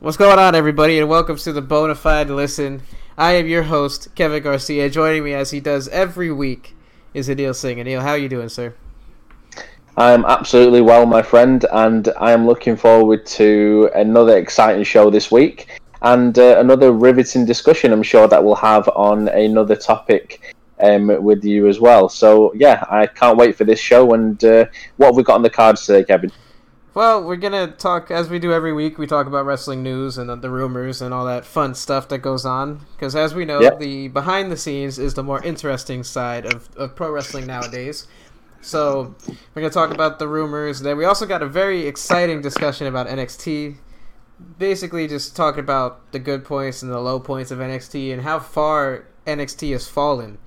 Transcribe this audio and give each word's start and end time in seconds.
What's 0.00 0.18
going 0.18 0.38
on, 0.38 0.54
everybody, 0.54 0.98
and 0.98 1.08
welcome 1.08 1.36
to 1.36 1.52
the 1.52 1.62
Bonafide 1.62 2.28
Listen. 2.28 2.82
I 3.16 3.32
am 3.34 3.46
your 3.46 3.62
host, 3.62 4.14
Kevin 4.14 4.42
Garcia. 4.42 4.90
Joining 4.90 5.24
me 5.24 5.32
as 5.32 5.50
he 5.50 5.60
does 5.60 5.88
every 5.88 6.30
week 6.30 6.74
is 7.14 7.28
Anil 7.28 7.54
Singh. 7.54 7.78
Anil, 7.78 8.02
how 8.02 8.10
are 8.10 8.18
you 8.18 8.28
doing, 8.28 8.50
sir? 8.50 8.74
I'm 9.96 10.26
absolutely 10.26 10.82
well, 10.82 11.06
my 11.06 11.22
friend, 11.22 11.64
and 11.72 12.08
I 12.18 12.32
am 12.32 12.44
looking 12.44 12.76
forward 12.76 13.24
to 13.26 13.88
another 13.94 14.36
exciting 14.36 14.84
show 14.84 15.08
this 15.10 15.30
week 15.30 15.80
and 16.02 16.38
uh, 16.38 16.56
another 16.58 16.92
riveting 16.92 17.46
discussion. 17.46 17.92
I'm 17.92 18.02
sure 18.02 18.28
that 18.28 18.44
we'll 18.44 18.56
have 18.56 18.88
on 18.90 19.28
another 19.28 19.76
topic 19.76 20.54
um, 20.80 21.22
with 21.22 21.44
you 21.44 21.66
as 21.68 21.80
well. 21.80 22.10
So 22.10 22.52
yeah, 22.54 22.84
I 22.90 23.06
can't 23.06 23.38
wait 23.38 23.56
for 23.56 23.64
this 23.64 23.80
show. 23.80 24.12
And 24.12 24.44
uh, 24.44 24.66
what 24.96 25.06
have 25.06 25.16
we 25.16 25.22
got 25.22 25.36
on 25.36 25.42
the 25.42 25.50
cards 25.50 25.86
today, 25.86 26.04
Kevin? 26.04 26.30
Well, 26.94 27.24
we're 27.24 27.34
gonna 27.34 27.72
talk 27.72 28.12
as 28.12 28.30
we 28.30 28.38
do 28.38 28.52
every 28.52 28.72
week. 28.72 28.98
We 28.98 29.08
talk 29.08 29.26
about 29.26 29.46
wrestling 29.46 29.82
news 29.82 30.16
and 30.16 30.30
the 30.40 30.48
rumors 30.48 31.02
and 31.02 31.12
all 31.12 31.24
that 31.26 31.44
fun 31.44 31.74
stuff 31.74 32.08
that 32.08 32.18
goes 32.18 32.46
on. 32.46 32.86
Because 32.92 33.16
as 33.16 33.34
we 33.34 33.44
know, 33.44 33.60
yep. 33.60 33.80
the 33.80 34.06
behind 34.06 34.52
the 34.52 34.56
scenes 34.56 34.96
is 35.00 35.14
the 35.14 35.24
more 35.24 35.42
interesting 35.42 36.04
side 36.04 36.46
of, 36.46 36.68
of 36.76 36.94
pro 36.94 37.10
wrestling 37.10 37.46
nowadays. 37.46 38.06
So 38.60 39.16
we're 39.26 39.62
gonna 39.62 39.70
talk 39.70 39.90
about 39.90 40.20
the 40.20 40.28
rumors. 40.28 40.80
Then 40.80 40.96
we 40.96 41.04
also 41.04 41.26
got 41.26 41.42
a 41.42 41.48
very 41.48 41.84
exciting 41.88 42.40
discussion 42.40 42.86
about 42.86 43.08
NXT. 43.08 43.74
Basically, 44.58 45.08
just 45.08 45.34
talking 45.34 45.60
about 45.60 46.12
the 46.12 46.20
good 46.20 46.44
points 46.44 46.80
and 46.80 46.92
the 46.92 47.00
low 47.00 47.18
points 47.18 47.50
of 47.50 47.58
NXT 47.58 48.12
and 48.12 48.22
how 48.22 48.38
far 48.38 49.06
NXT 49.26 49.72
has 49.72 49.88
fallen 49.88 50.38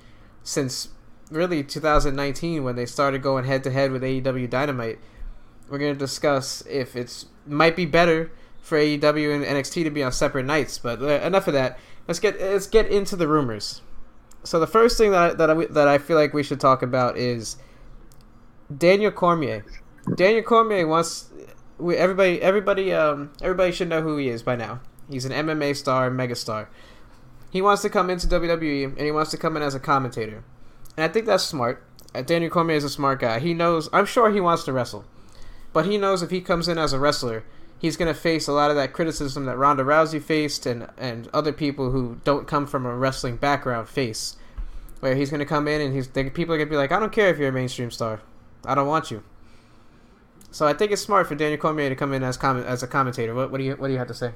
since 0.44 0.90
really 1.30 1.62
2019 1.62 2.64
when 2.64 2.78
they 2.78 2.86
started 2.86 3.22
going 3.22 3.44
head 3.44 3.66
to 3.66 3.72
head 3.72 3.92
with 3.92 4.02
AEW 4.02 4.50
Dynamite 4.50 5.00
we're 5.70 5.80
gonna 5.80 5.96
discuss 5.96 6.62
if 6.70 6.96
it's 6.96 7.26
might 7.46 7.76
be 7.76 7.86
better 7.86 8.32
for 8.62 8.78
AEW 8.78 9.34
and 9.34 9.46
NXT 9.46 9.86
to 9.86 9.90
be 9.90 10.04
on 10.04 10.12
separate 10.12 10.46
nights. 10.46 10.78
But 10.78 11.02
uh, 11.02 11.26
enough 11.26 11.48
of 11.48 11.54
that. 11.54 11.80
Let's 12.08 12.20
get 12.20 12.40
let's 12.40 12.68
get 12.68 12.88
into 12.88 13.16
the 13.16 13.28
rumors. 13.28 13.82
So 14.44 14.60
the 14.60 14.68
first 14.68 14.98
thing 14.98 15.12
that 15.12 15.32
I, 15.32 15.34
that 15.34 15.50
I, 15.50 15.66
that 15.66 15.88
I 15.88 15.98
feel 15.98 16.18
like 16.18 16.34
we 16.34 16.44
should 16.44 16.60
talk 16.60 16.82
about 16.82 17.18
is 17.18 17.58
Daniel 18.76 19.12
Cormier. 19.12 19.66
Daniel 20.16 20.44
Cormier 20.44 20.88
wants 20.88 21.30
we, 21.78 21.96
everybody 21.96 22.42
everybody 22.42 22.94
um 22.94 23.32
everybody 23.42 23.72
should 23.72 23.90
know 23.90 24.02
who 24.02 24.18
he 24.18 24.30
is 24.30 24.44
by 24.44 24.56
now. 24.56 24.82
He's 25.10 25.26
an 25.26 25.32
MMA 25.32 25.76
star, 25.76 26.10
megastar. 26.12 26.68
He 27.50 27.62
wants 27.62 27.82
to 27.84 27.90
come 27.90 28.10
into 28.10 28.28
WWE 28.28 28.86
and 28.86 29.00
he 29.00 29.12
wants 29.12 29.32
to 29.32 29.38
come 29.38 29.56
in 29.56 29.64
as 29.64 29.76
a 29.76 29.80
commentator. 29.80 30.44
And 30.98 31.06
I 31.06 31.08
think 31.08 31.26
that's 31.26 31.44
smart. 31.44 31.84
Uh, 32.14 32.22
Daniel 32.22 32.52
Cormier 32.52 32.76
is 32.76 32.84
a 32.84 32.90
smart 32.90 33.20
guy. 33.20 33.40
He 33.40 33.54
knows 33.54 33.90
I'm 33.94 34.06
sure 34.06 34.32
he 34.32 34.42
wants 34.42 34.64
to 34.66 34.74
wrestle. 34.74 35.06
But 35.78 35.86
he 35.86 36.00
knows 36.00 36.24
if 36.24 36.32
he 36.32 36.42
comes 36.42 36.68
in 36.68 36.80
as 36.80 36.92
a 36.92 36.98
wrestler, 36.98 37.44
he's 37.78 37.98
going 37.98 38.12
to 38.12 38.20
face 38.20 38.48
a 38.48 38.52
lot 38.52 38.72
of 38.72 38.76
that 38.78 38.94
criticism 38.94 39.46
that 39.46 39.60
Ronda 39.60 39.84
Rousey 39.84 40.20
faced 40.20 40.66
and, 40.66 40.90
and 40.98 41.30
other 41.36 41.54
people 41.54 41.92
who 41.92 42.20
don't 42.24 42.48
come 42.48 42.66
from 42.66 42.88
a 42.88 42.96
wrestling 42.96 43.38
background 43.38 43.88
face. 43.88 44.38
Where 45.02 45.14
he's 45.14 45.30
going 45.30 45.38
to 45.38 45.46
come 45.46 45.68
in 45.68 45.80
and 45.80 45.94
he's 45.94 46.08
people 46.08 46.56
are 46.56 46.58
going 46.58 46.62
to 46.62 46.66
be 46.66 46.78
like, 46.78 46.92
I 46.92 47.00
don't 47.00 47.12
care 47.12 47.30
if 47.30 47.38
you're 47.38 47.50
a 47.50 47.52
mainstream 47.52 47.92
star. 47.92 48.22
I 48.66 48.74
don't 48.74 48.88
want 48.88 49.12
you. 49.12 49.22
So 50.50 50.66
I 50.66 50.74
think 50.74 50.92
it's 50.92 51.04
smart 51.04 51.28
for 51.28 51.36
Daniel 51.36 51.62
Cormier 51.62 51.90
to 51.90 51.96
come 51.96 52.12
in 52.12 52.24
as 52.24 52.38
comment 52.38 52.66
as 52.66 52.82
a 52.82 52.88
commentator. 52.88 53.36
What, 53.36 53.52
what 53.52 53.60
do 53.60 53.64
you 53.64 53.76
what 53.76 53.86
do 53.86 53.94
you 53.94 54.00
have 54.00 54.08
to 54.08 54.16
say? 54.16 54.34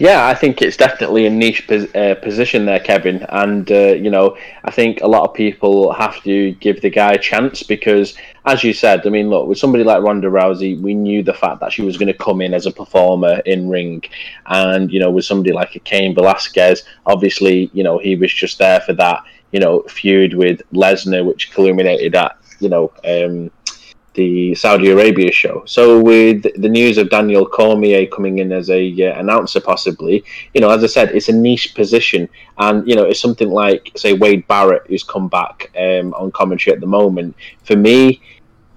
Yeah, 0.00 0.26
I 0.28 0.34
think 0.34 0.62
it's 0.62 0.78
definitely 0.78 1.26
a 1.26 1.30
niche 1.30 1.68
pos- 1.68 1.94
uh, 1.94 2.14
position 2.22 2.64
there, 2.64 2.80
Kevin. 2.80 3.22
And, 3.28 3.70
uh, 3.70 3.92
you 4.04 4.08
know, 4.10 4.34
I 4.64 4.70
think 4.70 5.02
a 5.02 5.06
lot 5.06 5.28
of 5.28 5.34
people 5.34 5.92
have 5.92 6.22
to 6.22 6.52
give 6.52 6.80
the 6.80 6.88
guy 6.88 7.12
a 7.12 7.18
chance 7.18 7.62
because, 7.62 8.14
as 8.46 8.64
you 8.64 8.72
said, 8.72 9.06
I 9.06 9.10
mean, 9.10 9.28
look, 9.28 9.46
with 9.46 9.58
somebody 9.58 9.84
like 9.84 10.02
Ronda 10.02 10.28
Rousey, 10.28 10.80
we 10.80 10.94
knew 10.94 11.22
the 11.22 11.34
fact 11.34 11.60
that 11.60 11.74
she 11.74 11.82
was 11.82 11.98
going 11.98 12.10
to 12.10 12.14
come 12.14 12.40
in 12.40 12.54
as 12.54 12.64
a 12.64 12.72
performer 12.72 13.42
in 13.44 13.68
ring. 13.68 14.02
And, 14.46 14.90
you 14.90 15.00
know, 15.00 15.10
with 15.10 15.26
somebody 15.26 15.52
like 15.52 15.76
a 15.76 15.80
Cain 15.80 16.14
Velasquez, 16.14 16.82
obviously, 17.04 17.68
you 17.74 17.84
know, 17.84 17.98
he 17.98 18.16
was 18.16 18.32
just 18.32 18.56
there 18.56 18.80
for 18.80 18.94
that, 18.94 19.22
you 19.52 19.60
know, 19.60 19.82
feud 19.82 20.32
with 20.32 20.62
Lesnar, 20.72 21.26
which 21.26 21.52
culminated 21.52 22.14
at, 22.16 22.38
you 22.58 22.70
know, 22.70 22.90
um, 23.04 23.50
the 24.14 24.54
Saudi 24.54 24.90
Arabia 24.90 25.30
show. 25.30 25.62
So 25.66 26.00
with 26.00 26.42
the 26.60 26.68
news 26.68 26.98
of 26.98 27.10
Daniel 27.10 27.46
Cormier 27.46 28.06
coming 28.06 28.38
in 28.38 28.52
as 28.52 28.68
a 28.70 28.82
uh, 29.08 29.18
announcer, 29.18 29.60
possibly, 29.60 30.24
you 30.54 30.60
know, 30.60 30.70
as 30.70 30.82
I 30.82 30.88
said, 30.88 31.10
it's 31.10 31.28
a 31.28 31.32
niche 31.32 31.74
position, 31.74 32.28
and 32.58 32.86
you 32.88 32.96
know, 32.96 33.04
it's 33.04 33.20
something 33.20 33.50
like 33.50 33.92
say 33.96 34.12
Wade 34.12 34.46
Barrett, 34.48 34.82
who's 34.86 35.04
come 35.04 35.28
back 35.28 35.70
um, 35.78 36.12
on 36.14 36.32
commentary 36.32 36.74
at 36.74 36.80
the 36.80 36.86
moment. 36.86 37.36
For 37.64 37.76
me, 37.76 38.20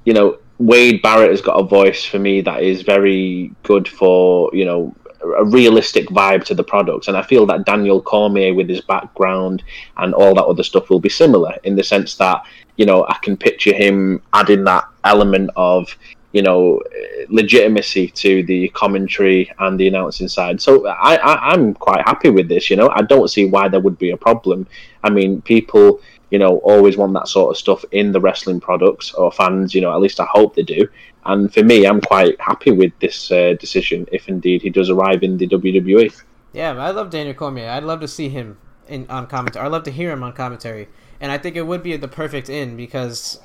you 0.06 0.14
know, 0.14 0.38
Wade 0.60 1.02
Barrett 1.02 1.32
has 1.32 1.42
got 1.42 1.60
a 1.60 1.64
voice 1.64 2.06
for 2.06 2.20
me 2.20 2.42
that 2.42 2.62
is 2.62 2.84
very 2.84 3.52
good 3.64 3.88
for 3.88 4.50
you 4.54 4.66
know 4.66 4.96
a 5.24 5.46
realistic 5.46 6.08
vibe 6.10 6.44
to 6.46 6.54
the 6.54 6.64
product. 6.64 7.08
And 7.08 7.18
I 7.18 7.24
feel 7.24 7.46
that 7.48 7.66
Daniel 7.66 8.02
Cormier, 8.02 8.54
with 8.54 8.70
his 8.70 8.82
background 8.82 9.64
and 9.98 10.14
all 10.14 10.36
that 10.36 10.44
other 10.44 10.64
stuff, 10.64 10.90
will 10.90 11.00
be 11.00 11.10
similar 11.10 11.56
in 11.64 11.76
the 11.76 11.84
sense 11.84 12.16
that 12.18 12.44
you 12.78 12.86
know 12.86 13.06
I 13.08 13.18
can 13.22 13.38
picture 13.38 13.74
him 13.74 14.22
adding 14.34 14.64
that 14.66 14.86
element 15.04 15.50
of 15.56 15.96
you 16.32 16.42
know 16.42 16.82
legitimacy 17.30 18.08
to 18.10 18.44
the 18.44 18.70
commentary 18.70 19.52
and 19.60 19.80
the 19.80 19.88
announcing 19.88 20.28
side. 20.28 20.62
So 20.62 20.88
I, 20.88 21.16
I 21.16 21.52
I'm 21.52 21.74
quite 21.74 22.02
happy 22.06 22.30
with 22.30 22.50
this. 22.50 22.70
You 22.70 22.76
know, 22.76 22.90
I 22.90 23.02
don't 23.04 23.30
see 23.30 23.46
why 23.46 23.68
there 23.70 23.80
would 23.80 23.98
be 23.98 24.12
a 24.12 24.18
problem. 24.18 24.68
I 25.04 25.10
mean, 25.10 25.42
people 25.42 26.02
you 26.32 26.40
know 26.40 26.58
always 26.60 26.98
want 26.98 27.14
that 27.14 27.28
sort 27.28 27.52
of 27.52 27.58
stuff 27.58 27.86
in 27.92 28.12
the 28.12 28.20
wrestling 28.20 28.60
products 28.60 29.14
or 29.14 29.32
fans. 29.32 29.74
You 29.74 29.82
know, 29.82 29.94
at 29.94 30.02
least 30.02 30.20
I 30.20 30.28
hope 30.30 30.56
they 30.56 30.64
do. 30.64 30.88
And 31.26 31.54
for 31.54 31.64
me, 31.64 31.86
I'm 31.86 32.02
quite 32.02 32.40
happy 32.42 32.72
with 32.72 32.92
this 33.00 33.32
uh, 33.32 33.54
decision 33.60 34.08
if 34.12 34.28
indeed 34.28 34.62
he 34.62 34.70
does 34.70 34.90
arrive 34.90 35.24
in 35.24 35.38
the 35.38 35.48
WWE. 35.48 36.12
Yeah, 36.52 36.72
I 36.72 36.92
love 36.92 37.10
Daniel 37.10 37.34
Cormier. 37.34 37.70
I'd 37.70 37.84
love 37.84 38.02
to 38.02 38.08
see 38.08 38.30
him 38.30 38.58
in 38.88 39.10
on 39.10 39.28
commentary. 39.28 39.66
I'd 39.66 39.72
love 39.72 39.84
to 39.84 39.92
hear 39.92 40.12
him 40.12 40.24
on 40.24 40.34
commentary, 40.34 40.90
and 41.20 41.32
I 41.32 41.38
think 41.38 41.56
it 41.56 41.64
would 41.64 41.84
be 41.84 41.96
the 41.98 42.08
perfect 42.08 42.50
in 42.50 42.76
because 42.76 43.40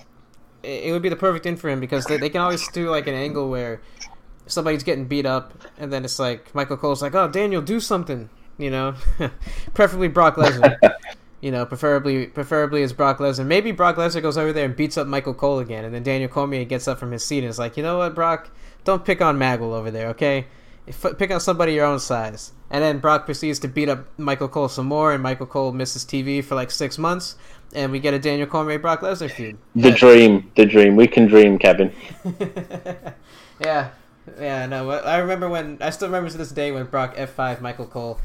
it 0.62 0.92
would 0.92 1.02
be 1.02 1.08
the 1.08 1.16
perfect 1.16 1.46
in 1.46 1.56
for 1.56 1.68
him 1.68 1.80
because 1.80 2.04
they, 2.06 2.16
they 2.16 2.28
can 2.28 2.40
always 2.40 2.66
do 2.68 2.90
like 2.90 3.06
an 3.06 3.14
angle 3.14 3.48
where 3.48 3.80
somebody's 4.46 4.82
getting 4.82 5.06
beat 5.06 5.26
up, 5.26 5.54
and 5.78 5.92
then 5.92 6.04
it's 6.04 6.18
like 6.18 6.54
Michael 6.54 6.76
Cole's 6.76 7.02
like, 7.02 7.14
"Oh, 7.14 7.28
Daniel, 7.28 7.62
do 7.62 7.80
something," 7.80 8.30
you 8.58 8.70
know, 8.70 8.94
preferably 9.74 10.08
Brock 10.08 10.36
Lesnar. 10.36 10.76
You 11.40 11.52
know, 11.52 11.64
preferably 11.64 12.26
preferably 12.26 12.82
as 12.82 12.92
Brock 12.92 13.18
Lesnar. 13.18 13.46
Maybe 13.46 13.70
Brock 13.70 13.94
Lesnar 13.94 14.20
goes 14.22 14.36
over 14.36 14.52
there 14.52 14.64
and 14.64 14.74
beats 14.74 14.98
up 14.98 15.06
Michael 15.06 15.34
Cole 15.34 15.60
again, 15.60 15.84
and 15.84 15.94
then 15.94 16.02
Daniel 16.02 16.28
Cormier 16.28 16.64
gets 16.64 16.88
up 16.88 16.98
from 16.98 17.12
his 17.12 17.24
seat 17.24 17.44
and 17.44 17.46
is 17.46 17.60
like, 17.60 17.76
you 17.76 17.82
know 17.84 17.98
what, 17.98 18.12
Brock, 18.12 18.50
don't 18.82 19.04
pick 19.04 19.20
on 19.22 19.38
Magwell 19.38 19.72
over 19.72 19.88
there, 19.88 20.08
okay? 20.08 20.46
Pick 21.16 21.30
on 21.30 21.38
somebody 21.38 21.74
your 21.74 21.86
own 21.86 22.00
size. 22.00 22.50
And 22.70 22.82
then 22.82 22.98
Brock 22.98 23.24
proceeds 23.24 23.60
to 23.60 23.68
beat 23.68 23.88
up 23.88 24.06
Michael 24.18 24.48
Cole 24.48 24.68
some 24.68 24.86
more, 24.86 25.12
and 25.12 25.22
Michael 25.22 25.46
Cole 25.46 25.70
misses 25.70 26.04
TV 26.04 26.44
for 26.44 26.56
like 26.56 26.72
six 26.72 26.98
months, 26.98 27.36
and 27.74 27.92
we 27.92 28.00
get 28.00 28.14
a 28.14 28.18
Daniel 28.18 28.46
Cormier 28.46 28.78
Brock 28.78 29.00
Lesnar 29.00 29.30
feud. 29.30 29.58
The 29.74 29.90
yeah. 29.90 29.94
dream, 29.94 30.50
the 30.56 30.66
dream. 30.66 30.96
We 30.96 31.06
can 31.06 31.26
dream, 31.26 31.58
Kevin. 31.58 31.92
yeah, 33.60 33.90
yeah. 34.38 34.66
No, 34.66 34.90
I 34.90 35.18
remember 35.18 35.48
when 35.48 35.78
I 35.80 35.90
still 35.90 36.08
remember 36.08 36.30
to 36.30 36.38
this 36.38 36.50
day 36.50 36.72
when 36.72 36.86
Brock 36.86 37.14
F 37.16 37.30
five 37.30 37.60
Michael 37.60 37.86
Cole 37.86 38.18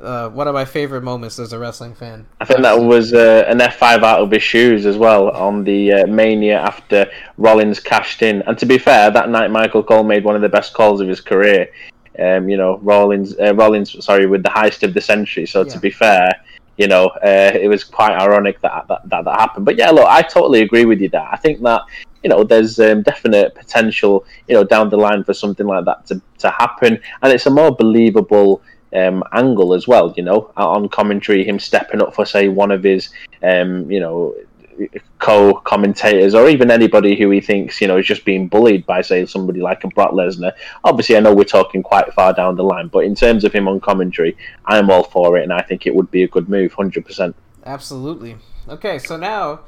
uh, 0.00 0.28
one 0.28 0.46
of 0.46 0.54
my 0.54 0.64
favorite 0.64 1.02
moments 1.02 1.38
as 1.38 1.52
a 1.52 1.58
wrestling 1.58 1.94
fan. 1.94 2.26
I 2.40 2.44
think 2.44 2.60
that 2.60 2.78
was 2.78 3.14
uh, 3.14 3.44
an 3.48 3.58
F5 3.58 4.02
out 4.02 4.20
of 4.20 4.30
his 4.30 4.42
shoes 4.42 4.84
as 4.84 4.96
well 4.96 5.30
on 5.30 5.64
the 5.64 5.92
uh, 5.92 6.06
Mania 6.06 6.60
after 6.60 7.10
Rollins 7.38 7.80
cashed 7.80 8.22
in. 8.22 8.42
And 8.42 8.58
to 8.58 8.66
be 8.66 8.78
fair, 8.78 9.10
that 9.10 9.30
night 9.30 9.50
Michael 9.50 9.82
Cole 9.82 10.04
made 10.04 10.24
one 10.24 10.36
of 10.36 10.42
the 10.42 10.48
best 10.48 10.74
calls 10.74 11.00
of 11.00 11.08
his 11.08 11.20
career. 11.20 11.70
Um, 12.18 12.48
you 12.48 12.56
know, 12.56 12.78
Rollins, 12.78 13.38
uh, 13.38 13.54
Rollins, 13.54 14.04
sorry, 14.04 14.26
with 14.26 14.42
the 14.42 14.48
heist 14.48 14.82
of 14.82 14.94
the 14.94 15.00
century. 15.00 15.46
So 15.46 15.62
yeah. 15.62 15.72
to 15.72 15.78
be 15.78 15.90
fair, 15.90 16.44
you 16.76 16.86
know, 16.88 17.06
uh, 17.06 17.52
it 17.54 17.68
was 17.68 17.84
quite 17.84 18.12
ironic 18.12 18.60
that, 18.60 18.86
that 18.88 19.08
that, 19.08 19.24
that 19.24 19.40
happened. 19.40 19.64
But 19.64 19.76
yeah, 19.76 19.90
look, 19.90 20.06
I 20.06 20.22
totally 20.22 20.62
agree 20.62 20.84
with 20.84 21.00
you 21.00 21.08
there. 21.08 21.28
I 21.30 21.36
think 21.36 21.62
that 21.62 21.82
you 22.22 22.30
know 22.30 22.44
there's 22.44 22.78
um, 22.78 23.02
definite 23.02 23.54
potential, 23.54 24.24
you 24.48 24.54
know, 24.54 24.64
down 24.64 24.90
the 24.90 24.96
line 24.96 25.24
for 25.24 25.34
something 25.34 25.66
like 25.66 25.84
that 25.86 26.06
to 26.06 26.20
to 26.38 26.50
happen, 26.50 27.00
and 27.22 27.32
it's 27.32 27.46
a 27.46 27.50
more 27.50 27.74
believable 27.74 28.62
um, 28.94 29.22
angle 29.32 29.74
as 29.74 29.88
well. 29.88 30.12
You 30.16 30.24
know, 30.24 30.52
on 30.56 30.88
commentary, 30.88 31.44
him 31.44 31.58
stepping 31.58 32.02
up 32.02 32.14
for 32.14 32.26
say 32.26 32.48
one 32.48 32.70
of 32.70 32.82
his, 32.82 33.10
um, 33.42 33.90
you 33.90 34.00
know, 34.00 34.34
co-commentators 35.18 36.34
or 36.34 36.48
even 36.48 36.70
anybody 36.70 37.16
who 37.16 37.30
he 37.30 37.40
thinks 37.40 37.80
you 37.80 37.88
know 37.88 37.96
is 37.96 38.06
just 38.06 38.24
being 38.24 38.48
bullied 38.48 38.86
by 38.86 39.00
say 39.00 39.24
somebody 39.26 39.60
like 39.60 39.82
a 39.84 39.88
Brock 39.88 40.12
Lesnar. 40.12 40.52
Obviously, 40.84 41.16
I 41.16 41.20
know 41.20 41.34
we're 41.34 41.44
talking 41.44 41.82
quite 41.82 42.12
far 42.12 42.32
down 42.32 42.56
the 42.56 42.64
line, 42.64 42.88
but 42.88 43.04
in 43.04 43.14
terms 43.14 43.44
of 43.44 43.52
him 43.52 43.68
on 43.68 43.80
commentary, 43.80 44.36
I 44.64 44.78
am 44.78 44.90
all 44.90 45.04
for 45.04 45.36
it, 45.38 45.42
and 45.42 45.52
I 45.52 45.62
think 45.62 45.86
it 45.86 45.94
would 45.94 46.10
be 46.10 46.22
a 46.22 46.28
good 46.28 46.48
move, 46.48 46.72
hundred 46.72 47.04
percent. 47.04 47.34
Absolutely. 47.64 48.36
Okay, 48.68 48.98
so 48.98 49.16
now 49.16 49.60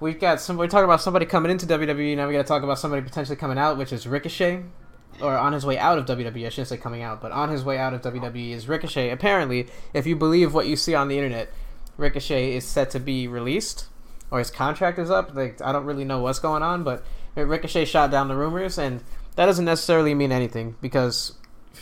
we've 0.00 0.20
got 0.20 0.40
some. 0.40 0.56
We're 0.56 0.68
talking 0.68 0.84
about 0.84 1.00
somebody 1.00 1.26
coming 1.26 1.50
into 1.50 1.66
WWE. 1.66 2.16
Now 2.16 2.26
we 2.26 2.34
got 2.34 2.42
to 2.42 2.48
talk 2.48 2.62
about 2.62 2.78
somebody 2.78 3.02
potentially 3.02 3.36
coming 3.36 3.58
out, 3.58 3.76
which 3.76 3.92
is 3.92 4.06
Ricochet 4.06 4.62
or 5.20 5.36
on 5.36 5.52
his 5.52 5.64
way 5.64 5.78
out 5.78 5.98
of 5.98 6.06
WWE. 6.06 6.46
I 6.46 6.48
shouldn't 6.48 6.68
say 6.68 6.76
coming 6.76 7.02
out, 7.02 7.20
but 7.20 7.32
on 7.32 7.48
his 7.48 7.64
way 7.64 7.78
out 7.78 7.94
of 7.94 8.02
WWE 8.02 8.50
is 8.50 8.68
Ricochet. 8.68 9.10
Apparently, 9.10 9.68
if 9.92 10.06
you 10.06 10.16
believe 10.16 10.54
what 10.54 10.66
you 10.66 10.76
see 10.76 10.94
on 10.94 11.08
the 11.08 11.16
internet, 11.16 11.52
Ricochet 11.96 12.54
is 12.54 12.64
set 12.64 12.90
to 12.90 13.00
be 13.00 13.28
released, 13.28 13.86
or 14.34 14.40
his 14.40 14.50
contract 14.50 14.98
is 14.98 15.12
up. 15.12 15.32
Like 15.32 15.62
I 15.62 15.70
don't 15.70 15.84
really 15.84 16.04
know 16.04 16.18
what's 16.18 16.40
going 16.40 16.64
on, 16.64 16.82
but 16.82 17.04
Ricochet 17.36 17.84
shot 17.84 18.10
down 18.10 18.26
the 18.26 18.34
rumors, 18.34 18.78
and 18.78 19.00
that 19.36 19.46
doesn't 19.46 19.64
necessarily 19.64 20.12
mean 20.12 20.32
anything 20.32 20.74
because 20.80 21.34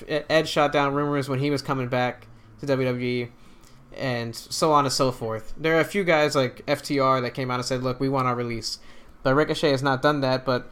Edge 0.07 0.51
shot 0.51 0.71
down 0.71 0.93
rumors 0.93 1.31
when 1.31 1.39
he 1.39 1.51
was 1.51 1.63
coming 1.63 1.89
back 1.89 2.27
to 2.61 2.67
WWE, 2.67 3.31
and 3.97 4.37
so 4.37 4.71
on 4.71 4.85
and 4.85 4.93
so 4.93 5.11
forth. 5.11 5.55
There 5.57 5.79
are 5.79 5.81
a 5.81 5.85
few 5.85 6.05
guys 6.05 6.37
like 6.37 6.65
FTR 6.67 7.23
that 7.23 7.31
came 7.31 7.51
out 7.51 7.55
and 7.55 7.65
said, 7.65 7.83
"Look, 7.83 7.99
we 7.99 8.11
want 8.11 8.29
our 8.29 8.35
release," 8.35 8.81
but 9.23 9.35
Ricochet 9.35 9.71
has 9.71 9.83
not 9.83 10.03
done 10.03 10.21
that. 10.21 10.45
But 10.45 10.71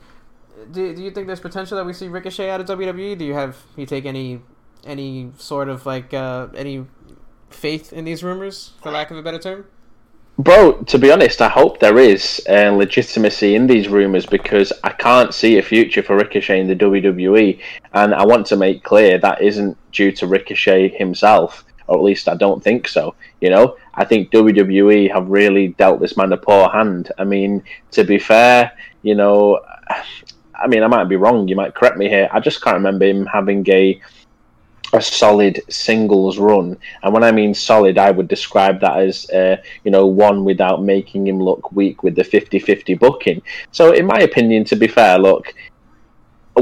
do, 0.71 0.95
do 0.95 1.03
you 1.03 1.11
think 1.11 1.29
there's 1.29 1.41
potential 1.41 1.79
that 1.79 1.87
we 1.87 1.95
see 1.95 2.09
Ricochet 2.09 2.51
out 2.51 2.61
of 2.61 2.67
WWE? 2.67 3.17
Do 3.17 3.25
you 3.25 3.33
have 3.33 3.57
you 3.75 3.87
take 3.87 4.05
any 4.05 4.43
any 4.85 5.33
sort 5.39 5.71
of 5.71 5.87
like 5.87 6.13
uh, 6.13 6.49
any 6.55 6.85
faith 7.49 7.91
in 7.91 8.05
these 8.05 8.23
rumors, 8.23 8.73
for 8.83 8.91
lack 8.91 9.11
of 9.11 9.17
a 9.17 9.23
better 9.23 9.39
term? 9.39 9.65
Bro, 10.43 10.85
to 10.85 10.99
be 10.99 11.13
honest, 11.13 11.43
I 11.43 11.51
hope 11.51 11.81
there 11.81 11.99
is 11.99 12.41
uh, 12.49 12.71
legitimacy 12.71 13.57
in 13.57 13.67
these 13.67 13.89
rumors 13.89 14.25
because 14.25 14.73
I 14.83 14.89
can't 14.89 15.35
see 15.35 15.59
a 15.59 15.63
future 15.63 16.03
for 16.03 16.17
Ricochet 16.17 16.59
in 16.59 16.67
the 16.67 16.75
WWE, 16.75 17.61
and 17.93 18.15
I 18.15 18.25
want 18.25 18.47
to 18.47 18.57
make 18.57 18.83
clear 18.83 19.19
that 19.19 19.43
isn't 19.43 19.77
due 19.93 20.11
to 20.13 20.27
Ricochet 20.27 20.97
himself, 20.97 21.63
or 21.89 21.99
at 21.99 22.03
least 22.03 22.27
I 22.27 22.37
don't 22.37 22.65
think 22.65 22.89
so. 22.89 23.15
You 23.43 23.51
know, 23.51 23.77
I 23.93 24.07
think 24.07 24.31
WWE 24.31 25.13
have 25.13 25.29
really 25.29 25.69
dealt 25.69 26.01
this 26.01 26.17
man 26.17 26.33
a 26.33 26.39
poor 26.39 26.71
hand. 26.71 27.13
I 27.19 27.25
mean, 27.25 27.63
to 27.91 28.03
be 28.03 28.19
fair, 28.19 28.73
you 29.03 29.17
know, 29.17 29.61
I 30.55 30.69
mean, 30.69 30.83
I 30.83 30.87
might 30.87 31.11
be 31.11 31.17
wrong. 31.17 31.49
You 31.49 31.57
might 31.57 31.75
correct 31.75 31.99
me 31.99 32.09
here. 32.09 32.31
I 32.33 32.41
just 32.41 32.63
can't 32.63 32.77
remember 32.77 33.05
him 33.05 33.27
having 33.27 33.69
a 33.69 34.01
a 34.93 35.01
solid 35.01 35.63
singles 35.69 36.39
run. 36.39 36.77
And 37.03 37.13
when 37.13 37.25
I 37.25 37.33
mean 37.33 37.55
solid, 37.55 37.99
I 37.99 38.11
would 38.11 38.29
describe 38.29 38.81
that 38.81 38.99
as, 38.99 39.29
uh, 39.31 39.57
you 39.85 39.91
know, 39.91 40.07
one 40.07 40.45
without 40.45 40.83
making 40.83 41.27
him 41.27 41.43
look 41.43 41.73
weak 41.73 42.03
with 42.03 42.17
the 42.17 42.25
50 42.25 42.59
50 42.59 42.95
booking. 42.95 43.43
So, 43.73 43.93
in 43.93 44.07
my 44.07 44.19
opinion, 44.21 44.65
to 44.67 44.77
be 44.77 44.89
fair, 44.89 45.19
look, 45.19 45.55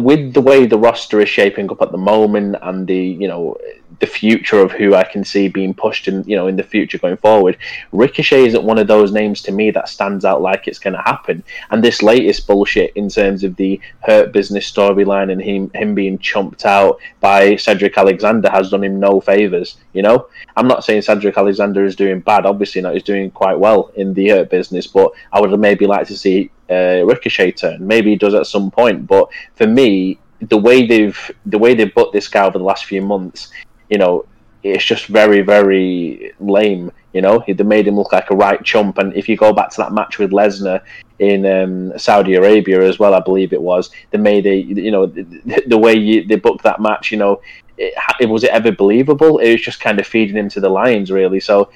with 0.01 0.35
the 0.35 0.41
way 0.41 0.67
the 0.67 0.79
roster 0.79 1.21
is 1.21 1.29
shaping 1.29 1.71
up 1.71 1.83
at 1.83 1.93
the 1.93 1.99
moment 1.99 2.57
and 2.63 2.87
the, 2.87 2.97
you 2.97 3.29
know, 3.29 3.57
the 4.01 4.07
future 4.07 4.61
of 4.61 4.71
who 4.71 4.95
I 4.95 5.03
can 5.03 5.25
see 5.25 5.49
being 5.49 5.75
pushed 5.75 6.09
in, 6.09 6.23
you 6.25 6.37
know, 6.37 6.47
in 6.47 6.57
the 6.57 6.63
future 6.63 6.99
going 6.99 7.17
forward. 7.17 7.57
Ricochet 7.93 8.47
isn't 8.47 8.63
one 8.63 8.79
of 8.79 8.87
those 8.87 9.13
names 9.13 9.43
to 9.43 9.53
me 9.53 9.71
that 9.73 9.89
stands 9.89 10.25
out 10.25 10.41
like 10.41 10.69
it's 10.69 10.79
going 10.79 10.95
to 10.95 11.03
happen. 11.03 11.43
And 11.71 11.83
this 11.83 12.03
latest 12.03 12.47
bullshit 12.47 12.93
in 12.95 13.09
terms 13.09 13.43
of 13.43 13.57
the 13.57 13.81
Hurt 14.05 14.33
Business 14.33 14.71
storyline 14.71 15.33
and 15.33 15.43
him 15.43 15.71
him 15.75 15.95
being 15.95 16.19
chumped 16.19 16.65
out 16.65 17.01
by 17.21 17.57
Cedric 17.57 17.99
Alexander 17.99 18.51
has 18.51 18.71
done 18.71 18.85
him 18.85 19.01
no 19.01 19.21
favors. 19.21 19.77
You 19.93 20.03
know, 20.03 20.29
I'm 20.57 20.69
not 20.69 20.85
saying 20.85 21.03
Cedric 21.03 21.37
Alexander 21.37 21.85
is 21.85 21.97
doing 21.97 22.21
bad. 22.21 22.47
Obviously, 22.47 22.81
not. 22.81 22.95
He's 22.95 23.03
doing 23.03 23.31
quite 23.31 23.59
well 23.59 23.91
in 23.97 24.15
the 24.15 24.29
Hurt 24.29 24.51
Business, 24.51 24.87
but 24.87 25.13
I 25.33 25.41
would 25.41 25.51
have 25.51 25.61
maybe 25.61 25.87
liked 25.87 26.09
to 26.09 26.17
see 26.17 26.51
uh, 26.71 27.05
Ricochet 27.05 27.53
turn. 27.53 27.87
Maybe 27.87 28.11
he 28.11 28.17
does 28.17 28.35
at 28.35 28.47
some 28.47 28.71
point, 28.71 29.07
but 29.07 29.29
for 29.55 29.67
me, 29.67 30.19
the 30.41 30.59
way 30.59 30.87
they've 30.87 31.31
the 31.47 31.59
way 31.59 31.75
they've 31.75 31.95
booked 31.95 32.13
this 32.13 32.29
guy 32.29 32.45
over 32.45 32.59
the 32.59 32.65
last 32.65 32.85
few 32.85 33.03
months 33.03 33.51
you 33.89 33.99
know, 33.99 34.27
it's 34.63 34.85
just 34.85 35.07
very, 35.07 35.41
very 35.41 36.33
lame. 36.41 36.93
You 37.13 37.23
know, 37.23 37.43
they 37.47 37.65
made 37.65 37.89
him 37.89 37.97
look 37.97 38.13
like 38.13 38.31
a 38.31 38.37
right 38.37 38.63
chump. 38.63 38.99
And 38.99 39.15
if 39.15 39.29
you 39.29 39.37
go 39.37 39.53
back 39.53 39.71
to 39.71 39.77
that 39.79 39.93
match 39.93 40.19
with 40.19 40.31
Lesnar 40.31 40.83
in 41.19 41.47
um, 41.47 41.99
Saudi 41.99 42.35
Arabia 42.35 42.83
as 42.83 42.99
well, 42.99 43.15
I 43.15 43.21
believe 43.21 43.53
it 43.53 43.63
was, 43.63 43.91
they 44.11 44.19
made 44.19 44.47
a, 44.47 44.55
you 44.55 44.91
know, 44.91 45.07
the, 45.07 45.63
the 45.67 45.79
way 45.79 45.95
you, 45.95 46.27
they 46.27 46.37
booked 46.37 46.65
that 46.65 46.81
match, 46.81 47.11
you 47.11 47.19
know, 47.19 47.41
it, 47.79 48.29
was 48.29 48.45
it 48.45 48.51
ever 48.51 48.73
believable? 48.73 49.39
It 49.39 49.53
was 49.53 49.63
just 49.63 49.81
kind 49.81 50.01
of 50.01 50.07
feeding 50.07 50.37
him 50.37 50.49
to 50.51 50.61
the 50.61 50.69
lions, 50.69 51.11
really. 51.13 51.41
So, 51.41 51.71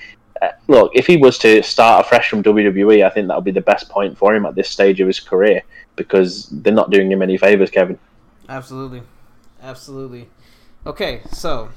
look, 0.69 0.93
if 0.94 1.06
he 1.06 1.17
was 1.17 1.38
to 1.38 1.62
start 1.62 2.05
afresh 2.05 2.29
from 2.29 2.43
WWE, 2.43 3.05
I 3.05 3.11
think 3.11 3.29
that 3.29 3.37
would 3.37 3.44
be 3.44 3.50
the 3.50 3.61
best 3.61 3.88
point 3.88 4.17
for 4.17 4.34
him 4.34 4.46
at 4.46 4.55
this 4.55 4.69
stage 4.69 5.00
of 5.00 5.06
his 5.06 5.20
career 5.20 5.62
because 5.96 6.49
they're 6.50 6.73
not 6.73 6.90
doing 6.90 7.11
him 7.11 7.23
any 7.23 7.37
favors, 7.37 7.70
Kevin. 7.70 7.99
Absolutely, 8.49 9.02
absolutely. 9.62 10.29
Okay, 10.87 11.23
so 11.31 11.70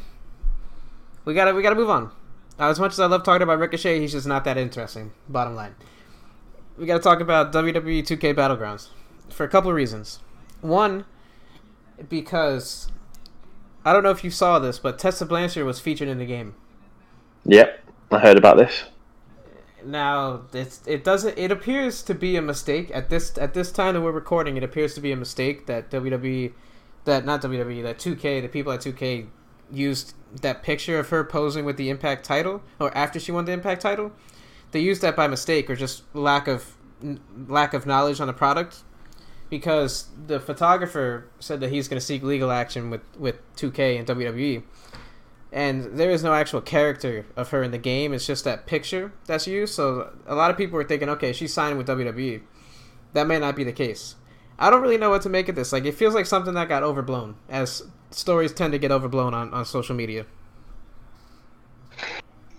we 1.26 1.34
gotta 1.34 1.54
we 1.54 1.62
gotta 1.62 1.76
move 1.76 1.90
on. 1.90 2.12
as 2.58 2.80
much 2.80 2.94
as 2.94 3.00
I 3.00 3.06
love 3.06 3.24
talking 3.24 3.44
about 3.44 3.60
Ricochet, 3.60 4.00
he's 4.00 4.12
just 4.12 4.28
not 4.28 4.44
that 4.46 4.58
interesting. 4.58 5.12
Bottom 5.30 5.56
line, 5.56 5.76
we 6.78 6.86
gotta 6.86 7.04
talk 7.04 7.20
about 7.20 7.54
WWE 7.54 8.02
2K 8.02 8.34
Battlegrounds 8.34 8.88
for 9.30 9.44
a 9.44 9.50
couple 9.50 9.70
of 9.70 9.76
reasons. 9.76 10.20
One, 10.62 11.06
because 12.10 12.92
I 13.84 13.94
don't 13.94 14.04
know 14.04 14.10
if 14.10 14.24
you 14.24 14.32
saw 14.32 14.58
this, 14.58 14.80
but 14.80 14.98
Tessa 14.98 15.26
Blanchard 15.26 15.66
was 15.66 15.80
featured 15.80 16.08
in 16.08 16.18
the 16.18 16.26
game. 16.26 16.56
Yep, 17.46 17.85
I 18.16 18.20
heard 18.20 18.38
about 18.38 18.58
this. 18.58 18.86
Now 19.84 20.42
it's 20.54 20.82
it 20.88 21.04
doesn't 21.04 21.38
it 21.38 21.52
appears 21.52 22.02
to 22.04 22.16
be 22.16 22.38
a 22.38 22.42
mistake 22.42 22.90
at 22.94 23.10
this 23.10 23.38
at 23.38 23.54
this 23.54 23.72
time 23.72 23.94
that 23.94 24.02
we're 24.02 24.12
recording. 24.12 24.58
It 24.58 24.64
appears 24.64 24.96
to 24.96 25.02
be 25.02 25.12
a 25.12 25.16
mistake 25.16 25.68
that 25.68 25.92
WWE, 25.92 26.54
that 27.04 27.26
not 27.26 27.42
WWE, 27.42 27.84
that 27.84 28.00
2K, 28.00 28.42
the 28.42 28.48
people 28.48 28.72
at 28.72 28.80
2K 28.80 29.28
used 29.72 30.14
that 30.42 30.64
picture 30.64 30.98
of 30.98 31.10
her 31.10 31.24
posing 31.24 31.66
with 31.66 31.78
the 31.78 31.90
Impact 31.90 32.26
title, 32.26 32.64
or 32.80 32.96
after 32.98 33.20
she 33.20 33.32
won 33.32 33.46
the 33.46 33.52
Impact 33.52 33.82
title, 33.82 34.12
they 34.72 34.80
used 34.80 35.02
that 35.02 35.16
by 35.16 35.28
mistake 35.28 35.70
or 35.70 35.76
just 35.76 36.04
lack 36.16 36.48
of 36.48 36.76
lack 37.48 37.74
of 37.74 37.86
knowledge 37.86 38.20
on 38.20 38.28
the 38.28 38.34
product, 38.34 38.84
because 39.50 40.08
the 40.26 40.40
photographer 40.40 41.30
said 41.40 41.60
that 41.60 41.70
he's 41.70 41.88
going 41.88 42.00
to 42.00 42.06
seek 42.06 42.24
legal 42.24 42.52
action 42.52 42.90
with 42.90 43.02
with 43.20 43.38
2K 43.56 44.00
and 44.00 44.08
WWE, 44.08 44.64
and 45.56 45.98
there 45.98 46.12
is 46.12 46.22
no 46.22 46.34
actual 46.34 46.60
character 46.60 47.26
of 47.38 47.50
her 47.52 47.64
in 47.64 47.72
the 47.72 47.78
game. 47.78 48.14
It's 48.14 48.28
just 48.28 48.44
that 48.44 48.66
picture 48.66 49.14
that's 49.26 49.48
used. 49.48 49.74
So 49.74 50.14
a 50.28 50.36
lot 50.36 50.52
of 50.52 50.58
people 50.58 50.76
were 50.76 50.84
thinking, 50.84 51.08
okay, 51.08 51.32
she's 51.32 51.54
signed 51.54 51.78
with 51.78 51.88
WWE. 51.88 52.42
That 53.14 53.26
may 53.26 53.40
not 53.40 53.56
be 53.56 53.64
the 53.64 53.72
case. 53.72 54.16
I 54.60 54.70
don't 54.70 54.82
really 54.82 54.98
know 54.98 55.10
what 55.10 55.22
to 55.22 55.30
make 55.30 55.48
of 55.48 55.56
this. 55.56 55.72
Like, 55.72 55.86
it 55.86 55.94
feels 55.94 56.14
like 56.14 56.26
something 56.26 56.54
that 56.56 56.68
got 56.68 56.84
overblown, 56.84 57.36
as 57.50 57.84
stories 58.12 58.54
tend 58.54 58.74
to 58.74 58.80
get 58.80 58.92
overblown 58.92 59.34
on, 59.34 59.54
on 59.54 59.64
social 59.64 59.96
media. 59.96 60.26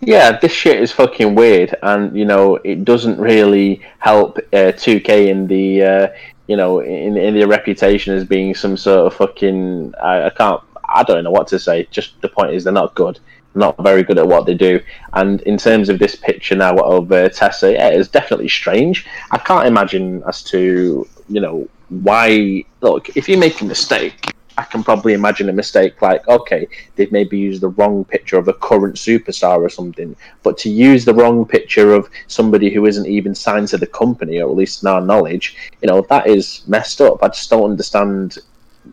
Yeah, 0.01 0.39
this 0.39 0.53
shit 0.53 0.81
is 0.81 0.91
fucking 0.91 1.35
weird, 1.35 1.77
and 1.83 2.17
you 2.17 2.25
know 2.25 2.57
it 2.57 2.85
doesn't 2.85 3.19
really 3.19 3.83
help 3.99 4.39
uh, 4.53 4.73
2K 4.73 5.29
in 5.29 5.47
the 5.47 5.83
uh, 5.83 6.09
you 6.47 6.57
know 6.57 6.81
in 6.81 7.17
in 7.17 7.35
their 7.35 7.49
reputation 7.49 8.15
as 8.15 8.25
being 8.25 8.55
some 8.55 8.77
sort 8.77 9.07
of 9.07 9.15
fucking 9.15 9.95
I, 10.03 10.27
I 10.27 10.31
can't 10.31 10.63
I 10.89 11.03
don't 11.03 11.25
know 11.25 11.31
what 11.31 11.49
to 11.49 11.59
say. 11.59 11.87
Just 11.91 12.21
the 12.21 12.29
point 12.29 12.55
is 12.55 12.65
they're 12.65 12.73
not 12.73 12.95
good, 12.95 13.19
not 13.55 13.77
very 13.83 14.03
good 14.03 14.19
at 14.19 14.27
what 14.27 14.47
they 14.47 14.55
do. 14.55 14.81
And 15.13 15.41
in 15.43 15.57
terms 15.57 15.89
of 15.89 15.99
this 15.99 16.15
picture 16.15 16.57
now 16.57 16.77
of 16.79 17.11
uh, 17.13 17.29
Tessa, 17.29 17.73
yeah, 17.73 17.89
it's 17.89 18.09
definitely 18.09 18.49
strange. 18.49 19.07
I 19.31 19.39
can't 19.39 19.67
imagine 19.67 20.23
as 20.27 20.43
to 20.45 21.09
you 21.29 21.41
know 21.41 21.69
why. 21.89 22.65
Look, 22.81 23.17
if 23.17 23.29
you 23.29 23.37
make 23.39 23.61
a 23.61 23.65
mistake, 23.65 24.33
I 24.59 24.63
can 24.65 24.83
probably 24.83 25.13
imagine 25.13 25.49
a 25.49 25.53
mistake 25.53 26.01
like, 26.01 26.27
okay, 26.29 26.67
they've 26.95 27.13
maybe 27.13 27.39
used 27.39 27.61
the 27.61 27.69
wrong 27.69 28.05
picture 28.05 28.39
of 28.39 28.49
a 28.49 28.55
current 28.55 28.97
superstar 28.97 29.59
or 29.59 29.69
something. 29.69 30.17
But 30.43 30.57
to 30.59 30.71
use 30.71 31.05
the 31.05 31.13
wrong 31.15 31.45
picture 31.45 31.93
of 31.93 32.09
somebody 32.27 32.71
who 32.71 32.87
isn't 32.87 33.07
even 33.07 33.35
signed 33.35 33.69
to 33.69 33.79
the 33.79 33.87
company, 33.87 34.41
or 34.41 34.49
at 34.49 34.57
least 34.57 34.83
in 34.83 34.89
our 34.89 35.03
knowledge, 35.03 35.57
you 35.83 35.89
know, 35.89 36.01
that 36.09 36.27
is 36.27 36.63
messed 36.67 37.01
up. 37.03 37.23
I 37.23 37.29
just 37.29 37.51
don't 37.51 37.71
understand 37.71 38.39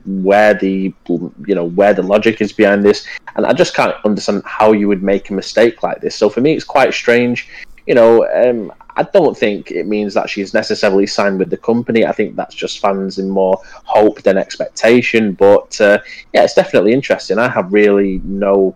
where 0.06 0.54
the 0.54 0.94
you 1.08 1.56
know 1.56 1.66
where 1.66 1.94
the 1.94 2.04
logic 2.04 2.42
is 2.42 2.52
behind 2.52 2.84
this 2.84 3.06
and 3.36 3.46
i 3.46 3.54
just 3.54 3.76
can't 3.76 3.96
understand 4.06 4.42
how 4.46 4.72
you 4.72 4.88
would 4.88 5.04
make 5.04 5.30
a 5.30 5.34
mistake 5.34 5.84
like 5.84 6.02
this 6.02 6.16
so 6.16 6.30
for 6.30 6.42
me 6.42 6.54
it's 6.54 6.64
quite 6.64 6.94
strange 6.94 7.50
you 7.88 7.96
know 7.96 8.26
um, 8.34 8.72
I 8.96 9.04
don't 9.04 9.38
think 9.38 9.72
it 9.72 9.88
means 9.88 10.14
that 10.14 10.30
she's 10.30 10.54
necessarily 10.54 11.08
signed 11.08 11.40
with 11.40 11.50
the 11.50 11.58
company. 11.58 12.06
I 12.06 12.12
think 12.12 12.36
that's 12.36 12.54
just 12.54 12.80
fans 12.80 13.18
in 13.18 13.30
more 13.30 13.60
hope 13.86 14.22
than 14.22 14.38
expectation. 14.38 15.34
But 15.34 15.80
uh, 15.82 16.00
yeah, 16.32 16.44
it's 16.44 16.54
definitely 16.54 16.94
interesting. 16.94 17.40
I 17.40 17.50
have 17.50 17.74
really 17.74 18.22
no 18.24 18.76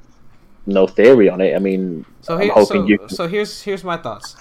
no 0.66 0.88
theory 0.88 1.30
on 1.30 1.42
it. 1.42 1.56
I 1.56 1.60
mean, 1.60 2.06
so, 2.22 2.38
here, 2.38 2.52
so, 2.66 2.86
you... 2.86 3.00
so 3.08 3.28
here's 3.28 3.62
here's 3.62 3.84
my 3.84 3.98
thoughts. 3.98 4.36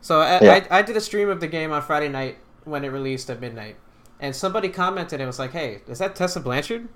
So 0.00 0.20
I, 0.20 0.40
yeah. 0.42 0.66
I, 0.70 0.78
I 0.78 0.82
did 0.82 0.96
a 0.96 1.00
stream 1.00 1.28
of 1.28 1.40
the 1.40 1.48
game 1.48 1.72
on 1.72 1.82
Friday 1.82 2.08
night 2.08 2.36
when 2.64 2.84
it 2.84 2.88
released 2.88 3.30
at 3.30 3.40
midnight, 3.40 3.76
and 4.20 4.34
somebody 4.34 4.68
commented 4.68 5.20
and 5.20 5.26
was 5.26 5.38
like, 5.38 5.52
"Hey, 5.52 5.82
is 5.88 5.98
that 5.98 6.16
Tessa 6.16 6.40
Blanchard?" 6.40 6.88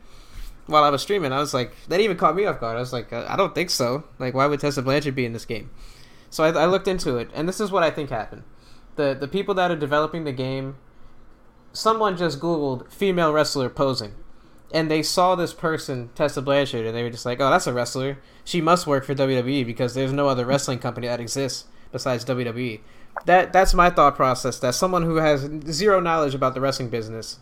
While 0.67 0.85
I 0.85 0.91
was 0.91 1.03
streaming, 1.03 1.33
I 1.33 1.41
was 1.41 1.53
like, 1.53 1.73
that 1.89 1.99
even 2.01 2.17
caught 2.17 2.37
me 2.37 2.45
off 2.45 2.61
guard. 2.61 2.77
I 2.77 2.81
was 2.81 2.93
like, 2.93 3.13
uh, 3.13 3.27
I 3.29 3.35
don't 3.35 3.55
think 3.57 3.71
so. 3.71 4.05
Like, 4.21 4.35
why 4.35 4.47
would 4.47 4.61
Tessa 4.61 4.83
Blanchard 4.83 5.17
be 5.17 5.25
in 5.25 5.33
this 5.33 5.45
game? 5.45 5.71
So 6.29 6.45
I, 6.45 6.51
I 6.51 6.67
looked 6.67 6.87
into 6.87 7.17
it, 7.17 7.29
and 7.35 7.49
this 7.49 7.61
is 7.61 7.73
what 7.73 7.83
I 7.83 7.91
think 7.91 8.11
happened. 8.11 8.45
The 8.97 9.17
the 9.19 9.29
people 9.29 9.55
that 9.55 9.71
are 9.71 9.77
developing 9.77 10.25
the 10.25 10.33
game, 10.33 10.77
someone 11.73 12.17
just 12.17 12.41
Googled 12.41 12.91
female 12.93 13.33
wrestler 13.33 13.69
posing, 13.69 14.15
and 14.73 14.91
they 14.91 15.03
saw 15.03 15.35
this 15.35 15.53
person, 15.53 16.11
Tessa 16.15 16.41
Blanchard, 16.41 16.87
and 16.87 16.97
they 16.97 17.03
were 17.03 17.11
just 17.11 17.27
like, 17.27 17.41
"Oh, 17.41 17.51
that's 17.51 17.67
a 17.67 17.73
wrestler. 17.73 18.19
She 18.45 18.61
must 18.61 18.87
work 18.87 19.05
for 19.05 19.15
WWE 19.15 19.67
because 19.67 19.95
there's 19.95 20.13
no 20.13 20.29
other 20.29 20.47
wrestling 20.47 20.79
company 20.79 21.09
that 21.09 21.21
exists 21.21 21.67
besides 21.91 22.25
WWE." 22.25 22.81
That 23.27 23.53
that's 23.53 23.75
my 23.75 23.91
thought 23.91 24.17
process. 24.17 24.59
That 24.59 24.75
someone 24.75 25.03
who 25.03 25.17
has 25.17 25.49
zero 25.67 26.01
knowledge 26.01 26.35
about 26.35 26.55
the 26.55 26.61
wrestling 26.61 26.89
business 26.89 27.39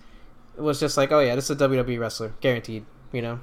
was 0.56 0.80
just 0.80 0.96
like, 0.96 1.12
"Oh 1.12 1.20
yeah, 1.20 1.34
this 1.34 1.44
is 1.44 1.50
a 1.50 1.68
WWE 1.68 1.98
wrestler, 2.00 2.32
guaranteed." 2.40 2.84
You 3.12 3.22
know 3.22 3.40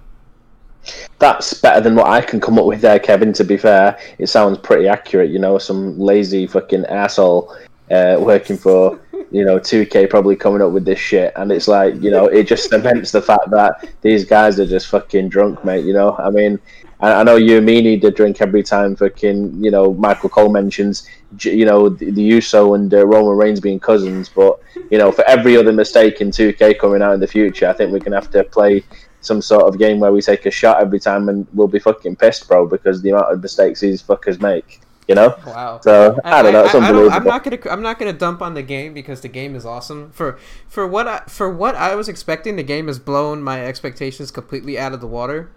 that's 1.19 1.53
better 1.55 1.81
than 1.81 1.95
what 1.95 2.07
I 2.07 2.21
can 2.21 2.39
come 2.39 2.59
up 2.59 2.65
with 2.65 2.81
there, 2.81 2.99
Kevin. 2.99 3.33
To 3.33 3.43
be 3.43 3.57
fair, 3.57 3.97
it 4.19 4.27
sounds 4.27 4.57
pretty 4.57 4.87
accurate. 4.87 5.29
You 5.31 5.39
know, 5.39 5.57
some 5.57 5.97
lazy 5.99 6.47
fucking 6.47 6.85
asshole 6.85 7.55
uh, 7.91 8.17
working 8.19 8.57
for 8.57 8.99
you 9.31 9.43
know 9.43 9.59
2K 9.59 10.09
probably 10.09 10.35
coming 10.35 10.61
up 10.61 10.71
with 10.71 10.85
this 10.85 10.99
shit, 10.99 11.33
and 11.35 11.51
it's 11.51 11.67
like 11.67 11.95
you 12.01 12.11
know 12.11 12.25
it 12.27 12.43
just 12.43 12.69
cements 12.69 13.11
the 13.11 13.21
fact 13.21 13.49
that 13.51 13.89
these 14.01 14.25
guys 14.25 14.59
are 14.59 14.65
just 14.65 14.87
fucking 14.87 15.29
drunk, 15.29 15.63
mate. 15.65 15.85
You 15.85 15.93
know, 15.93 16.15
I 16.17 16.29
mean, 16.29 16.59
I, 16.99 17.13
I 17.13 17.23
know 17.23 17.35
you 17.35 17.57
and 17.57 17.65
me 17.65 17.81
need 17.81 18.01
to 18.01 18.11
drink 18.11 18.41
every 18.41 18.63
time 18.63 18.95
fucking 18.95 19.63
you 19.63 19.71
know 19.71 19.93
Michael 19.93 20.29
Cole 20.29 20.49
mentions 20.49 21.07
you 21.41 21.65
know 21.65 21.89
the, 21.89 22.11
the 22.11 22.21
Uso 22.21 22.73
and 22.73 22.93
uh, 22.93 23.05
Roman 23.05 23.37
Reigns 23.37 23.59
being 23.59 23.79
cousins, 23.79 24.29
but 24.29 24.59
you 24.89 24.97
know 24.97 25.11
for 25.11 25.23
every 25.25 25.57
other 25.57 25.73
mistake 25.73 26.21
in 26.21 26.31
2K 26.31 26.79
coming 26.79 27.01
out 27.01 27.13
in 27.13 27.19
the 27.19 27.27
future, 27.27 27.67
I 27.67 27.73
think 27.73 27.91
we're 27.91 27.99
gonna 27.99 28.15
have 28.15 28.31
to 28.31 28.43
play 28.43 28.83
some 29.25 29.41
sort 29.41 29.63
of 29.63 29.79
game 29.79 29.99
where 29.99 30.11
we 30.11 30.21
take 30.21 30.45
a 30.45 30.51
shot 30.51 30.79
every 30.79 30.99
time 30.99 31.29
and 31.29 31.47
we'll 31.53 31.67
be 31.67 31.79
fucking 31.79 32.15
pissed, 32.15 32.47
bro, 32.47 32.67
because 32.67 33.01
the 33.01 33.09
amount 33.09 33.33
of 33.33 33.41
mistakes 33.41 33.79
these 33.79 34.01
fuckers 34.01 34.39
make. 34.39 34.81
You 35.07 35.13
know. 35.13 35.35
Wow. 35.45 35.81
So 35.83 36.19
I, 36.23 36.39
I 36.39 36.41
don't 36.41 36.53
know. 36.53 36.65
It's 36.65 36.73
I, 36.73 36.79
unbelievable. 36.79 37.11
I 37.11 37.17
am 37.17 37.25
not 37.25 37.43
gonna. 37.43 37.59
I'm 37.69 37.81
not 37.83 37.99
gonna 37.99 38.13
dump 38.13 38.41
on 38.41 38.55
the 38.55 38.63
game 38.63 38.91
because 38.91 39.21
the 39.21 39.27
game 39.27 39.55
is 39.55 39.63
awesome. 39.63 40.09
For 40.11 40.39
for 40.67 40.87
what 40.87 41.07
I 41.07 41.19
for 41.27 41.47
what 41.47 41.75
I 41.75 41.93
was 41.93 42.09
expecting, 42.09 42.55
the 42.55 42.63
game 42.63 42.87
has 42.87 42.97
blown 42.97 43.43
my 43.43 43.63
expectations 43.63 44.31
completely 44.31 44.79
out 44.79 44.93
of 44.93 45.01
the 45.01 45.07
water. 45.07 45.51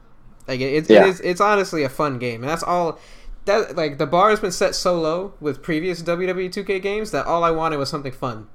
Like 0.48 0.60
it, 0.60 0.72
it, 0.72 0.90
yeah. 0.90 1.04
it 1.04 1.08
is. 1.08 1.20
It's 1.20 1.40
honestly 1.40 1.84
a 1.84 1.88
fun 1.90 2.18
game, 2.18 2.42
and 2.42 2.50
that's 2.50 2.62
all. 2.62 2.98
That 3.44 3.76
like 3.76 3.98
the 3.98 4.06
bar 4.06 4.30
has 4.30 4.40
been 4.40 4.52
set 4.52 4.74
so 4.74 4.98
low 4.98 5.34
with 5.40 5.62
previous 5.62 6.02
WWE 6.02 6.50
2K 6.50 6.82
games 6.82 7.10
that 7.12 7.26
all 7.26 7.44
I 7.44 7.50
wanted 7.50 7.76
was 7.76 7.88
something 7.88 8.12
fun. 8.12 8.48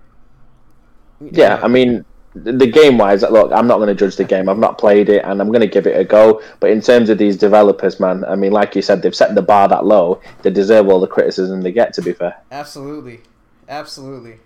Yeah, 1.19 1.59
I 1.63 1.67
mean, 1.67 2.03
the 2.33 2.67
game 2.67 2.97
wise, 2.97 3.21
look, 3.21 3.51
I'm 3.51 3.67
not 3.67 3.77
going 3.77 3.87
to 3.87 3.95
judge 3.95 4.15
the 4.15 4.23
game. 4.23 4.49
I've 4.49 4.57
not 4.57 4.77
played 4.77 5.07
it, 5.07 5.23
and 5.23 5.39
I'm 5.39 5.49
going 5.49 5.61
to 5.61 5.67
give 5.67 5.87
it 5.87 5.99
a 5.99 6.03
go. 6.03 6.41
But 6.59 6.71
in 6.71 6.81
terms 6.81 7.09
of 7.09 7.17
these 7.17 7.37
developers, 7.37 7.99
man, 7.99 8.25
I 8.25 8.35
mean, 8.35 8.51
like 8.51 8.75
you 8.75 8.81
said, 8.81 9.01
they've 9.01 9.15
set 9.15 9.35
the 9.35 9.41
bar 9.41 9.67
that 9.69 9.85
low. 9.85 10.19
They 10.41 10.49
deserve 10.49 10.89
all 10.89 10.99
the 10.99 11.07
criticism 11.07 11.61
they 11.61 11.71
get. 11.71 11.93
To 11.93 12.01
be 12.01 12.13
fair, 12.13 12.41
absolutely, 12.51 13.21
absolutely. 13.69 14.39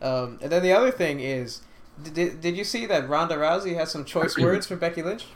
Um, 0.00 0.38
and 0.42 0.50
then 0.50 0.62
the 0.62 0.72
other 0.72 0.90
thing 0.90 1.20
is, 1.20 1.62
did, 2.02 2.40
did 2.40 2.56
you 2.56 2.64
see 2.64 2.86
that 2.86 3.08
Ronda 3.08 3.36
Rousey 3.36 3.74
has 3.74 3.90
some 3.90 4.04
choice 4.04 4.38
words 4.38 4.66
for 4.66 4.76
Becky 4.76 5.02
Lynch? 5.02 5.26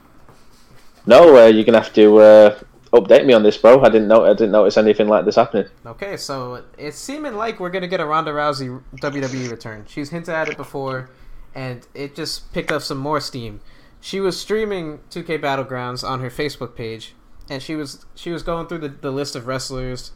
No, 1.07 1.37
uh, 1.37 1.47
you're 1.47 1.65
gonna 1.65 1.81
have 1.81 1.93
to 1.95 2.19
uh, 2.19 2.61
update 2.93 3.27
me 3.27 3.33
on 3.33 3.43
this, 3.43 3.57
bro. 3.57 3.83
I 3.83 3.89
didn't 3.89 4.09
know. 4.09 4.25
I 4.25 4.35
didn't 4.35 4.53
notice 4.53 4.77
anything 4.77 5.09
like 5.09 5.25
this 5.25 5.37
happening. 5.37 5.67
Okay, 5.85 6.17
so 6.17 6.65
it's 6.79 6.99
seeming 6.99 7.35
like 7.35 7.61
we're 7.61 7.71
gonna 7.71 7.89
get 7.89 8.01
a 8.01 8.07
Ronda 8.07 8.33
Rousey 8.33 8.83
WWE 8.97 9.51
return. 9.51 9.85
She's 9.89 10.11
hinted 10.11 10.35
at 10.35 10.49
it 10.49 10.57
before 10.57 11.11
and 11.55 11.87
it 11.95 12.15
just 12.15 12.53
picked 12.53 12.73
up 12.73 12.83
some 12.83 12.99
more 12.99 13.21
steam. 13.21 13.61
She 14.01 14.21
was 14.21 14.41
streaming 14.41 15.01
2K 15.11 15.41
Battlegrounds 15.41 16.09
on 16.09 16.21
her 16.21 16.31
Facebook 16.31 16.75
page, 16.75 17.15
and 17.49 17.63
she 17.63 17.77
was 17.77 18.05
she 18.15 18.31
was 18.31 18.43
going 18.43 18.67
through 18.67 18.79
the, 18.79 18.89
the 18.89 19.11
list 19.11 19.37
of 19.37 19.47
wrestlers, 19.47 20.13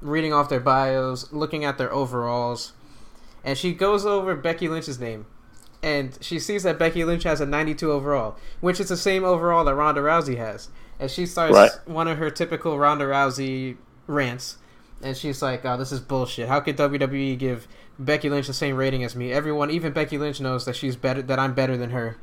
reading 0.00 0.32
off 0.32 0.48
their 0.48 0.60
bios, 0.60 1.30
looking 1.32 1.64
at 1.64 1.78
their 1.78 1.92
overalls, 1.92 2.72
and 3.44 3.58
she 3.58 3.72
goes 3.72 4.06
over 4.06 4.34
Becky 4.34 4.68
Lynch's 4.68 4.98
name, 4.98 5.26
and 5.82 6.18
she 6.20 6.38
sees 6.38 6.62
that 6.64 6.78
Becky 6.78 7.04
Lynch 7.04 7.22
has 7.22 7.40
a 7.40 7.46
92 7.46 7.90
overall, 7.90 8.36
which 8.60 8.80
is 8.80 8.88
the 8.88 8.96
same 8.96 9.24
overall 9.24 9.64
that 9.64 9.74
Ronda 9.74 10.00
Rousey 10.00 10.36
has, 10.36 10.68
and 10.98 11.10
she 11.10 11.26
starts 11.26 11.54
right. 11.54 11.70
one 11.86 12.08
of 12.08 12.18
her 12.18 12.30
typical 12.30 12.78
Ronda 12.78 13.04
Rousey 13.04 13.76
rants, 14.06 14.58
and 15.02 15.16
she's 15.16 15.42
like, 15.42 15.64
"Oh, 15.64 15.76
this 15.76 15.92
is 15.92 16.00
bullshit. 16.00 16.48
How 16.48 16.60
could 16.60 16.76
WWE 16.76 17.38
give 17.38 17.68
Becky 17.98 18.30
Lynch 18.30 18.46
the 18.46 18.54
same 18.54 18.76
rating 18.76 19.02
as 19.02 19.16
me. 19.16 19.32
Everyone, 19.32 19.70
even 19.70 19.92
Becky 19.92 20.18
Lynch, 20.18 20.40
knows 20.40 20.64
that 20.66 20.76
she's 20.76 20.96
better, 20.96 21.20
that 21.22 21.38
I'm 21.38 21.54
better 21.54 21.76
than 21.76 21.90
her. 21.90 22.16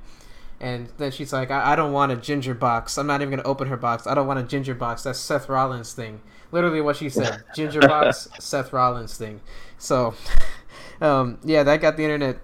And 0.60 0.90
then 0.98 1.12
she's 1.12 1.34
like, 1.34 1.52
I, 1.52 1.74
I 1.74 1.76
don't 1.76 1.92
want 1.92 2.14
a 2.14 2.16
ginger 2.16 2.54
box. 2.54 2.98
I'm 2.98 3.08
not 3.08 3.22
even 3.22 3.32
gonna 3.32 3.48
open 3.48 3.68
her 3.68 3.78
box. 3.78 4.08
I 4.08 4.14
don't 4.14 4.26
want 4.26 4.40
a 4.40 4.44
ginger 4.44 4.74
box. 4.74 5.04
That's 5.04 5.20
Seth 5.20 5.50
Rollins 5.50 5.92
thing. 5.94 6.22
Literally 6.52 6.80
what 6.80 6.96
she 6.96 7.10
said. 7.10 7.44
Ginger 7.54 7.82
box, 7.82 8.30
Seth 8.40 8.72
Rollins 8.72 9.18
thing. 9.18 9.42
So, 9.78 10.14
um, 11.02 11.40
yeah, 11.44 11.64
that 11.64 11.82
got 11.82 11.98
the 11.98 12.04
internet 12.04 12.38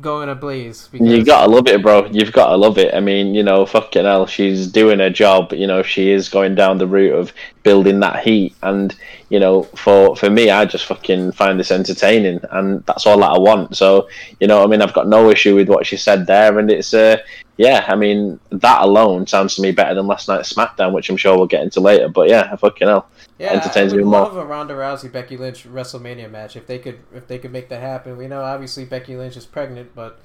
going 0.00 0.28
ablaze. 0.28 0.88
Because... 0.90 1.06
You 1.06 1.24
gotta 1.24 1.50
love 1.50 1.66
it, 1.66 1.82
bro. 1.82 2.06
You've 2.06 2.32
gotta 2.32 2.56
love 2.56 2.78
it. 2.78 2.94
I 2.94 3.00
mean, 3.00 3.34
you 3.34 3.42
know, 3.42 3.66
fucking 3.66 4.04
hell, 4.04 4.26
she's 4.26 4.66
doing 4.66 4.98
her 4.98 5.10
job. 5.10 5.52
You 5.52 5.66
know, 5.66 5.82
she 5.82 6.10
is 6.10 6.28
going 6.28 6.54
down 6.54 6.78
the 6.78 6.86
route 6.86 7.14
of 7.14 7.32
building 7.62 8.00
that 8.00 8.22
heat, 8.22 8.54
and 8.62 8.94
you 9.28 9.40
know, 9.40 9.62
for 9.62 10.16
for 10.16 10.30
me, 10.30 10.50
I 10.50 10.64
just 10.64 10.86
fucking 10.86 11.32
find 11.32 11.58
this 11.58 11.70
entertaining, 11.70 12.40
and 12.50 12.84
that's 12.86 13.06
all 13.06 13.18
that 13.20 13.32
I 13.32 13.38
want. 13.38 13.76
So, 13.76 14.08
you 14.40 14.46
know, 14.46 14.62
I 14.62 14.66
mean, 14.66 14.82
I've 14.82 14.94
got 14.94 15.08
no 15.08 15.30
issue 15.30 15.54
with 15.54 15.68
what 15.68 15.86
she 15.86 15.96
said 15.96 16.26
there, 16.26 16.58
and 16.58 16.70
it's 16.70 16.94
uh, 16.94 17.18
yeah, 17.56 17.84
I 17.86 17.94
mean, 17.94 18.40
that 18.50 18.82
alone 18.82 19.26
sounds 19.26 19.54
to 19.56 19.62
me 19.62 19.70
better 19.72 19.94
than 19.94 20.06
last 20.06 20.28
night's 20.28 20.52
SmackDown, 20.52 20.92
which 20.92 21.08
I'm 21.08 21.16
sure 21.16 21.36
we'll 21.36 21.46
get 21.46 21.62
into 21.62 21.80
later. 21.80 22.08
But 22.08 22.28
yeah, 22.28 22.54
fucking 22.56 22.88
hell, 22.88 23.08
yeah, 23.38 23.52
entertains 23.52 23.92
I 23.92 23.96
would 23.96 24.04
me 24.04 24.10
more. 24.10 24.22
love 24.22 24.36
a 24.36 24.44
Ronda 24.44 24.74
Rousey 24.74 25.10
Becky 25.10 25.36
Lynch 25.36 25.64
WrestleMania 25.64 26.30
match 26.30 26.56
if 26.56 26.66
they 26.66 26.78
could 26.78 27.00
if 27.14 27.28
they 27.28 27.38
could 27.38 27.52
make 27.52 27.68
that 27.68 27.80
happen. 27.80 28.16
We 28.16 28.26
know 28.26 28.42
obviously 28.42 28.84
Becky 28.84 29.16
Lynch 29.16 29.36
is 29.36 29.46
pregnant, 29.46 29.94
but 29.94 30.18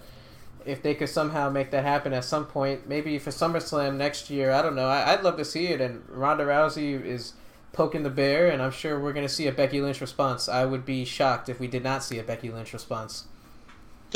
if 0.66 0.82
they 0.82 0.94
could 0.94 1.10
somehow 1.10 1.50
make 1.50 1.72
that 1.72 1.84
happen 1.84 2.14
at 2.14 2.26
some 2.26 2.46
point, 2.46 2.88
maybe 2.88 3.18
for 3.18 3.32
SummerSlam 3.32 3.96
next 3.96 4.30
year, 4.30 4.52
I 4.52 4.62
don't 4.62 4.76
know. 4.76 4.88
I, 4.88 5.16
would 5.16 5.24
love 5.24 5.38
to 5.38 5.46
see 5.46 5.68
it. 5.68 5.82
And 5.82 6.04
Ronda 6.10 6.46
Rousey 6.46 7.04
is 7.04 7.34
poking 7.74 8.04
the 8.04 8.10
bear, 8.10 8.50
and 8.50 8.62
I'm 8.62 8.72
sure 8.72 9.00
we're 9.00 9.14
going 9.14 9.28
to 9.28 9.34
see 9.34 9.48
a 9.48 9.52
Becky 9.52 9.82
Lynch 9.82 10.02
response. 10.02 10.50
I 10.50 10.66
would 10.66 10.86
be 10.86 11.06
shocked 11.06 11.50
if 11.50 11.60
we 11.60 11.68
did 11.68 11.84
not 11.84 12.04
see 12.04 12.20
a 12.20 12.24
Becky 12.24 12.50
Lynch 12.50 12.74
response. 12.74 13.26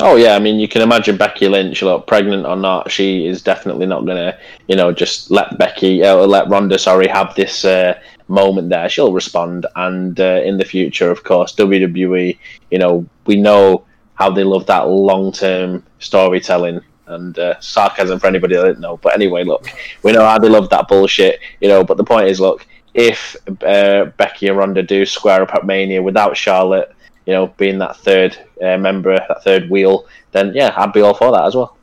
Oh 0.00 0.16
yeah, 0.16 0.34
I 0.34 0.40
mean 0.40 0.58
you 0.58 0.66
can 0.66 0.82
imagine 0.82 1.16
Becky 1.16 1.46
Lynch, 1.46 1.80
look, 1.82 2.06
pregnant 2.06 2.46
or 2.46 2.56
not, 2.56 2.90
she 2.90 3.26
is 3.26 3.42
definitely 3.42 3.86
not 3.86 4.04
gonna, 4.04 4.36
you 4.66 4.74
know, 4.74 4.90
just 4.92 5.30
let 5.30 5.56
Becky, 5.56 6.02
uh, 6.02 6.16
let 6.16 6.48
Ronda, 6.48 6.78
sorry, 6.78 7.06
have 7.06 7.34
this 7.36 7.64
uh, 7.64 7.98
moment 8.26 8.70
there. 8.70 8.88
She'll 8.88 9.12
respond, 9.12 9.66
and 9.76 10.18
uh, 10.18 10.40
in 10.44 10.56
the 10.58 10.64
future, 10.64 11.10
of 11.10 11.22
course, 11.22 11.54
WWE, 11.54 12.36
you 12.72 12.78
know, 12.78 13.06
we 13.26 13.36
know 13.36 13.84
how 14.14 14.30
they 14.30 14.42
love 14.42 14.66
that 14.66 14.88
long-term 14.88 15.84
storytelling 16.00 16.80
and 17.06 17.38
uh, 17.38 17.58
sarcasm 17.60 18.18
for 18.18 18.26
anybody 18.26 18.56
that 18.56 18.64
didn't 18.64 18.80
know. 18.80 18.96
But 18.96 19.14
anyway, 19.14 19.44
look, 19.44 19.68
we 20.02 20.12
know 20.12 20.24
how 20.24 20.38
they 20.38 20.48
love 20.48 20.70
that 20.70 20.88
bullshit, 20.88 21.40
you 21.60 21.68
know. 21.68 21.84
But 21.84 21.98
the 21.98 22.04
point 22.04 22.28
is, 22.28 22.40
look, 22.40 22.66
if 22.94 23.36
uh, 23.64 24.06
Becky 24.16 24.48
and 24.48 24.56
Ronda 24.56 24.82
do 24.82 25.04
square 25.04 25.42
up 25.42 25.54
at 25.54 25.66
Mania 25.66 26.02
without 26.02 26.36
Charlotte 26.36 26.94
you 27.26 27.32
know, 27.32 27.46
being 27.56 27.78
that 27.78 27.96
third 27.96 28.36
uh, 28.62 28.76
member, 28.76 29.16
that 29.16 29.42
third 29.42 29.70
wheel, 29.70 30.06
then 30.32 30.52
yeah, 30.54 30.74
I'd 30.76 30.92
be 30.92 31.00
all 31.00 31.14
for 31.14 31.32
that 31.32 31.44
as 31.44 31.54
well. 31.54 31.76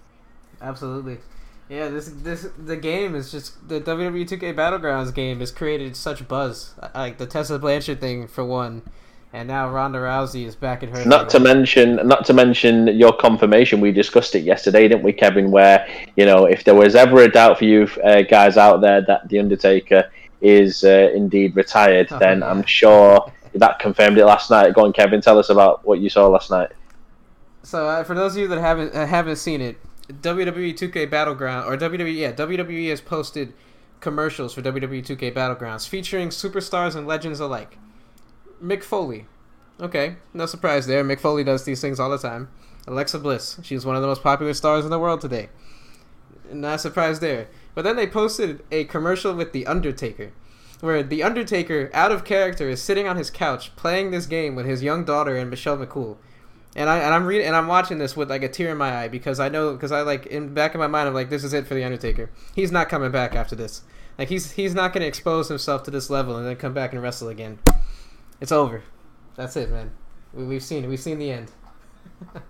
Absolutely. 0.62 1.18
Yeah, 1.70 1.88
this 1.88 2.10
this 2.10 2.48
the 2.58 2.76
game 2.76 3.16
is 3.16 3.32
just 3.32 3.68
the 3.70 3.80
WWE 3.80 4.28
2K 4.28 4.54
Battlegrounds 4.54 5.16
game 5.16 5.40
has 5.40 5.52
created 5.52 5.96
such 5.96 6.28
buzz. 6.28 6.74
Like 6.94 7.18
the 7.18 7.26
Tessa 7.26 7.58
Blanchard 7.58 8.02
thing 8.02 8.28
for 8.28 8.44
one, 8.44 8.82
and 9.32 9.48
now 9.48 9.70
Ronda 9.70 10.00
Rousey 10.00 10.46
is 10.46 10.54
back 10.54 10.84
in 10.84 10.90
her. 10.90 11.06
Not 11.06 11.30
to 11.30 11.40
mention, 11.40 11.96
not 12.06 12.26
to 12.26 12.34
mention 12.34 12.88
your 12.88 13.14
confirmation. 13.14 13.80
We 13.80 13.94
discussed 13.94 14.36
it 14.36 14.42
yesterday, 14.42 14.90
didn't 14.90 15.04
we, 15.04 15.14
Kevin? 15.14 15.50
Where 15.50 15.88
you 16.18 16.26
know, 16.26 16.46
if 16.46 16.66
there 16.66 16.76
was 16.76 16.94
ever 16.94 17.22
a 17.22 17.32
doubt 17.32 17.58
for 17.58 17.64
you 17.66 17.88
uh, 18.04 18.24
guys 18.24 18.58
out 18.58 18.82
there 18.82 19.02
that 19.04 19.30
the 19.30 19.40
Undertaker 19.40 20.12
is 20.42 20.84
uh, 20.84 21.10
indeed 21.16 21.56
retired, 21.56 22.10
oh, 22.12 22.20
then 22.20 22.40
yeah. 22.40 22.52
I'm 22.52 22.66
sure 22.66 23.32
that 23.54 23.80
confirmed 23.80 24.18
it 24.18 24.26
last 24.26 24.50
night. 24.50 24.74
Go 24.74 24.86
on, 24.86 24.94
Kevin. 24.94 25.22
Tell 25.22 25.38
us 25.38 25.50
about 25.50 25.86
what 25.86 26.00
you 26.00 26.10
saw 26.10 26.28
last 26.28 26.50
night. 26.50 26.72
So, 27.64 27.88
uh, 27.88 28.04
for 28.04 28.16
those 28.16 28.36
of 28.36 28.42
you 28.42 28.48
that 28.48 28.60
haven't 28.60 28.96
uh, 28.96 29.06
haven't 29.06 29.36
seen 29.36 29.62
it, 29.62 29.78
WWE 30.08 30.74
2K 30.74 31.10
Battleground 31.10 31.68
or 31.68 31.78
WWE, 31.78 32.16
yeah, 32.16 32.32
WWE 32.32 32.90
has 32.90 33.02
posted 33.02 33.54
commercials 34.00 34.54
for 34.54 34.62
WWE 34.62 35.06
2K 35.06 35.34
Battlegrounds 35.34 35.88
featuring 35.88 36.30
superstars 36.30 36.96
and 36.96 37.06
legends 37.06 37.40
alike. 37.40 37.78
Mick 38.62 38.84
Foley, 38.84 39.26
okay, 39.80 40.16
no 40.34 40.46
surprise 40.46 40.88
there. 40.88 41.04
Mick 41.04 41.20
Foley 41.20 41.44
does 41.44 41.66
these 41.66 41.82
things 41.82 42.00
all 42.00 42.10
the 42.10 42.18
time. 42.18 42.50
Alexa 42.88 43.20
Bliss, 43.20 43.60
she's 43.64 43.86
one 43.86 43.96
of 43.96 44.02
the 44.02 44.08
most 44.08 44.24
popular 44.24 44.54
stars 44.54 44.86
in 44.86 44.92
the 44.92 45.00
world 45.00 45.22
today. 45.22 45.50
Not 46.52 46.82
surprised 46.82 47.22
there. 47.22 47.48
But 47.74 47.84
then 47.84 47.96
they 47.96 48.08
posted 48.08 48.64
a 48.72 48.84
commercial 48.86 49.34
with 49.34 49.54
The 49.54 49.66
Undertaker 49.66 50.32
where 50.82 51.04
the 51.04 51.24
Undertaker, 51.24 51.90
out 51.94 52.12
of 52.12 52.26
character, 52.26 52.68
is 52.68 52.82
sitting 52.82 53.08
on 53.08 53.16
his 53.16 53.30
couch 53.30 53.76
playing 53.76 54.12
this 54.12 54.26
game 54.26 54.56
with 54.56 54.66
his 54.66 54.84
young 54.84 55.06
daughter 55.06 55.38
and 55.38 55.50
Michelle 55.50 55.78
McCool. 55.78 56.18
And 56.76 56.90
I 56.90 57.00
and 57.00 57.14
I'm 57.14 57.26
reading 57.26 57.48
and 57.48 57.56
I'm 57.56 57.68
watching 57.68 57.98
this 57.98 58.16
with 58.16 58.30
like 58.30 58.44
a 58.44 58.50
tear 58.50 58.72
in 58.72 58.78
my 58.78 59.04
eye 59.04 59.08
because 59.10 59.40
I 59.40 59.50
know 59.50 59.74
because 59.74 59.92
I 59.92 60.02
like 60.02 60.26
in 60.28 60.54
back 60.54 60.74
of 60.74 60.80
my 60.80 60.88
mind 60.88 61.08
I'm 61.08 61.14
like 61.14 61.30
this 61.30 61.44
is 61.44 61.54
it 61.54 61.68
for 61.68 61.74
the 61.74 61.84
Undertaker. 61.84 62.30
He's 62.56 62.72
not 62.72 62.88
coming 62.88 63.12
back 63.12 63.36
after 63.36 63.56
this. 63.56 63.82
Like 64.18 64.30
he's 64.30 64.52
he's 64.52 64.74
not 64.74 64.94
going 64.94 65.02
to 65.02 65.08
expose 65.08 65.50
himself 65.50 65.84
to 65.84 65.92
this 65.92 66.10
level 66.10 66.38
and 66.38 66.48
then 66.48 66.56
come 66.56 66.74
back 66.74 66.94
and 66.94 67.02
wrestle 67.02 67.28
again. 67.28 67.60
It's 68.40 68.52
over. 68.52 68.84
That's 69.36 69.56
it, 69.58 69.70
man. 69.70 69.92
We, 70.34 70.54
have 70.56 70.64
seen. 70.64 70.88
We've 70.88 71.00
seen 71.00 71.20
the 71.20 71.32
end. 71.32 71.52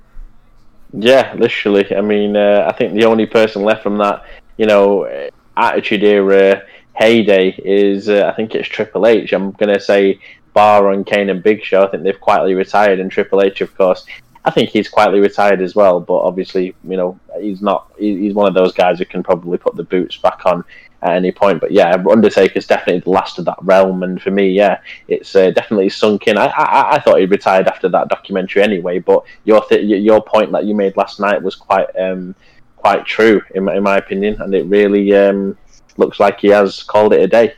yeah, 0.93 1.33
literally. 1.35 1.95
I 1.95 2.01
mean, 2.01 2.35
uh, 2.35 2.65
I 2.67 2.73
think 2.73 2.93
the 2.93 3.05
only 3.05 3.25
person 3.25 3.63
left 3.63 3.83
from 3.83 3.97
that, 3.97 4.23
you 4.57 4.67
know, 4.67 5.29
attitude 5.57 6.03
era 6.03 6.63
heyday 6.93 7.49
is 7.63 8.09
uh, 8.09 8.29
I 8.31 8.35
think 8.35 8.55
it's 8.55 8.67
Triple 8.67 9.07
H. 9.07 9.33
I'm 9.33 9.51
gonna 9.51 9.79
say 9.79 10.19
Bar 10.53 10.91
on 10.91 11.03
Kane 11.03 11.29
and 11.29 11.43
Big 11.43 11.63
Show. 11.63 11.83
I 11.83 11.87
think 11.87 12.03
they've 12.03 12.19
quietly 12.19 12.53
retired, 12.53 12.99
and 12.99 13.11
Triple 13.11 13.41
H, 13.41 13.61
of 13.61 13.75
course, 13.75 14.05
I 14.43 14.51
think 14.51 14.69
he's 14.69 14.89
quietly 14.89 15.19
retired 15.19 15.61
as 15.61 15.75
well. 15.75 15.99
But 15.99 16.19
obviously, 16.19 16.75
you 16.83 16.97
know, 16.97 17.19
he's 17.39 17.61
not. 17.61 17.91
He's 17.97 18.33
one 18.33 18.47
of 18.47 18.53
those 18.53 18.73
guys 18.73 18.99
who 18.99 19.05
can 19.05 19.23
probably 19.23 19.57
put 19.57 19.75
the 19.75 19.83
boots 19.83 20.17
back 20.17 20.45
on 20.45 20.63
at 21.01 21.13
any 21.13 21.31
point. 21.31 21.61
But 21.61 21.71
yeah, 21.71 21.95
Undertaker's 22.09 22.67
definitely 22.67 23.01
the 23.01 23.11
last 23.11 23.39
of 23.39 23.45
that 23.45 23.57
realm, 23.61 24.03
and 24.03 24.21
for 24.21 24.31
me, 24.31 24.49
yeah, 24.49 24.79
it's 25.07 25.35
uh, 25.35 25.51
definitely 25.51 25.89
sunk 25.89 26.27
in. 26.27 26.37
I, 26.37 26.47
I, 26.47 26.95
I 26.95 26.99
thought 26.99 27.19
he 27.19 27.25
retired 27.25 27.67
after 27.67 27.89
that 27.89 28.09
documentary 28.09 28.63
anyway, 28.63 28.99
but 28.99 29.23
your 29.43 29.63
th- 29.65 29.85
your 29.85 30.21
point 30.21 30.51
that 30.51 30.65
you 30.65 30.75
made 30.75 30.97
last 30.97 31.19
night 31.19 31.41
was 31.41 31.55
quite 31.55 31.87
um, 31.97 32.35
quite 32.77 33.05
true 33.05 33.41
in 33.53 33.65
my, 33.65 33.77
in 33.77 33.83
my 33.83 33.97
opinion, 33.97 34.41
and 34.41 34.53
it 34.53 34.65
really 34.65 35.15
um, 35.15 35.57
looks 35.97 36.19
like 36.19 36.39
he 36.39 36.49
has 36.49 36.83
called 36.83 37.13
it 37.13 37.21
a 37.21 37.27
day. 37.27 37.55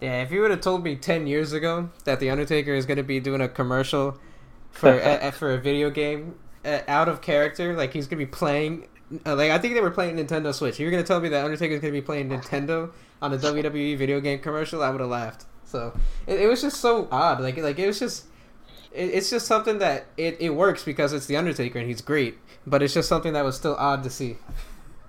Yeah, 0.00 0.22
if 0.22 0.32
you 0.32 0.40
would 0.40 0.50
have 0.50 0.60
told 0.60 0.82
me 0.84 0.96
ten 0.96 1.26
years 1.26 1.52
ago 1.52 1.90
that 2.04 2.20
the 2.20 2.30
Undertaker 2.30 2.72
is 2.72 2.86
going 2.86 2.96
to 2.96 3.02
be 3.02 3.20
doing 3.20 3.40
a 3.40 3.48
commercial 3.48 4.18
for 4.70 4.98
a, 5.02 5.30
for 5.32 5.52
a 5.52 5.58
video 5.58 5.90
game 5.90 6.36
uh, 6.64 6.80
out 6.88 7.08
of 7.08 7.20
character, 7.20 7.74
like 7.74 7.92
he's 7.92 8.06
going 8.06 8.18
to 8.18 8.26
be 8.26 8.30
playing 8.30 8.86
uh, 9.26 9.34
like 9.34 9.50
I 9.50 9.58
think 9.58 9.74
they 9.74 9.80
were 9.80 9.90
playing 9.90 10.16
Nintendo 10.16 10.54
Switch. 10.54 10.74
If 10.74 10.80
you're 10.80 10.90
gonna 10.90 11.02
tell 11.02 11.20
me 11.20 11.28
that 11.30 11.44
Undertaker 11.44 11.74
is 11.74 11.80
gonna 11.80 11.92
be 11.92 12.02
playing 12.02 12.28
Nintendo 12.28 12.92
on 13.20 13.32
a 13.32 13.38
WWE 13.38 13.96
video 13.98 14.20
game 14.20 14.38
commercial, 14.38 14.82
I 14.82 14.90
would 14.90 15.00
have 15.00 15.10
laughed. 15.10 15.46
So 15.64 15.92
it, 16.26 16.40
it, 16.40 16.46
was 16.48 16.62
just 16.62 16.80
so 16.80 17.08
odd. 17.10 17.40
Like 17.40 17.56
like 17.56 17.78
it 17.78 17.86
was 17.86 17.98
just 17.98 18.26
it, 18.92 19.10
it's 19.10 19.30
just 19.30 19.46
something 19.46 19.78
that 19.78 20.06
it, 20.16 20.36
it 20.40 20.50
works 20.50 20.84
because 20.84 21.12
it's 21.12 21.26
the 21.26 21.36
Undertaker 21.36 21.78
and 21.78 21.88
he's 21.88 22.00
great. 22.00 22.38
But 22.66 22.82
it's 22.82 22.94
just 22.94 23.08
something 23.08 23.32
that 23.32 23.44
was 23.44 23.56
still 23.56 23.74
odd 23.76 24.02
to 24.04 24.10
see. 24.10 24.36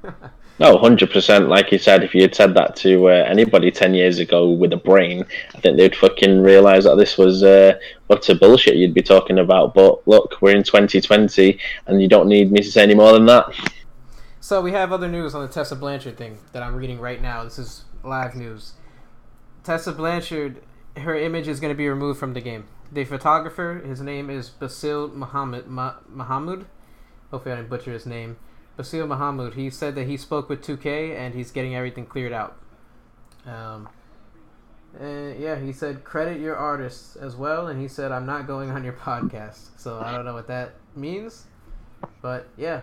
no, 0.62 0.77
hundred 0.77 1.10
percent. 1.10 1.50
Like 1.50 1.72
you 1.72 1.80
said, 1.80 2.03
if 2.03 2.13
you 2.13 2.22
had 2.22 2.36
said 2.36 2.53
that 2.53 2.75
to 2.77 3.10
uh, 3.10 3.25
anybody 3.27 3.72
ten 3.72 3.96
years 3.96 4.20
ago 4.20 4.48
with 4.48 4.72
a 4.74 4.77
brain, 4.77 5.25
I 5.56 5.60
think 5.60 5.75
they'd 5.75 5.96
fucking 5.96 6.39
realize 6.39 6.84
that 6.84 6.98
this 6.98 7.18
was 7.18 7.41
uh, 7.41 7.80
utter 8.12 8.36
bullshit 8.36 8.75
you'd 8.75 8.94
be 8.94 9.01
talking 9.01 9.39
about. 9.39 9.74
But 9.74 10.08
look, 10.08 10.39
we're 10.39 10.56
in 10.56 10.62
2020, 10.62 11.60
and 11.88 12.00
you 12.00 12.08
don't 12.08 12.27
need 12.27 12.51
me 12.51 12.60
to 12.60 12.72
say 12.72 12.84
any 12.84 12.94
more 12.94 13.12
than 13.12 13.25
that. 13.25 13.46
So 14.39 14.62
we 14.62 14.72
have 14.74 14.91
other 14.91 15.08
news 15.08 15.34
on 15.34 15.41
the 15.41 15.51
Tessa 15.51 15.75
Blanchard 15.75 16.15
thing 16.15 16.38
that 16.51 16.62
I'm 16.62 16.75
reading 16.75 17.00
right 17.00 17.20
now. 17.20 17.44
This 17.44 17.58
is 17.58 17.86
live 18.03 18.36
news. 18.36 18.74
Tessa 19.63 19.91
Blanchard, 19.91 20.62
her 20.96 21.15
image 21.15 21.48
is 21.48 21.60
going 21.60 21.74
to 21.74 21.77
be 21.77 21.89
removed 21.89 22.20
from 22.20 22.36
the 22.36 22.41
game. 22.41 22.65
The 22.91 23.06
photographer, 23.06 23.82
his 23.84 24.00
name 24.00 24.30
is 24.30 24.50
Basil 24.50 25.08
Muhammad 25.08 25.65
Mahamud. 25.65 26.65
Hopefully 27.32 27.53
I 27.53 27.56
didn't 27.56 27.70
butcher 27.70 27.94
his 27.94 28.06
name. 28.06 28.38
Basil 28.78 29.08
Mahamud. 29.08 29.54
He 29.56 29.70
said 29.70 29.96
that 29.96 30.08
he 30.08 30.18
spoke 30.18 30.50
with 30.50 30.62
2K 30.62 31.16
and 31.18 31.34
he's 31.34 31.51
getting 31.51 31.75
everything 31.75 32.06
cleared 32.06 32.34
out. 32.34 32.58
Um, 33.46 33.90
yeah, 35.00 35.60
he 35.60 35.72
said 35.72 36.04
credit 36.04 36.40
your 36.40 36.56
artists 36.56 37.16
as 37.16 37.36
well, 37.36 37.68
and 37.68 37.82
he 37.82 37.88
said 37.88 38.12
I'm 38.12 38.25
not 38.25 38.48
going 38.48 38.72
on 38.72 38.84
your 38.84 38.94
podcast. 39.08 39.70
So 39.78 40.00
I 40.00 40.12
don't 40.12 40.25
know 40.25 40.34
what 40.34 40.48
that 40.48 40.74
means, 40.96 41.46
but 42.22 42.48
yeah, 42.58 42.82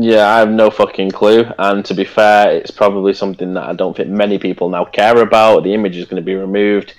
yeah, 0.00 0.28
I 0.28 0.38
have 0.38 0.50
no 0.50 0.70
fucking 0.70 1.10
clue. 1.10 1.44
And 1.58 1.84
to 1.86 1.94
be 1.94 2.04
fair, 2.04 2.52
it's 2.52 2.70
probably 2.70 3.12
something 3.12 3.54
that 3.54 3.64
I 3.64 3.72
don't 3.72 3.96
think 3.96 4.08
many 4.08 4.38
people 4.38 4.68
now 4.68 4.84
care 4.84 5.20
about. 5.20 5.64
The 5.64 5.74
image 5.74 5.96
is 5.96 6.04
going 6.04 6.22
to 6.22 6.26
be 6.26 6.36
removed. 6.36 6.94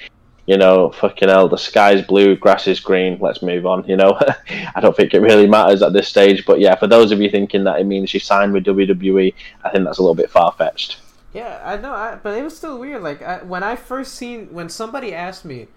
You 0.49 0.57
know, 0.57 0.89
fucking 0.89 1.29
hell, 1.29 1.47
the 1.47 1.59
sky's 1.59 2.03
blue, 2.03 2.35
grass 2.35 2.65
is 2.65 2.79
green. 2.79 3.19
Let's 3.21 3.43
move 3.43 3.67
on. 3.67 3.87
You 3.87 3.95
know, 3.97 4.19
I 4.75 4.81
don't 4.81 4.97
think 4.97 5.13
it 5.13 5.19
really 5.19 5.45
matters 5.45 5.83
at 5.83 5.93
this 5.93 6.07
stage. 6.07 6.43
But 6.43 6.59
yeah, 6.59 6.73
for 6.73 6.87
those 6.87 7.11
of 7.11 7.21
you 7.21 7.29
thinking 7.29 7.65
that 7.65 7.79
it 7.79 7.83
means 7.83 8.09
she 8.09 8.17
signed 8.17 8.51
with 8.51 8.63
WWE, 8.63 9.31
I 9.63 9.69
think 9.69 9.85
that's 9.85 9.99
a 9.99 10.01
little 10.01 10.15
bit 10.15 10.31
far 10.31 10.51
fetched. 10.51 10.97
Yeah, 11.33 11.61
I 11.63 11.77
know, 11.77 11.93
I, 11.93 12.15
but 12.15 12.35
it 12.35 12.41
was 12.41 12.57
still 12.57 12.79
weird. 12.79 13.03
Like 13.03 13.21
I, 13.21 13.43
when 13.43 13.61
I 13.61 13.75
first 13.75 14.15
seen 14.15 14.51
when 14.51 14.69
somebody 14.69 15.13
asked 15.13 15.45
me 15.45 15.67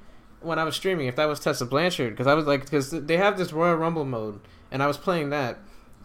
when 0.41 0.59
I 0.59 0.65
was 0.65 0.75
streaming 0.75 1.07
if 1.07 1.17
that 1.17 1.27
was 1.27 1.39
Tessa 1.39 1.67
Blanchard 1.67 2.15
because 2.15 2.27
I 2.27 2.33
was 2.33 2.47
like 2.47 2.63
because 2.63 2.93
they 2.93 3.19
have 3.19 3.37
this 3.37 3.53
Royal 3.53 3.77
Rumble 3.77 4.07
mode 4.07 4.41
and 4.71 4.83
I 4.83 4.87
was 4.87 4.97
playing 4.97 5.29
that 5.31 5.59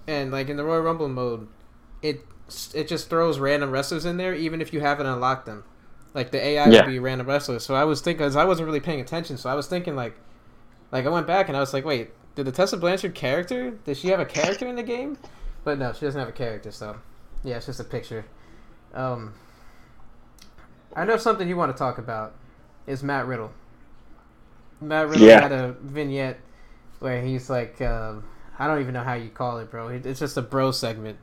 and 0.06 0.30
like 0.30 0.50
in 0.50 0.58
the 0.58 0.66
Royal 0.66 0.82
Rumble 0.82 1.08
mode, 1.08 1.48
it 2.02 2.26
it 2.74 2.90
just 2.90 3.10
throws 3.10 3.40
random 3.40 3.72
wrestlers 3.72 4.04
in 4.04 4.18
there, 4.18 4.34
even 4.34 4.60
if 4.60 4.74
you 4.74 4.82
haven't 4.82 5.06
unlocked 5.06 5.46
them. 5.46 5.64
Like 6.14 6.32
the 6.32 6.44
AI 6.44 6.68
yeah. 6.68 6.82
would 6.82 6.92
be 6.92 7.00
random 7.00 7.28
wrestlers. 7.28 7.66
So 7.66 7.76
I 7.76 7.84
was 7.84 8.02
thinking, 8.02 8.26
cause 8.26 8.36
I 8.36 8.46
wasn't 8.46 8.68
really 8.68 8.80
paying 8.80 9.02
attention, 9.02 9.38
so 9.38 9.50
I 9.50 9.56
was 9.56 9.68
thinking 9.68 9.96
like, 9.96 10.16
like 10.92 11.06
I 11.06 11.10
went 11.10 11.28
back 11.28 11.48
and 11.48 11.58
I 11.58 11.60
was 11.60 11.74
like, 11.74 11.86
wait, 11.86 12.10
did 12.36 12.46
the 12.46 12.52
Tessa 12.52 12.78
Blanchard 12.78 13.14
character? 13.14 13.72
Does 13.86 14.00
she 14.00 14.10
have 14.10 14.20
a 14.20 14.26
character 14.26 14.68
in 14.68 14.76
the 14.76 14.84
game? 14.84 15.18
But 15.64 15.80
no, 15.80 15.94
she 15.94 16.02
doesn't 16.02 16.20
have 16.20 16.30
a 16.30 16.34
character. 16.34 16.72
So 16.72 16.98
yeah, 17.44 17.58
it's 17.58 17.66
just 17.66 17.80
a 17.80 17.84
picture. 17.84 18.26
Um, 18.94 19.34
I 20.96 21.06
know 21.06 21.18
something 21.18 21.48
you 21.48 21.58
want 21.58 21.72
to 21.72 21.78
talk 21.78 21.98
about 21.98 22.34
is 22.88 23.04
Matt 23.04 23.28
Riddle. 23.28 23.52
Matt 24.82 25.10
Riddle 25.10 25.28
yeah. 25.28 25.42
had 25.42 25.52
a 25.52 25.76
vignette 25.82 26.40
where 27.00 27.22
he's 27.22 27.50
like. 27.50 27.82
Uh, 27.82 28.16
I 28.60 28.68
don't 28.68 28.82
even 28.82 28.94
know 28.94 29.04
how 29.04 29.14
you 29.14 29.30
call 29.30 29.60
it, 29.60 29.70
bro. 29.70 29.90
It's 29.90 30.20
just 30.20 30.38
a 30.38 30.42
bro 30.42 30.72
segment. 30.72 31.20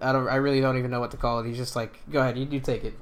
I 0.00 0.12
don't. 0.12 0.28
I 0.28 0.36
really 0.36 0.60
don't 0.60 0.78
even 0.78 0.90
know 0.90 1.00
what 1.00 1.10
to 1.10 1.16
call 1.16 1.40
it. 1.40 1.46
He's 1.46 1.56
just 1.56 1.74
like, 1.74 1.98
go 2.10 2.20
ahead, 2.20 2.38
you, 2.38 2.46
you 2.46 2.60
take 2.60 2.84
it. 2.84 2.94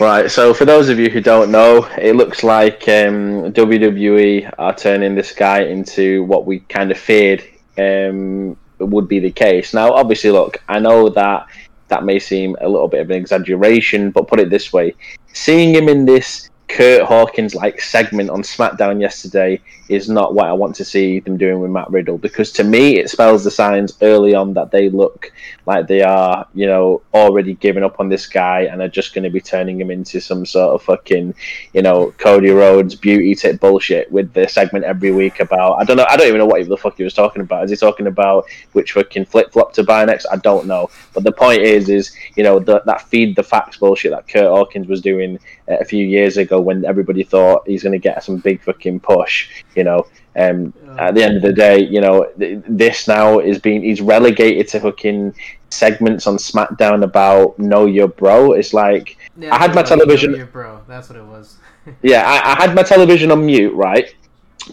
Right. 0.00 0.28
So 0.30 0.52
for 0.52 0.64
those 0.64 0.88
of 0.88 0.98
you 0.98 1.08
who 1.08 1.20
don't 1.20 1.52
know, 1.52 1.88
it 1.98 2.16
looks 2.16 2.42
like 2.42 2.82
um, 2.88 3.52
WWE 3.52 4.52
are 4.58 4.74
turning 4.74 5.14
this 5.14 5.32
guy 5.32 5.62
into 5.62 6.24
what 6.24 6.46
we 6.46 6.60
kind 6.60 6.90
of 6.90 6.98
feared 6.98 7.44
um, 7.78 8.56
would 8.78 9.08
be 9.08 9.20
the 9.20 9.30
case. 9.30 9.72
Now, 9.72 9.92
obviously, 9.92 10.30
look, 10.30 10.62
I 10.68 10.80
know 10.80 11.08
that 11.10 11.46
that 11.88 12.04
may 12.04 12.18
seem 12.18 12.56
a 12.60 12.68
little 12.68 12.88
bit 12.88 13.02
of 13.02 13.10
an 13.10 13.16
exaggeration, 13.16 14.10
but 14.10 14.26
put 14.26 14.40
it 14.40 14.50
this 14.50 14.72
way: 14.72 14.94
seeing 15.32 15.74
him 15.74 15.88
in 15.88 16.04
this 16.04 16.50
Curt 16.68 17.02
Hawkins 17.02 17.54
like 17.54 17.80
segment 17.80 18.30
on 18.30 18.42
SmackDown 18.42 19.00
yesterday 19.00 19.60
is 19.88 20.08
not 20.08 20.34
what 20.34 20.46
I 20.46 20.52
want 20.52 20.74
to 20.76 20.84
see 20.84 21.20
them 21.20 21.36
doing 21.36 21.60
with 21.60 21.70
Matt 21.70 21.90
Riddle 21.90 22.18
because 22.18 22.52
to 22.52 22.64
me 22.64 22.98
it 22.98 23.10
spells 23.10 23.44
the 23.44 23.50
signs 23.50 23.96
early 24.02 24.34
on 24.34 24.54
that 24.54 24.70
they 24.70 24.88
look 24.88 25.32
like 25.66 25.86
they 25.86 26.02
are, 26.02 26.46
you 26.54 26.66
know, 26.66 27.02
already 27.12 27.54
giving 27.54 27.82
up 27.82 28.00
on 28.00 28.08
this 28.08 28.26
guy 28.26 28.62
and 28.62 28.80
are 28.80 28.88
just 28.88 29.14
going 29.14 29.24
to 29.24 29.30
be 29.30 29.40
turning 29.40 29.80
him 29.80 29.90
into 29.90 30.20
some 30.20 30.44
sort 30.46 30.74
of 30.74 30.82
fucking, 30.82 31.34
you 31.72 31.82
know, 31.82 32.12
Cody 32.18 32.50
Rhodes 32.50 32.94
beauty 32.94 33.34
tip 33.34 33.60
bullshit 33.60 34.10
with 34.10 34.32
the 34.32 34.48
segment 34.48 34.84
every 34.84 35.12
week 35.12 35.40
about 35.40 35.74
I 35.80 35.84
don't 35.84 35.96
know 35.96 36.06
I 36.08 36.16
don't 36.16 36.28
even 36.28 36.38
know 36.38 36.46
what 36.46 36.66
the 36.68 36.76
fuck 36.76 36.96
he 36.96 37.04
was 37.04 37.14
talking 37.14 37.42
about. 37.42 37.64
Is 37.64 37.70
he 37.70 37.76
talking 37.76 38.06
about 38.06 38.46
which 38.72 38.92
fucking 38.92 39.26
flip 39.26 39.52
flop 39.52 39.72
to 39.74 39.82
buy 39.84 40.04
next? 40.04 40.26
I 40.30 40.36
don't 40.36 40.66
know. 40.66 40.90
But 41.12 41.24
the 41.24 41.32
point 41.32 41.62
is, 41.62 41.88
is 41.88 42.14
you 42.36 42.42
know 42.42 42.58
the, 42.58 42.82
that 42.86 43.02
feed 43.08 43.36
the 43.36 43.42
facts 43.42 43.76
bullshit 43.76 44.12
that 44.12 44.28
Curt 44.28 44.44
Hawkins 44.44 44.88
was 44.88 45.00
doing 45.00 45.38
uh, 45.68 45.76
a 45.78 45.84
few 45.84 46.04
years 46.04 46.36
ago 46.36 46.60
when 46.60 46.84
everybody 46.84 47.22
thought 47.22 47.66
he's 47.66 47.82
going 47.82 47.92
to 47.92 47.98
get 47.98 48.22
some 48.22 48.38
big 48.38 48.62
fucking 48.62 49.00
push 49.00 49.48
you 49.76 49.84
know. 49.84 50.06
Um, 50.36 50.74
at 50.98 51.14
the 51.14 51.22
end 51.22 51.36
of 51.36 51.42
the 51.42 51.52
day, 51.52 51.78
you 51.84 52.00
know, 52.00 52.30
this 52.36 53.08
now 53.08 53.38
is 53.38 53.58
being 53.58 53.82
he's 53.82 54.00
relegated 54.00 54.68
to 54.68 54.80
fucking 54.80 55.34
segments 55.70 56.26
on 56.26 56.36
SmackDown 56.36 57.02
about 57.02 57.58
know 57.58 57.86
your 57.86 58.08
bro. 58.08 58.52
It's 58.52 58.72
like 58.72 59.16
yeah, 59.36 59.54
I 59.54 59.58
had 59.58 59.74
my 59.74 59.82
television. 59.82 60.32
Know 60.32 60.38
your 60.38 60.46
bro, 60.46 60.80
that's 60.86 61.08
what 61.08 61.18
it 61.18 61.24
was. 61.24 61.58
yeah, 62.02 62.22
I, 62.26 62.52
I 62.52 62.66
had 62.66 62.74
my 62.74 62.82
television 62.82 63.30
on 63.30 63.44
mute, 63.44 63.74
right? 63.74 64.14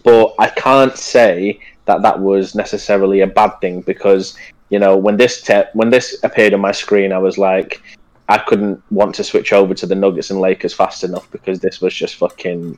But 0.03 0.35
I 0.39 0.47
can't 0.47 0.95
say 0.95 1.59
that 1.85 2.01
that 2.01 2.19
was 2.19 2.55
necessarily 2.55 3.21
a 3.21 3.27
bad 3.27 3.59
thing 3.59 3.81
because 3.81 4.37
you 4.69 4.79
know 4.79 4.95
when 4.95 5.17
this 5.17 5.41
te- 5.41 5.71
when 5.73 5.89
this 5.89 6.23
appeared 6.23 6.53
on 6.53 6.61
my 6.61 6.71
screen, 6.71 7.11
I 7.11 7.17
was 7.17 7.37
like, 7.37 7.81
I 8.29 8.37
couldn't 8.37 8.81
want 8.91 9.15
to 9.15 9.23
switch 9.23 9.53
over 9.53 9.73
to 9.73 9.85
the 9.85 9.95
Nuggets 9.95 10.29
and 10.29 10.39
Lakers 10.39 10.73
fast 10.73 11.03
enough 11.03 11.29
because 11.31 11.59
this 11.59 11.81
was 11.81 11.93
just 11.93 12.15
fucking 12.15 12.77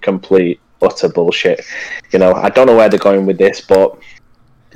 complete 0.00 0.60
utter 0.82 1.08
bullshit. 1.08 1.64
You 2.12 2.18
know, 2.18 2.34
I 2.34 2.48
don't 2.48 2.66
know 2.66 2.76
where 2.76 2.88
they're 2.88 2.98
going 2.98 3.26
with 3.26 3.38
this, 3.38 3.60
but 3.60 3.98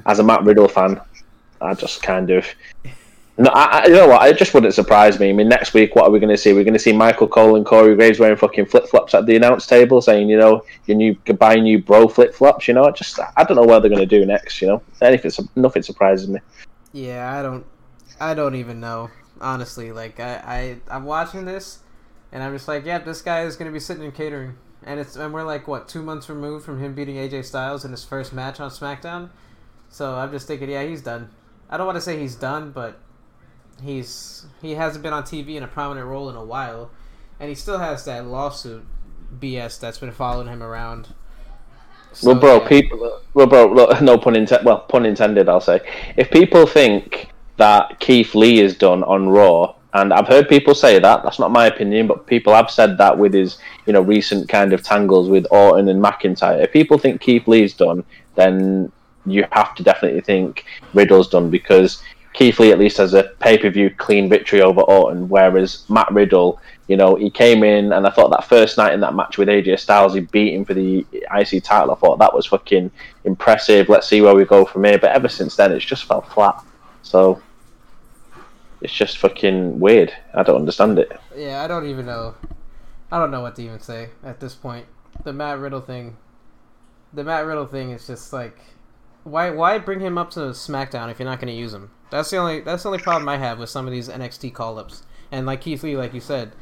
as 0.07 0.19
a 0.19 0.23
Matt 0.23 0.45
Riddle 0.45 0.69
fan, 0.69 1.01
I 1.61 1.75
just 1.75 2.03
kind 2.03 2.31
of. 2.31 2.47
No, 3.37 3.51
I, 3.51 3.81
I, 3.81 3.87
you 3.87 3.95
know 3.95 4.07
what? 4.07 4.29
It 4.29 4.39
just 4.39 4.55
wouldn't 4.55 4.75
surprise 4.75 5.19
me. 5.19 5.31
I 5.31 5.33
mean, 5.33 5.49
next 5.49 5.75
week, 5.75 5.97
what 5.97 6.05
are 6.05 6.11
we 6.11 6.21
going 6.21 6.31
to 6.31 6.37
see? 6.37 6.53
We're 6.53 6.63
going 6.63 6.75
to 6.75 6.79
see 6.79 6.93
Michael 6.93 7.27
Cole 7.27 7.57
and 7.57 7.67
Corey 7.67 7.97
Graves 7.97 8.21
wearing 8.21 8.37
fucking 8.37 8.67
flip 8.67 8.87
flops 8.87 9.13
at 9.13 9.27
the 9.27 9.35
announce 9.35 9.67
table, 9.67 10.01
saying, 10.01 10.29
you 10.29 10.39
know, 10.39 10.65
you 10.87 10.95
new 10.95 11.15
buy 11.15 11.57
new 11.57 11.81
bro 11.81 12.07
flip 12.07 12.33
flops. 12.33 12.69
You 12.69 12.75
know, 12.75 12.85
I 12.85 12.93
just 12.93 13.19
I 13.37 13.43
don't 13.43 13.57
know 13.57 13.63
what 13.63 13.81
they're 13.81 13.91
going 13.91 14.01
to 14.01 14.07
do 14.07 14.25
next. 14.25 14.63
You 14.63 14.69
know, 14.69 14.83
anything, 15.03 15.33
nothing 15.57 15.83
surprises 15.83 16.29
me. 16.29 16.39
Yeah, 16.93 17.37
I 17.37 17.43
don't, 17.43 17.67
I 18.21 18.35
don't 18.35 18.55
even 18.55 18.79
know. 18.79 19.11
Honestly, 19.41 19.91
like 19.91 20.21
I, 20.21 20.35
I, 20.47 20.77
I'm 20.89 21.05
watching 21.05 21.45
this, 21.45 21.81
and 22.31 22.41
I'm 22.41 22.55
just 22.55 22.69
like, 22.69 22.85
yeah, 22.85 23.01
this 23.01 23.21
guy 23.21 23.43
is 23.43 23.57
going 23.57 23.67
to 23.67 23.73
be 23.73 23.81
sitting 23.81 24.05
in 24.05 24.13
catering 24.13 24.57
and 24.85 25.01
it's 25.01 25.17
and 25.17 25.33
we're 25.33 25.45
like 25.45 25.67
what 25.67 25.89
two 25.89 26.03
months 26.03 26.29
removed 26.29 26.65
from 26.65 26.81
him 26.81 26.95
beating 26.95 27.17
AJ 27.17 27.45
Styles 27.45 27.85
in 27.85 27.91
his 27.91 28.05
first 28.05 28.33
match 28.33 28.61
on 28.61 28.71
SmackDown. 28.71 29.31
So 29.89 30.15
I'm 30.17 30.31
just 30.31 30.47
thinking, 30.47 30.71
yeah, 30.71 30.85
he's 30.85 31.03
done. 31.03 31.31
I 31.71 31.77
don't 31.77 31.87
want 31.87 31.97
to 31.97 32.03
say 32.03 32.19
he's 32.19 32.35
done, 32.35 32.73
but 32.73 32.99
he's 33.83 34.47
he 34.61 34.73
hasn't 34.73 35.03
been 35.03 35.13
on 35.13 35.23
TV 35.23 35.57
in 35.57 35.63
a 35.63 35.69
prominent 35.69 36.07
role 36.07 36.29
in 36.29 36.37
a 36.37 36.45
while, 36.45 36.91
and 37.41 37.49
he 37.49 37.55
still 37.55 37.79
has 37.79 38.05
that 38.05 38.27
lawsuit 38.27 38.85
BS 39.39 39.81
that's 39.81 39.99
been 39.99 40.13
following 40.13 40.49
him 40.49 40.63
around. 40.63 41.15
So, 42.13 42.31
well, 42.31 42.41
bro, 42.41 42.63
yeah. 42.63 42.69
people. 42.69 43.21
Well, 43.35 43.47
bro, 43.47 43.73
look, 43.73 44.01
no 44.01 44.19
pun 44.19 44.37
intended. 44.37 44.67
Well, 44.67 44.81
pun 44.81 45.07
intended. 45.07 45.49
I'll 45.49 45.61
say 45.61 45.81
if 46.17 46.31
people 46.31 46.67
think 46.67 47.31
that 47.57 47.99
Keith 48.01 48.35
Lee 48.35 48.61
is 48.61 48.77
done 48.77 49.03
on 49.05 49.29
Raw 49.29 49.75
and 49.95 50.13
I've 50.13 50.27
heard 50.27 50.49
people 50.49 50.75
say 50.75 50.99
that. 50.99 51.23
That's 51.23 51.39
not 51.39 51.53
my 51.53 51.67
opinion, 51.67 52.09
but 52.09 52.27
people 52.27 52.53
have 52.53 52.71
said 52.71 52.99
that 52.99 53.17
with 53.17 53.33
his, 53.33 53.59
you 53.87 53.93
know, 53.93 54.01
recent 54.01 54.49
kind 54.49 54.73
of 54.73 54.83
tangles 54.83 55.29
with 55.29 55.47
Orton 55.53 55.89
and 55.89 56.03
McIntyre. 56.03 56.63
If 56.63 56.73
people 56.73 56.99
think 56.99 57.21
Keith 57.21 57.47
Lee's 57.47 57.75
done, 57.75 58.03
then 58.35 58.91
you 59.25 59.47
have 59.53 59.75
to 59.77 59.85
definitely 59.85 60.21
think 60.21 60.65
Riddle's 60.95 61.29
done 61.29 61.49
because 61.49 62.03
Keith 62.33 62.59
Lee 62.59 62.73
at 62.73 62.81
least 62.81 62.97
has 62.97 63.15
a 63.15 63.23
pay 63.39 63.57
per 63.57 63.71
view 63.71 63.89
clean 63.89 64.29
victory 64.29 64.61
over 64.61 64.81
Orton, 64.81 65.29
whereas 65.29 65.89
Matt 65.89 66.11
Riddle, 66.11 66.61
you 66.89 66.97
know, 66.97 67.15
he 67.15 67.31
came 67.31 67.63
in 67.63 67.93
and 67.93 68.05
I 68.05 68.11
thought 68.11 68.31
that 68.33 68.49
first 68.49 68.77
night 68.77 68.95
in 68.95 69.01
that 69.01 69.15
match 69.15 69.39
with 69.39 69.47
AJ 69.47 69.79
Styles, 69.79 70.15
he 70.15 70.21
beat 70.21 70.55
him 70.55 70.65
for 70.65 70.75
the 70.75 71.07
IC 71.13 71.63
title. 71.63 71.93
I 71.93 71.95
thought 71.95 72.19
that 72.19 72.35
was 72.35 72.47
fucking 72.47 72.91
impressive. 73.23 73.89
Let's 73.89 74.09
see 74.09 74.21
where 74.21 74.35
we 74.35 74.45
go 74.45 74.65
from 74.65 74.83
here. 74.83 74.99
But 74.99 75.13
ever 75.13 75.29
since 75.29 75.55
then, 75.55 75.71
it's 75.71 75.85
just 75.85 76.05
felt 76.05 76.27
flat. 76.33 76.61
So 77.03 77.41
it's 78.85 78.93
just 78.93 79.17
fucking 79.17 79.81
weird. 79.81 80.13
I 80.35 80.43
don't 80.43 80.57
understand 80.57 80.99
it. 80.99 81.11
Yeah, 81.35 81.63
I 81.63 81.67
don't 81.67 81.87
even 81.87 82.05
know. 82.05 82.35
I 83.11 83.19
don't 83.19 83.31
know 83.31 83.41
what 83.41 83.57
to 83.57 83.63
even 83.63 83.81
say 83.81 84.11
at 84.23 84.41
this 84.41 84.55
point. 84.55 84.87
The 85.25 85.33
Matt 85.33 85.59
Riddle 85.59 85.81
thing. 85.81 86.19
The 87.15 87.25
Matt 87.25 87.47
Riddle 87.47 87.67
thing 87.67 87.91
is 87.91 88.07
just 88.07 88.33
like, 88.33 88.59
why 89.23 89.49
why 89.51 89.79
bring 89.79 90.01
him 90.01 90.19
up 90.19 90.31
to 90.33 90.41
SmackDown 90.41 91.11
if 91.11 91.19
you're 91.19 91.29
not 91.29 91.41
going 91.41 91.53
to 91.53 91.59
use 91.59 91.73
him? 91.73 91.91
That's 92.11 92.29
the 92.29 92.37
only 92.37 92.61
that's 92.61 92.83
the 92.83 92.91
only 92.91 93.03
problem 93.03 93.27
I 93.27 93.39
have 93.39 93.59
with 93.59 93.71
some 93.71 93.87
of 93.87 93.93
these 93.93 94.11
NXT 94.11 94.53
call 94.53 94.79
ups. 94.79 95.05
And 95.33 95.47
like 95.47 95.63
Keith 95.63 95.83
Lee, 95.83 95.97
like 95.97 96.13
you 96.13 96.21
said, 96.21 96.53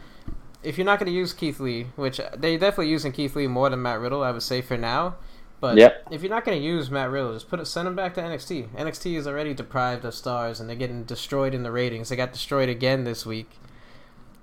if 0.62 0.78
you're 0.78 0.85
not 0.85 1.00
going 1.00 1.11
to 1.11 1.18
use 1.18 1.32
Keith 1.32 1.58
Lee, 1.58 1.88
which 1.96 2.20
they're 2.37 2.58
definitely 2.58 2.88
using 2.88 3.11
Keith 3.11 3.35
Lee 3.35 3.48
more 3.48 3.68
than 3.68 3.82
Matt 3.82 3.98
Riddle, 3.98 4.22
I 4.22 4.30
would 4.30 4.42
say 4.42 4.62
for 4.62 4.76
now. 4.76 5.16
But 5.62 5.77
yep. 5.77 6.09
if 6.11 6.22
you're 6.22 6.31
not 6.31 6.44
going 6.44 6.59
to 6.59 6.64
use 6.64 6.90
Matt 6.90 7.09
Riddle, 7.09 7.35
just 7.35 7.48
put 7.48 7.61
it, 7.61 7.66
send 7.66 7.87
him 7.87 7.94
back 7.94 8.14
to 8.14 8.20
NXT. 8.20 8.70
NXT 8.70 9.16
is 9.16 9.29
already 9.29 9.55
deprived 9.55 10.05
of 10.05 10.12
stars, 10.12 10.59
and 10.59 10.68
they're 10.68 10.75
getting 10.75 11.05
destroyed 11.05 11.55
in 11.55 11.62
the 11.62 11.70
ratings. 11.70 12.09
They 12.09 12.16
got 12.16 12.33
destroyed 12.33 12.68
again 12.68 13.05
this 13.05 13.25
week. 13.25 13.48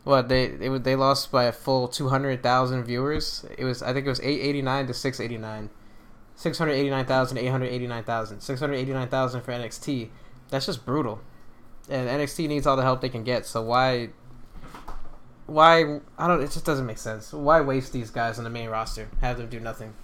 What 0.06 0.30
they 0.30 0.48
they 0.48 0.70
they 0.78 0.96
lost 0.96 1.30
by 1.30 1.44
a 1.44 1.52
full 1.52 1.90
two 1.90 2.08
hundred 2.08 2.42
thousand 2.42 2.86
viewers. 2.86 3.46
It 3.58 3.66
was 3.66 3.84
I 3.84 3.92
think 3.92 4.06
it 4.06 4.10
was 4.10 4.22
eight 4.22 4.40
eighty 4.40 4.62
nine 4.62 4.88
to 4.88 4.94
six 4.94 5.20
eighty 5.20 5.38
nine. 5.38 5.70
689,000, 6.38 7.38
889,000. 7.38 8.40
689,000 8.40 9.42
for 9.42 9.52
NXT. 9.52 10.08
That's 10.50 10.68
just 10.68 10.86
brutal. 10.86 11.20
And 11.90 12.08
NXT 12.08 12.48
needs 12.48 12.66
all 12.66 12.78
the 12.78 12.84
help 12.84 13.02
they 13.02 13.10
can 13.10 13.26
get. 13.26 13.46
So 13.46 13.62
why 13.62 14.12
why 15.48 16.00
I 16.18 16.28
don't 16.28 16.42
it 16.42 16.52
just 16.52 16.64
doesn't 16.64 16.86
make 16.86 16.98
sense. 16.98 17.34
Why 17.34 17.60
waste 17.60 17.92
these 17.92 18.10
guys 18.10 18.38
on 18.38 18.46
the 18.46 18.50
main 18.50 18.70
roster? 18.70 19.10
Have 19.20 19.38
them 19.38 19.50
do 19.50 19.60
nothing. 19.60 19.96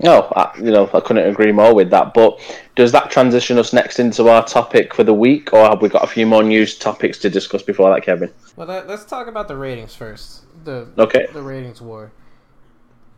No, 0.00 0.32
I, 0.34 0.52
you 0.58 0.70
know 0.70 0.90
I 0.92 1.00
couldn't 1.00 1.28
agree 1.28 1.52
more 1.52 1.74
with 1.74 1.90
that. 1.90 2.14
But 2.14 2.40
does 2.74 2.92
that 2.92 3.10
transition 3.10 3.58
us 3.58 3.72
next 3.72 3.98
into 3.98 4.28
our 4.28 4.44
topic 4.44 4.92
for 4.92 5.04
the 5.04 5.14
week, 5.14 5.52
or 5.52 5.68
have 5.68 5.80
we 5.80 5.88
got 5.88 6.02
a 6.02 6.08
few 6.08 6.26
more 6.26 6.42
news 6.42 6.76
topics 6.76 7.18
to 7.18 7.30
discuss 7.30 7.62
before 7.62 7.94
that, 7.94 8.02
Kevin? 8.02 8.32
Well, 8.56 8.66
that, 8.66 8.88
let's 8.88 9.04
talk 9.04 9.28
about 9.28 9.48
the 9.48 9.56
ratings 9.56 9.94
first. 9.94 10.42
The 10.64 10.88
okay. 10.98 11.26
The 11.32 11.42
ratings 11.42 11.80
war. 11.80 12.12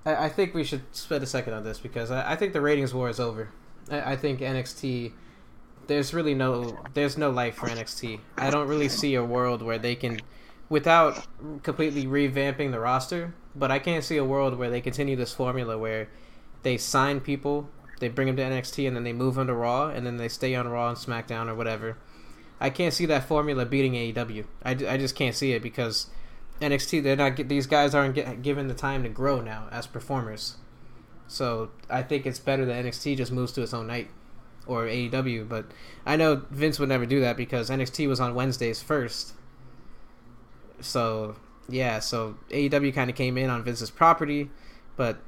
I, 0.04 0.26
I 0.26 0.28
think 0.28 0.54
we 0.54 0.64
should 0.64 0.82
spend 0.94 1.22
a 1.22 1.26
second 1.26 1.54
on 1.54 1.64
this 1.64 1.78
because 1.78 2.10
I, 2.10 2.32
I 2.32 2.36
think 2.36 2.52
the 2.52 2.60
ratings 2.60 2.92
war 2.92 3.08
is 3.08 3.20
over. 3.20 3.50
I, 3.90 4.12
I 4.12 4.16
think 4.16 4.40
NXT 4.40 5.12
there's 5.86 6.12
really 6.12 6.34
no 6.34 6.78
there's 6.94 7.16
no 7.16 7.30
life 7.30 7.56
for 7.56 7.68
NXT. 7.68 8.20
I 8.36 8.50
don't 8.50 8.68
really 8.68 8.88
see 8.88 9.14
a 9.14 9.24
world 9.24 9.62
where 9.62 9.78
they 9.78 9.94
can 9.94 10.20
without 10.68 11.26
completely 11.62 12.04
revamping 12.06 12.72
the 12.72 12.80
roster, 12.80 13.34
but 13.54 13.70
I 13.70 13.78
can't 13.78 14.04
see 14.04 14.16
a 14.16 14.24
world 14.24 14.58
where 14.58 14.70
they 14.70 14.80
continue 14.80 15.16
this 15.16 15.32
formula 15.32 15.78
where 15.78 16.08
they 16.66 16.76
sign 16.76 17.20
people, 17.20 17.70
they 18.00 18.08
bring 18.08 18.26
them 18.26 18.34
to 18.34 18.42
NXT 18.42 18.88
and 18.88 18.96
then 18.96 19.04
they 19.04 19.12
move 19.12 19.36
them 19.36 19.46
to 19.46 19.54
Raw 19.54 19.86
and 19.86 20.04
then 20.04 20.16
they 20.16 20.26
stay 20.26 20.52
on 20.56 20.66
Raw 20.66 20.88
and 20.88 20.98
SmackDown 20.98 21.46
or 21.46 21.54
whatever. 21.54 21.96
I 22.60 22.70
can't 22.70 22.92
see 22.92 23.06
that 23.06 23.28
formula 23.28 23.64
beating 23.64 23.92
AEW. 23.92 24.46
I, 24.64 24.70
I 24.72 24.96
just 24.96 25.14
can't 25.14 25.36
see 25.36 25.52
it 25.52 25.62
because 25.62 26.10
NXT 26.60 27.04
they're 27.04 27.14
not 27.14 27.36
these 27.48 27.68
guys 27.68 27.94
aren't 27.94 28.16
get, 28.16 28.42
given 28.42 28.66
the 28.66 28.74
time 28.74 29.04
to 29.04 29.08
grow 29.08 29.40
now 29.40 29.68
as 29.70 29.86
performers. 29.86 30.56
So 31.28 31.70
I 31.88 32.02
think 32.02 32.26
it's 32.26 32.40
better 32.40 32.64
that 32.64 32.84
NXT 32.84 33.16
just 33.16 33.30
moves 33.30 33.52
to 33.52 33.62
its 33.62 33.72
own 33.72 33.86
night 33.86 34.10
or 34.66 34.86
AEW. 34.86 35.48
But 35.48 35.66
I 36.04 36.16
know 36.16 36.42
Vince 36.50 36.80
would 36.80 36.88
never 36.88 37.06
do 37.06 37.20
that 37.20 37.36
because 37.36 37.70
NXT 37.70 38.08
was 38.08 38.18
on 38.18 38.34
Wednesdays 38.34 38.82
first. 38.82 39.34
So 40.80 41.36
yeah, 41.68 42.00
so 42.00 42.38
AEW 42.50 42.92
kind 42.92 43.08
of 43.08 43.14
came 43.14 43.38
in 43.38 43.50
on 43.50 43.62
Vince's 43.62 43.92
property, 43.92 44.50
but 44.96 45.20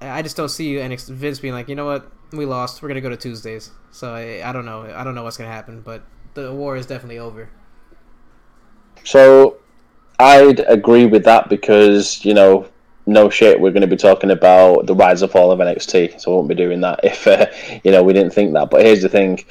I 0.00 0.22
just 0.22 0.36
don't 0.36 0.48
see 0.48 0.74
NXT, 0.74 1.10
Vince 1.14 1.38
being 1.40 1.54
like, 1.54 1.68
you 1.68 1.74
know 1.74 1.86
what, 1.86 2.10
we 2.32 2.46
lost, 2.46 2.82
we're 2.82 2.88
gonna 2.88 3.00
go 3.00 3.08
to 3.08 3.16
Tuesdays. 3.16 3.70
So 3.90 4.14
I, 4.14 4.48
I 4.48 4.52
don't 4.52 4.64
know, 4.64 4.82
I 4.94 5.04
don't 5.04 5.14
know 5.14 5.24
what's 5.24 5.36
gonna 5.36 5.50
happen, 5.50 5.80
but 5.80 6.02
the 6.34 6.52
war 6.52 6.76
is 6.76 6.86
definitely 6.86 7.18
over. 7.18 7.48
So 9.04 9.56
I'd 10.18 10.60
agree 10.60 11.06
with 11.06 11.24
that 11.24 11.48
because 11.48 12.24
you 12.24 12.34
know 12.34 12.68
no 13.08 13.30
shit, 13.30 13.58
we're 13.58 13.70
going 13.70 13.80
to 13.80 13.86
be 13.88 13.96
talking 13.96 14.30
about 14.30 14.86
the 14.86 14.94
rise 14.94 15.22
and 15.22 15.32
fall 15.32 15.50
of 15.50 15.58
NXT. 15.60 16.20
So 16.20 16.30
I 16.30 16.34
won't 16.36 16.48
be 16.48 16.54
doing 16.54 16.82
that 16.82 17.00
if 17.02 17.26
uh, 17.26 17.46
you 17.82 17.90
know 17.90 18.02
we 18.02 18.12
didn't 18.12 18.34
think 18.34 18.52
that. 18.52 18.70
But 18.70 18.84
here's 18.84 19.02
the 19.02 19.08
thing: 19.08 19.44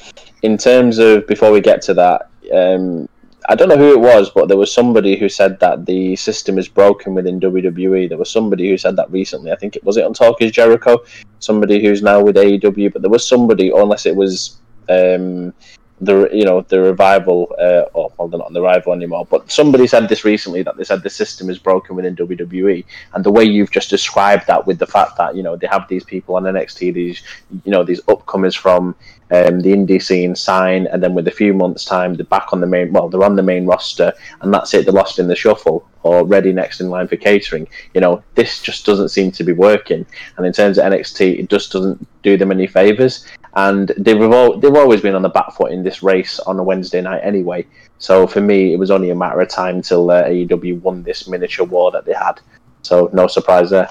in 0.44 0.58
terms 0.58 1.00
of 1.00 1.28
before 1.28 1.52
we 1.52 1.60
get 1.60 1.82
to 1.84 1.94
that, 1.96 2.30
um, 2.54 3.10
I 3.50 3.56
don't 3.56 3.70
know 3.70 3.78
who 3.78 3.94
it 3.94 4.00
was, 4.00 4.30
but 4.30 4.50
there 4.50 4.58
was 4.58 4.74
somebody 4.74 5.16
who 5.16 5.30
said 5.30 5.60
that 5.62 5.86
the 5.86 6.18
system 6.18 6.58
is 6.58 6.68
broken 6.68 7.14
within 7.14 7.40
WWE. 7.40 8.10
There 8.10 8.18
was 8.18 8.30
somebody 8.30 8.70
who 8.70 8.78
said 8.78 8.98
that 8.98 9.10
recently. 9.10 9.54
I 9.54 9.56
think 9.56 9.78
it 9.78 9.84
was 9.86 9.96
it 9.96 10.04
on 10.04 10.14
Talk 10.14 10.42
is 10.42 10.52
Jericho. 10.52 11.04
Somebody 11.40 11.82
who's 11.82 12.02
now 12.02 12.22
with 12.22 12.36
AEW, 12.36 12.92
but 12.92 13.02
there 13.02 13.12
was 13.12 13.28
somebody, 13.28 13.70
unless 13.70 14.06
it 14.06 14.16
was. 14.16 14.60
Um, 14.90 15.54
the 16.00 16.30
you 16.32 16.44
know 16.44 16.62
the 16.62 16.80
revival 16.80 17.54
uh, 17.60 17.86
or 17.94 18.12
well 18.18 18.28
they're 18.28 18.38
not 18.38 18.48
on 18.48 18.54
the 18.54 18.62
revival 18.62 18.94
anymore 18.94 19.26
but 19.26 19.50
somebody 19.52 19.88
said 19.88 20.08
this 20.08 20.24
recently 20.24 20.62
that 20.62 20.78
they 20.78 20.84
said 20.84 21.02
the 21.02 21.10
system 21.10 21.50
is 21.50 21.58
broken 21.58 21.96
within 21.96 22.16
WWE 22.16 22.86
and 23.14 23.24
the 23.24 23.32
way 23.32 23.44
you've 23.44 23.72
just 23.72 23.90
described 23.90 24.46
that 24.46 24.68
with 24.68 24.78
the 24.78 24.86
fact 24.86 25.18
that 25.18 25.36
you 25.36 25.42
know 25.42 25.56
they 25.56 25.66
have 25.68 25.88
these 25.88 26.04
people 26.04 26.36
on 26.36 26.44
NXT 26.44 26.94
these 26.94 27.24
you 27.66 27.72
know 27.72 27.84
these 27.84 28.02
upcomers 28.02 28.56
from 28.56 28.96
um, 29.32 29.60
the 29.60 29.74
indie 29.74 30.02
scene 30.02 30.36
sign 30.36 30.86
and 30.88 31.02
then 31.02 31.16
with 31.16 31.28
a 31.28 31.32
few 31.32 31.54
months 31.54 31.84
time 31.84 32.14
they're 32.14 32.26
back 32.26 32.54
on 32.54 32.62
the 32.62 32.68
main 32.68 32.94
well 32.94 33.10
they're 33.10 33.24
on 33.24 33.36
the 33.36 33.44
main 33.44 33.66
roster 33.66 34.14
and 34.42 34.54
that's 34.54 34.74
it 34.76 34.86
they're 34.86 34.94
lost 34.94 35.18
in 35.18 35.28
the 35.28 35.36
shuffle 35.36 35.88
or 36.04 36.26
ready 36.26 36.54
next 36.54 36.80
in 36.80 36.90
line 36.90 37.08
for 37.08 37.18
catering. 37.18 37.68
You 37.94 38.02
know 38.02 38.24
this 38.36 38.62
just 38.62 38.86
doesn't 38.86 39.10
seem 39.10 39.32
to 39.32 39.44
be 39.44 39.52
working. 39.52 40.06
And 40.38 40.46
in 40.46 40.54
terms 40.54 40.78
of 40.78 40.86
NXT 40.86 41.40
it 41.40 41.50
just 41.50 41.72
doesn't 41.72 42.08
do 42.22 42.38
them 42.38 42.52
any 42.52 42.68
favors 42.68 43.26
and 43.58 43.92
they've 43.98 44.20
they've 44.20 44.76
always 44.76 45.02
been 45.02 45.16
on 45.16 45.24
the 45.24 45.30
back 45.30 45.52
foot 45.52 45.72
in 45.72 45.84
this 45.84 46.04
race 46.04 46.40
on 46.42 46.60
a 46.60 46.64
Wednesday 46.64 47.02
night 47.02 47.22
anyway. 47.24 47.66
So 47.98 48.28
for 48.28 48.40
me, 48.40 48.72
it 48.72 48.78
was 48.78 48.92
only 48.92 49.10
a 49.10 49.16
matter 49.16 49.42
of 49.42 49.50
time 49.50 49.82
till 49.82 50.12
uh, 50.12 50.26
AEW 50.26 50.80
won 50.82 51.02
this 51.02 51.28
miniature 51.28 51.66
war 51.66 51.92
that 51.92 52.06
they 52.06 52.14
had. 52.14 52.40
So 52.84 53.10
no 53.14 53.26
surprise 53.26 53.72
there. 53.72 53.90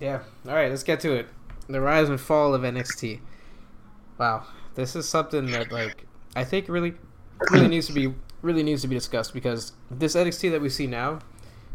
Yeah. 0.00 0.20
All 0.48 0.54
right, 0.54 0.68
let's 0.68 0.82
get 0.82 0.98
to 1.00 1.12
it. 1.12 1.28
The 1.68 1.80
rise 1.80 2.08
and 2.08 2.20
fall 2.20 2.54
of 2.54 2.62
NXT. 2.62 3.20
Wow, 4.18 4.46
this 4.74 4.96
is 4.96 5.08
something 5.08 5.46
that 5.52 5.70
like 5.70 6.06
I 6.34 6.42
think 6.42 6.68
really 6.68 6.94
really 7.52 7.68
needs 7.68 7.86
to 7.86 7.92
be 7.92 8.12
really 8.42 8.64
needs 8.64 8.82
to 8.82 8.88
be 8.88 8.96
discussed 8.96 9.32
because 9.32 9.72
this 9.92 10.16
NXT 10.16 10.50
that 10.50 10.60
we 10.60 10.68
see 10.68 10.88
now 10.88 11.20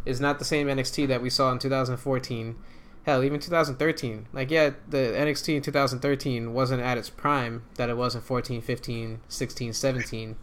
is 0.06 0.19
not 0.19 0.39
the 0.39 0.45
same 0.45 0.67
NXT 0.67 1.08
that 1.08 1.21
we 1.21 1.30
saw 1.30 1.54
in 1.54 1.60
2014 1.60 2.58
hell, 3.05 3.23
even 3.23 3.39
2013. 3.39 4.27
Like, 4.33 4.51
yeah, 4.51 4.71
the 4.88 4.97
NXT 4.97 5.57
in 5.57 5.62
2013 5.62 6.53
wasn't 6.53 6.81
at 6.81 6.97
its 6.97 7.09
prime 7.09 7.63
that 7.75 7.89
it 7.89 7.97
was 7.97 8.15
in 8.15 8.21
14, 8.21 8.62
15, 8.62 9.21
16, 9.27 9.73
17, 9.73 10.35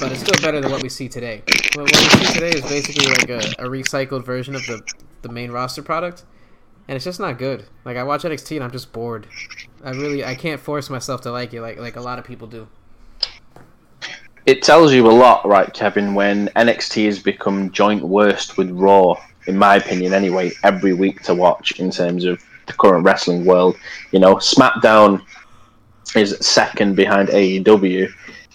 but 0.00 0.12
it's 0.12 0.20
still 0.20 0.40
better 0.42 0.60
than 0.60 0.70
what 0.70 0.82
we 0.82 0.88
see 0.88 1.08
today. 1.08 1.42
What, 1.74 1.90
we 1.90 1.96
see 1.96 2.32
today 2.32 2.50
is 2.50 2.62
basically 2.62 3.06
like 3.06 3.28
a, 3.28 3.64
a 3.64 3.68
recycled 3.68 4.24
version 4.24 4.54
of 4.54 4.64
the, 4.66 4.82
the 5.22 5.28
main 5.28 5.50
roster 5.50 5.82
product, 5.82 6.24
and 6.88 6.96
it's 6.96 7.04
just 7.04 7.20
not 7.20 7.38
good. 7.38 7.66
Like, 7.84 7.96
I 7.96 8.02
watch 8.02 8.22
NXT 8.22 8.56
and 8.56 8.64
I'm 8.64 8.70
just 8.70 8.92
bored. 8.92 9.26
I 9.82 9.90
really, 9.90 10.24
I 10.24 10.34
can't 10.34 10.60
force 10.60 10.90
myself 10.90 11.22
to 11.22 11.32
like 11.32 11.54
it 11.54 11.60
like, 11.60 11.78
like 11.78 11.96
a 11.96 12.00
lot 12.00 12.18
of 12.18 12.24
people 12.24 12.46
do. 12.46 12.68
It 14.46 14.62
tells 14.62 14.92
you 14.92 15.06
a 15.06 15.12
lot, 15.12 15.46
right, 15.46 15.72
Kevin, 15.72 16.14
when 16.14 16.48
NXT 16.56 17.04
has 17.06 17.18
become 17.18 17.70
joint 17.70 18.02
worst 18.02 18.56
with 18.56 18.70
Raw 18.70 19.16
in 19.46 19.56
my 19.56 19.76
opinion, 19.76 20.12
anyway, 20.12 20.52
every 20.62 20.92
week 20.92 21.22
to 21.22 21.34
watch 21.34 21.72
in 21.78 21.90
terms 21.90 22.24
of 22.24 22.42
the 22.66 22.72
current 22.74 23.04
wrestling 23.04 23.44
world. 23.44 23.76
You 24.12 24.20
know, 24.20 24.36
SmackDown 24.36 25.22
is 26.14 26.36
second 26.40 26.96
behind 26.96 27.28
AEW, 27.28 28.12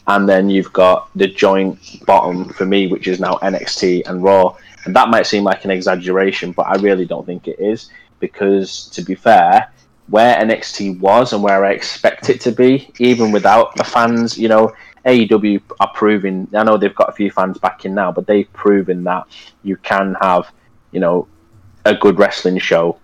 and 0.08 0.30
then 0.30 0.50
you've 0.50 0.74
got 0.74 1.10
the 1.16 1.28
joint 1.28 2.06
bottom 2.06 2.50
for 2.50 2.66
me, 2.66 2.88
which 2.88 3.08
is 3.08 3.20
now 3.20 3.36
NXT 3.36 4.08
and 4.08 4.24
Raw. 4.24 4.56
And 4.86 4.96
that 4.96 5.10
might 5.10 5.26
seem 5.26 5.44
like 5.44 5.66
an 5.66 5.72
exaggeration, 5.72 6.52
but 6.52 6.68
I 6.68 6.76
really 6.76 7.06
don't 7.06 7.26
think 7.26 7.48
it 7.48 7.60
is 7.60 7.90
because, 8.20 8.88
to 8.90 9.02
be 9.02 9.16
fair, 9.16 9.72
where 10.08 10.40
NXT 10.40 11.00
was 11.00 11.34
and 11.34 11.42
where 11.42 11.66
I 11.66 11.72
expect 11.72 12.30
it 12.30 12.40
to 12.42 12.52
be, 12.52 12.92
even 13.00 13.32
without 13.32 13.76
the 13.76 13.84
fans, 13.84 14.38
you 14.38 14.48
know, 14.48 14.72
AEW 15.06 15.62
are 15.80 15.92
proving. 15.94 16.48
I 16.54 16.64
know 16.64 16.78
they've 16.78 16.94
got 16.94 17.10
a 17.10 17.14
few 17.14 17.32
fans 17.32 17.58
back 17.58 17.86
in 17.86 17.96
now, 17.96 18.12
but 18.12 18.28
they've 18.28 18.52
proven 18.54 19.04
that 19.06 19.26
you 19.64 19.78
can 19.78 20.16
have 20.22 20.52
you 20.96 21.02
know, 21.02 21.28
a 21.84 21.94
good 21.94 22.18
wrestling 22.18 22.58
show 22.58 22.98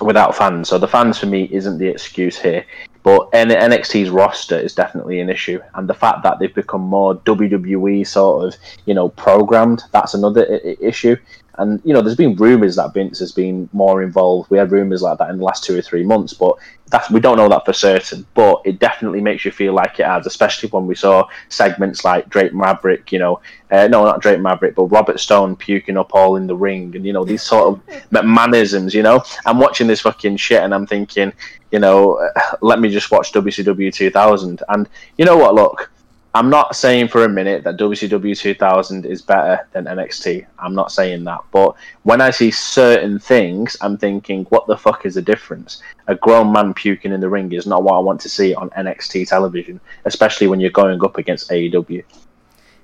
without 0.00 0.34
fans. 0.34 0.68
So 0.68 0.78
the 0.78 0.88
fans 0.88 1.18
for 1.18 1.26
me 1.26 1.48
isn't 1.52 1.78
the 1.78 1.86
excuse 1.86 2.38
here. 2.38 2.64
But 3.02 3.30
NXT's 3.30 4.10
roster 4.10 4.58
is 4.58 4.74
definitely 4.74 5.20
an 5.20 5.30
issue, 5.30 5.60
and 5.74 5.88
the 5.88 5.94
fact 5.94 6.24
that 6.24 6.40
they've 6.40 6.52
become 6.52 6.80
more 6.80 7.14
WWE 7.14 8.04
sort 8.04 8.46
of, 8.46 8.60
you 8.86 8.94
know, 8.94 9.10
programmed, 9.10 9.84
that's 9.92 10.14
another 10.14 10.44
issue. 10.44 11.16
And 11.58 11.80
you 11.84 11.92
know, 11.94 12.00
there's 12.00 12.16
been 12.16 12.36
rumours 12.36 12.76
that 12.76 12.94
Vince 12.94 13.18
has 13.20 13.32
been 13.32 13.68
more 13.72 14.02
involved. 14.02 14.50
We 14.50 14.58
had 14.58 14.72
rumours 14.72 15.02
like 15.02 15.18
that 15.18 15.30
in 15.30 15.38
the 15.38 15.44
last 15.44 15.64
two 15.64 15.76
or 15.76 15.82
three 15.82 16.04
months, 16.04 16.32
but 16.32 16.56
that's 16.90 17.10
we 17.10 17.20
don't 17.20 17.36
know 17.36 17.48
that 17.48 17.64
for 17.64 17.72
certain. 17.72 18.26
But 18.34 18.62
it 18.64 18.78
definitely 18.78 19.20
makes 19.20 19.44
you 19.44 19.50
feel 19.50 19.72
like 19.72 19.98
it 19.98 20.06
has, 20.06 20.26
especially 20.26 20.68
when 20.68 20.86
we 20.86 20.94
saw 20.94 21.26
segments 21.48 22.04
like 22.04 22.28
Drake 22.28 22.54
Maverick. 22.54 23.10
You 23.10 23.18
know, 23.18 23.40
uh, 23.70 23.88
no, 23.88 24.04
not 24.04 24.20
Drake 24.20 24.40
Maverick, 24.40 24.74
but 24.74 24.84
Robert 24.84 25.18
Stone 25.18 25.56
puking 25.56 25.96
up 25.96 26.14
all 26.14 26.36
in 26.36 26.46
the 26.46 26.56
ring, 26.56 26.94
and 26.94 27.04
you 27.04 27.12
know 27.12 27.24
these 27.24 27.42
sort 27.42 27.66
of 27.66 28.02
mannerisms. 28.24 28.94
You 28.94 29.02
know, 29.02 29.22
I'm 29.44 29.58
watching 29.58 29.86
this 29.86 30.02
fucking 30.02 30.36
shit, 30.36 30.62
and 30.62 30.74
I'm 30.74 30.86
thinking, 30.86 31.32
you 31.72 31.78
know, 31.78 32.30
let 32.60 32.80
me 32.80 32.90
just 32.90 33.10
watch 33.10 33.32
WCW 33.32 33.92
2000. 33.92 34.62
And 34.68 34.88
you 35.18 35.24
know 35.24 35.36
what? 35.36 35.54
Look, 35.54 35.90
I'm 36.36 36.50
not 36.50 36.76
saying 36.76 37.08
for 37.08 37.24
a 37.24 37.30
minute 37.30 37.64
that 37.64 37.78
WCW 37.78 38.36
2000 38.36 39.06
is 39.06 39.22
better 39.22 39.66
than 39.72 39.86
NXT. 39.86 40.44
I'm 40.58 40.74
not 40.74 40.92
saying 40.92 41.24
that. 41.24 41.40
But 41.50 41.74
when 42.02 42.20
I 42.20 42.28
see 42.28 42.50
certain 42.50 43.18
things, 43.18 43.74
I'm 43.80 43.96
thinking, 43.96 44.44
what 44.50 44.66
the 44.66 44.76
fuck 44.76 45.06
is 45.06 45.14
the 45.14 45.22
difference? 45.22 45.80
A 46.08 46.14
grown 46.14 46.52
man 46.52 46.74
puking 46.74 47.12
in 47.12 47.22
the 47.22 47.30
ring 47.30 47.52
is 47.52 47.66
not 47.66 47.84
what 47.84 47.94
I 47.94 48.00
want 48.00 48.20
to 48.20 48.28
see 48.28 48.54
on 48.54 48.68
NXT 48.68 49.28
television, 49.28 49.80
especially 50.04 50.46
when 50.46 50.60
you're 50.60 50.68
going 50.68 51.02
up 51.02 51.16
against 51.16 51.48
AEW. 51.48 52.04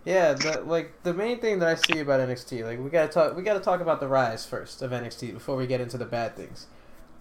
Yeah, 0.06 0.32
the, 0.32 0.62
like 0.64 1.02
the 1.02 1.12
main 1.12 1.38
thing 1.38 1.58
that 1.58 1.68
I 1.68 1.74
see 1.74 2.00
about 2.00 2.26
NXT, 2.26 2.64
like 2.64 2.82
we 2.82 2.88
gotta 2.88 3.12
talk, 3.12 3.36
we 3.36 3.42
gotta 3.42 3.60
talk 3.60 3.82
about 3.82 4.00
the 4.00 4.08
rise 4.08 4.46
first 4.46 4.80
of 4.80 4.92
NXT 4.92 5.34
before 5.34 5.56
we 5.56 5.66
get 5.66 5.78
into 5.78 5.98
the 5.98 6.06
bad 6.06 6.36
things. 6.36 6.68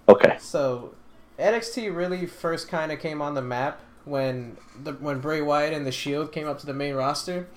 Okay. 0.07 0.37
So, 0.39 0.95
NXT 1.37 1.93
really 1.93 2.25
first 2.25 2.69
kind 2.69 2.89
of 2.89 3.01
came 3.01 3.21
on 3.21 3.33
the 3.33 3.41
map 3.41 3.81
when 4.05 4.57
the 4.81 4.93
when 4.93 5.19
Bray 5.19 5.41
Wyatt 5.41 5.73
and 5.73 5.85
the 5.85 5.91
Shield 5.91 6.31
came 6.31 6.47
up 6.47 6.59
to 6.59 6.65
the 6.65 6.73
main 6.73 6.95
roster. 6.95 7.47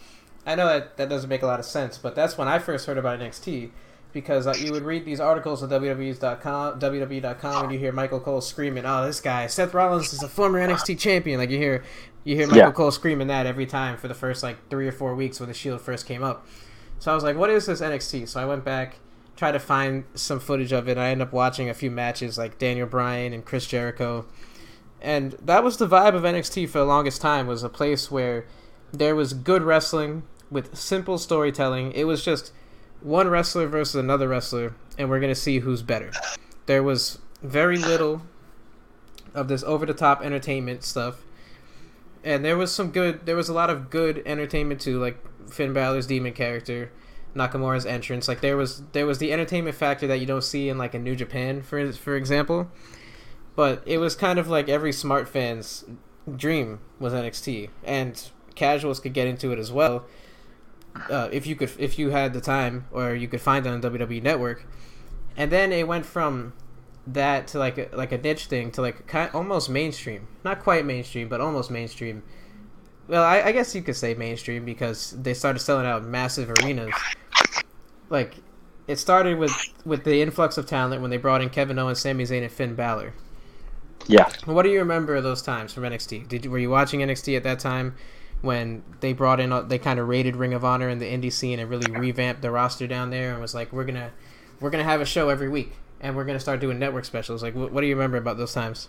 I 0.46 0.54
know 0.54 0.66
that 0.66 0.96
that 0.98 1.08
doesn't 1.08 1.28
make 1.28 1.42
a 1.42 1.46
lot 1.46 1.58
of 1.58 1.64
sense, 1.64 1.96
but 1.96 2.14
that's 2.14 2.36
when 2.36 2.48
I 2.48 2.58
first 2.58 2.86
heard 2.86 2.98
about 2.98 3.18
NXT 3.18 3.70
because 4.12 4.46
uh, 4.46 4.54
you 4.58 4.72
would 4.72 4.84
read 4.84 5.04
these 5.04 5.20
articles 5.20 5.62
on 5.62 5.68
WWE.com, 5.70 6.78
WWE.com, 6.78 7.64
and 7.64 7.72
you 7.72 7.78
hear 7.78 7.92
Michael 7.92 8.20
Cole 8.20 8.40
screaming, 8.40 8.86
"Oh, 8.86 9.04
this 9.04 9.20
guy 9.20 9.46
Seth 9.46 9.74
Rollins 9.74 10.12
is 10.12 10.22
a 10.22 10.28
former 10.28 10.60
NXT 10.60 10.98
champion!" 10.98 11.38
Like 11.38 11.50
you 11.50 11.58
hear 11.58 11.82
you 12.22 12.36
hear 12.36 12.46
Michael 12.46 12.68
yeah. 12.68 12.72
Cole 12.72 12.90
screaming 12.90 13.28
that 13.28 13.46
every 13.46 13.66
time 13.66 13.96
for 13.98 14.08
the 14.08 14.14
first 14.14 14.42
like 14.42 14.68
three 14.70 14.88
or 14.88 14.92
four 14.92 15.14
weeks 15.14 15.40
when 15.40 15.48
the 15.48 15.54
Shield 15.54 15.80
first 15.80 16.06
came 16.06 16.22
up. 16.22 16.46
So 16.98 17.10
I 17.10 17.14
was 17.14 17.24
like, 17.24 17.36
"What 17.36 17.50
is 17.50 17.66
this 17.66 17.80
NXT?" 17.80 18.28
So 18.28 18.40
I 18.40 18.44
went 18.44 18.64
back, 18.64 18.96
tried 19.36 19.52
to 19.52 19.58
find 19.58 20.04
some 20.14 20.40
footage 20.40 20.72
of 20.72 20.88
it. 20.88 20.92
And 20.92 21.00
I 21.00 21.10
ended 21.10 21.28
up 21.28 21.32
watching 21.32 21.68
a 21.68 21.74
few 21.74 21.90
matches 21.90 22.38
like 22.38 22.58
Daniel 22.58 22.86
Bryan 22.86 23.32
and 23.32 23.44
Chris 23.44 23.66
Jericho 23.66 24.26
and 25.04 25.32
that 25.32 25.62
was 25.62 25.76
the 25.76 25.86
vibe 25.86 26.14
of 26.14 26.22
NXT 26.22 26.70
for 26.70 26.78
the 26.78 26.84
longest 26.84 27.20
time 27.20 27.46
was 27.46 27.62
a 27.62 27.68
place 27.68 28.10
where 28.10 28.46
there 28.90 29.14
was 29.14 29.34
good 29.34 29.62
wrestling 29.62 30.22
with 30.50 30.74
simple 30.76 31.18
storytelling. 31.18 31.92
It 31.92 32.04
was 32.04 32.24
just 32.24 32.52
one 33.02 33.28
wrestler 33.28 33.68
versus 33.68 33.96
another 33.96 34.28
wrestler 34.28 34.74
and 34.96 35.10
we're 35.10 35.20
going 35.20 35.32
to 35.32 35.38
see 35.38 35.58
who's 35.58 35.82
better. 35.82 36.10
There 36.64 36.82
was 36.82 37.18
very 37.42 37.76
little 37.76 38.22
of 39.34 39.48
this 39.48 39.62
over 39.64 39.84
the 39.84 39.92
top 39.92 40.22
entertainment 40.22 40.84
stuff. 40.84 41.22
And 42.22 42.42
there 42.42 42.56
was 42.56 42.72
some 42.72 42.90
good 42.90 43.26
there 43.26 43.36
was 43.36 43.50
a 43.50 43.54
lot 43.54 43.68
of 43.68 43.90
good 43.90 44.22
entertainment 44.24 44.80
too 44.80 44.98
like 44.98 45.18
Finn 45.50 45.74
Balor's 45.74 46.06
demon 46.06 46.32
character, 46.32 46.90
Nakamura's 47.36 47.84
entrance. 47.84 48.26
Like 48.26 48.40
there 48.40 48.56
was 48.56 48.82
there 48.92 49.04
was 49.04 49.18
the 49.18 49.34
entertainment 49.34 49.76
factor 49.76 50.06
that 50.06 50.18
you 50.18 50.24
don't 50.24 50.44
see 50.44 50.70
in 50.70 50.78
like 50.78 50.94
a 50.94 50.98
New 50.98 51.14
Japan 51.14 51.60
for 51.60 51.92
for 51.92 52.16
example 52.16 52.70
but 53.56 53.82
it 53.86 53.98
was 53.98 54.14
kind 54.14 54.38
of 54.38 54.48
like 54.48 54.68
every 54.68 54.92
smart 54.92 55.28
fan's 55.28 55.84
dream 56.36 56.80
was 56.98 57.12
NXT, 57.12 57.70
and 57.84 58.30
casuals 58.54 59.00
could 59.00 59.12
get 59.12 59.26
into 59.26 59.52
it 59.52 59.58
as 59.58 59.70
well. 59.70 60.06
Uh, 61.10 61.28
if 61.32 61.46
you 61.46 61.56
could, 61.56 61.72
if 61.78 61.98
you 61.98 62.10
had 62.10 62.32
the 62.32 62.40
time, 62.40 62.86
or 62.92 63.14
you 63.14 63.28
could 63.28 63.40
find 63.40 63.66
it 63.66 63.70
on 63.70 63.82
WWE 63.82 64.22
Network, 64.22 64.66
and 65.36 65.50
then 65.50 65.72
it 65.72 65.86
went 65.86 66.06
from 66.06 66.52
that 67.06 67.46
to 67.48 67.58
like 67.58 67.76
a, 67.78 67.88
like 67.92 68.12
a 68.12 68.18
niche 68.18 68.46
thing 68.46 68.70
to 68.72 68.80
like 68.80 69.06
kind 69.06 69.30
almost 69.34 69.68
mainstream, 69.68 70.26
not 70.44 70.62
quite 70.62 70.84
mainstream, 70.84 71.28
but 71.28 71.40
almost 71.40 71.70
mainstream. 71.70 72.22
Well, 73.06 73.22
I, 73.22 73.42
I 73.42 73.52
guess 73.52 73.74
you 73.74 73.82
could 73.82 73.96
say 73.96 74.14
mainstream 74.14 74.64
because 74.64 75.10
they 75.10 75.34
started 75.34 75.58
selling 75.58 75.86
out 75.86 76.04
massive 76.04 76.50
arenas. 76.50 76.94
Like, 78.08 78.36
it 78.86 78.98
started 78.98 79.38
with 79.38 79.52
with 79.84 80.04
the 80.04 80.22
influx 80.22 80.56
of 80.56 80.66
talent 80.66 81.02
when 81.02 81.10
they 81.10 81.18
brought 81.18 81.42
in 81.42 81.50
Kevin 81.50 81.78
Owens, 81.78 82.00
Sami 82.00 82.24
Zayn, 82.24 82.42
and 82.42 82.52
Finn 82.52 82.74
Balor 82.74 83.14
yeah. 84.06 84.30
What 84.44 84.62
do 84.62 84.70
you 84.70 84.78
remember 84.78 85.20
those 85.20 85.42
times 85.42 85.72
from 85.72 85.84
NXT? 85.84 86.28
Did 86.28 86.44
you, 86.44 86.50
were 86.50 86.58
you 86.58 86.70
watching 86.70 87.00
NXT 87.00 87.36
at 87.36 87.42
that 87.44 87.58
time 87.58 87.94
when 88.42 88.82
they 89.00 89.12
brought 89.12 89.40
in 89.40 89.52
uh, 89.52 89.62
they 89.62 89.78
kind 89.78 89.98
of 89.98 90.08
raided 90.08 90.36
Ring 90.36 90.52
of 90.52 90.64
Honor 90.64 90.88
in 90.88 90.98
the 90.98 91.06
indie 91.06 91.32
scene 91.32 91.58
and 91.58 91.70
really 91.70 91.90
revamped 91.90 92.42
the 92.42 92.50
roster 92.50 92.86
down 92.86 93.10
there 93.10 93.32
and 93.32 93.40
was 93.40 93.54
like 93.54 93.72
we're 93.72 93.84
gonna 93.84 94.10
we're 94.60 94.70
gonna 94.70 94.84
have 94.84 95.00
a 95.00 95.06
show 95.06 95.30
every 95.30 95.48
week 95.48 95.72
and 96.00 96.14
we're 96.14 96.24
gonna 96.24 96.40
start 96.40 96.60
doing 96.60 96.78
network 96.78 97.04
specials. 97.04 97.42
Like 97.42 97.54
what, 97.54 97.72
what 97.72 97.80
do 97.80 97.86
you 97.86 97.94
remember 97.94 98.18
about 98.18 98.36
those 98.36 98.52
times? 98.52 98.88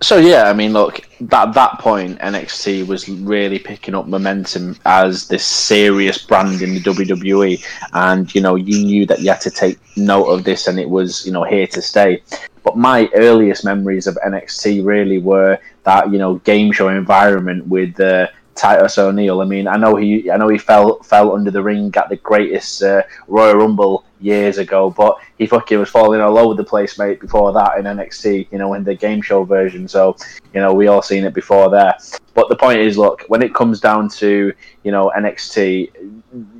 So 0.00 0.18
yeah, 0.18 0.50
I 0.50 0.52
mean, 0.52 0.72
look, 0.72 1.00
at 1.32 1.54
that 1.54 1.78
point, 1.78 2.18
NXT 2.18 2.86
was 2.86 3.08
really 3.08 3.58
picking 3.58 3.94
up 3.94 4.06
momentum 4.06 4.76
as 4.84 5.28
this 5.28 5.44
serious 5.44 6.18
brand 6.18 6.60
in 6.60 6.74
the 6.74 6.80
WWE, 6.80 7.64
and 7.94 8.34
you 8.34 8.40
know, 8.40 8.56
you 8.56 8.84
knew 8.84 9.06
that 9.06 9.20
you 9.20 9.30
had 9.30 9.40
to 9.42 9.50
take 9.50 9.78
note 9.96 10.26
of 10.26 10.44
this, 10.44 10.66
and 10.66 10.78
it 10.78 10.90
was 10.90 11.24
you 11.24 11.32
know 11.32 11.44
here 11.44 11.66
to 11.68 11.80
stay. 11.80 12.22
But 12.64 12.76
my 12.76 13.08
earliest 13.14 13.64
memories 13.64 14.06
of 14.06 14.18
NXT 14.26 14.84
really 14.84 15.18
were 15.18 15.58
that 15.84 16.10
you 16.12 16.18
know 16.18 16.36
game 16.36 16.72
show 16.72 16.88
environment 16.88 17.66
with 17.66 17.98
uh, 17.98 18.26
Titus 18.54 18.98
O'Neil. 18.98 19.40
I 19.40 19.44
mean, 19.44 19.66
I 19.66 19.76
know 19.76 19.96
he, 19.96 20.30
I 20.30 20.36
know 20.36 20.48
he 20.48 20.58
fell 20.58 21.02
fell 21.02 21.34
under 21.34 21.50
the 21.50 21.62
ring 21.62 21.92
at 21.96 22.08
the 22.08 22.16
greatest 22.16 22.82
uh, 22.82 23.02
Royal 23.26 23.56
Rumble 23.56 24.04
years 24.20 24.58
ago, 24.58 24.90
but 24.90 25.18
he 25.38 25.46
fucking 25.46 25.78
was 25.78 25.90
falling 25.90 26.20
all 26.20 26.38
over 26.38 26.54
the 26.54 26.64
place, 26.64 26.98
mate. 26.98 27.20
Before 27.20 27.52
that 27.52 27.78
in 27.78 27.84
NXT, 27.84 28.48
you 28.50 28.58
know, 28.58 28.74
in 28.74 28.84
the 28.84 28.94
game 28.94 29.20
show 29.22 29.44
version. 29.44 29.86
So, 29.88 30.16
you 30.52 30.60
know, 30.60 30.72
we 30.72 30.86
all 30.86 31.02
seen 31.02 31.24
it 31.24 31.34
before 31.34 31.70
there. 31.70 31.94
But 32.34 32.48
the 32.48 32.56
point 32.56 32.80
is, 32.80 32.96
look, 32.96 33.24
when 33.28 33.42
it 33.42 33.54
comes 33.54 33.80
down 33.80 34.08
to 34.10 34.52
you 34.82 34.90
know 34.90 35.12
NXT, 35.16 35.90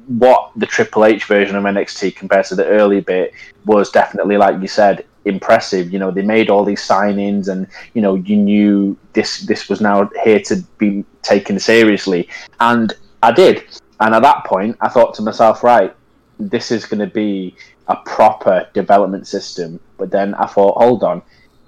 what 0.06 0.50
the 0.56 0.66
Triple 0.66 1.04
H 1.04 1.24
version 1.24 1.56
of 1.56 1.64
NXT 1.64 2.16
compared 2.16 2.46
to 2.46 2.54
the 2.54 2.66
early 2.66 3.00
bit 3.00 3.32
was 3.64 3.90
definitely, 3.90 4.36
like 4.36 4.60
you 4.60 4.68
said, 4.68 5.06
impressive. 5.24 5.92
You 5.92 5.98
know, 5.98 6.10
they 6.10 6.22
made 6.22 6.50
all 6.50 6.64
these 6.64 6.86
signings, 6.86 7.48
and 7.48 7.66
you 7.94 8.02
know, 8.02 8.14
you 8.14 8.36
knew 8.36 8.96
this 9.12 9.40
this 9.40 9.68
was 9.68 9.80
now 9.80 10.10
here 10.22 10.40
to 10.40 10.56
be 10.78 11.04
taken 11.22 11.58
seriously, 11.58 12.28
and 12.60 12.92
I 13.22 13.32
did. 13.32 13.64
And 14.00 14.14
at 14.14 14.22
that 14.22 14.44
point, 14.44 14.76
I 14.80 14.88
thought 14.88 15.14
to 15.14 15.22
myself, 15.22 15.62
right, 15.62 15.94
this 16.38 16.70
is 16.70 16.84
going 16.84 17.00
to 17.00 17.12
be 17.14 17.56
a 17.88 17.96
proper 17.96 18.68
development 18.74 19.26
system. 19.26 19.78
But 19.98 20.10
then 20.10 20.34
I 20.34 20.46
thought, 20.46 20.76
hold 20.76 21.04
on, 21.04 21.22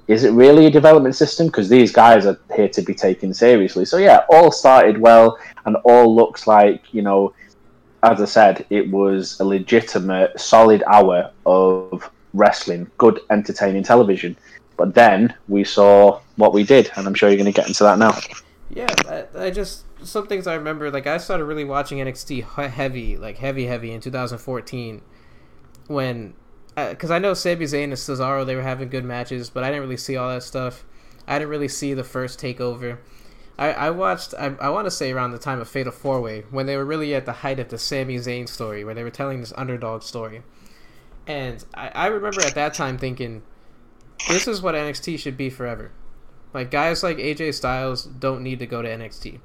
is 0.08 0.24
it 0.24 0.32
really 0.32 0.66
a 0.66 0.70
development 0.70 1.14
system? 1.16 1.46
Because 1.46 1.68
these 1.68 1.92
guys 1.92 2.26
are 2.26 2.38
here 2.54 2.68
to 2.68 2.82
be 2.82 2.94
taken 2.94 3.32
seriously. 3.34 3.84
So 3.84 3.96
yeah, 3.98 4.24
all 4.30 4.50
started 4.50 4.98
well, 4.98 5.38
and 5.64 5.76
all 5.84 6.14
looks 6.14 6.46
like 6.46 6.92
you 6.92 7.02
know. 7.02 7.34
As 8.02 8.20
I 8.20 8.26
said, 8.26 8.66
it 8.70 8.88
was 8.88 9.40
a 9.40 9.44
legitimate, 9.44 10.38
solid 10.38 10.84
hour 10.86 11.32
of 11.44 12.08
wrestling, 12.36 12.90
good, 12.98 13.20
entertaining 13.30 13.82
television. 13.82 14.36
But 14.76 14.94
then 14.94 15.34
we 15.48 15.64
saw 15.64 16.20
what 16.36 16.52
we 16.52 16.62
did, 16.62 16.90
and 16.96 17.06
I'm 17.06 17.14
sure 17.14 17.28
you're 17.28 17.38
going 17.38 17.52
to 17.52 17.52
get 17.52 17.66
into 17.66 17.84
that 17.84 17.98
now. 17.98 18.18
Yeah, 18.70 18.94
I, 19.08 19.46
I, 19.46 19.50
just 19.50 19.84
some 20.04 20.26
things 20.26 20.46
I 20.46 20.54
remember. 20.54 20.90
Like 20.90 21.06
I 21.06 21.18
started 21.18 21.44
really 21.44 21.64
watching 21.64 21.98
NXT 21.98 22.70
heavy, 22.70 23.16
like 23.16 23.38
heavy, 23.38 23.66
heavy 23.66 23.92
in 23.92 24.00
2014 24.00 25.02
when, 25.86 26.34
because 26.74 27.10
uh, 27.10 27.14
I 27.14 27.18
know 27.18 27.32
Sami 27.32 27.64
Zayn 27.64 27.84
and 27.84 27.92
Cesaro 27.94 28.44
they 28.44 28.56
were 28.56 28.62
having 28.62 28.88
good 28.88 29.04
matches, 29.04 29.50
but 29.50 29.64
I 29.64 29.68
didn't 29.68 29.82
really 29.82 29.96
see 29.96 30.16
all 30.16 30.28
that 30.30 30.42
stuff. 30.42 30.84
I 31.26 31.38
didn't 31.38 31.50
really 31.50 31.68
see 31.68 31.94
the 31.94 32.04
first 32.04 32.40
takeover. 32.40 32.98
I, 33.58 33.72
I 33.72 33.90
watched. 33.90 34.34
I, 34.34 34.54
I 34.60 34.68
want 34.68 34.86
to 34.86 34.90
say 34.90 35.12
around 35.12 35.30
the 35.30 35.38
time 35.38 35.60
of 35.60 35.68
Fatal 35.68 35.92
Four 35.92 36.20
Way 36.20 36.44
when 36.50 36.66
they 36.66 36.76
were 36.76 36.84
really 36.84 37.14
at 37.14 37.24
the 37.24 37.32
height 37.32 37.58
of 37.58 37.68
the 37.68 37.78
Sami 37.78 38.16
Zayn 38.16 38.48
story, 38.48 38.84
where 38.84 38.94
they 38.94 39.02
were 39.02 39.10
telling 39.10 39.40
this 39.40 39.52
underdog 39.56 40.02
story. 40.02 40.42
And 41.26 41.64
I, 41.74 41.88
I 41.88 42.06
remember 42.06 42.40
at 42.42 42.54
that 42.54 42.74
time 42.74 42.98
thinking, 42.98 43.42
this 44.28 44.46
is 44.46 44.62
what 44.62 44.74
NXT 44.74 45.18
should 45.18 45.36
be 45.36 45.50
forever. 45.50 45.90
Like 46.54 46.70
guys 46.70 47.02
like 47.02 47.18
AJ 47.18 47.54
Styles 47.54 48.04
don't 48.04 48.42
need 48.42 48.58
to 48.60 48.66
go 48.66 48.82
to 48.82 48.88
NXT. 48.88 49.40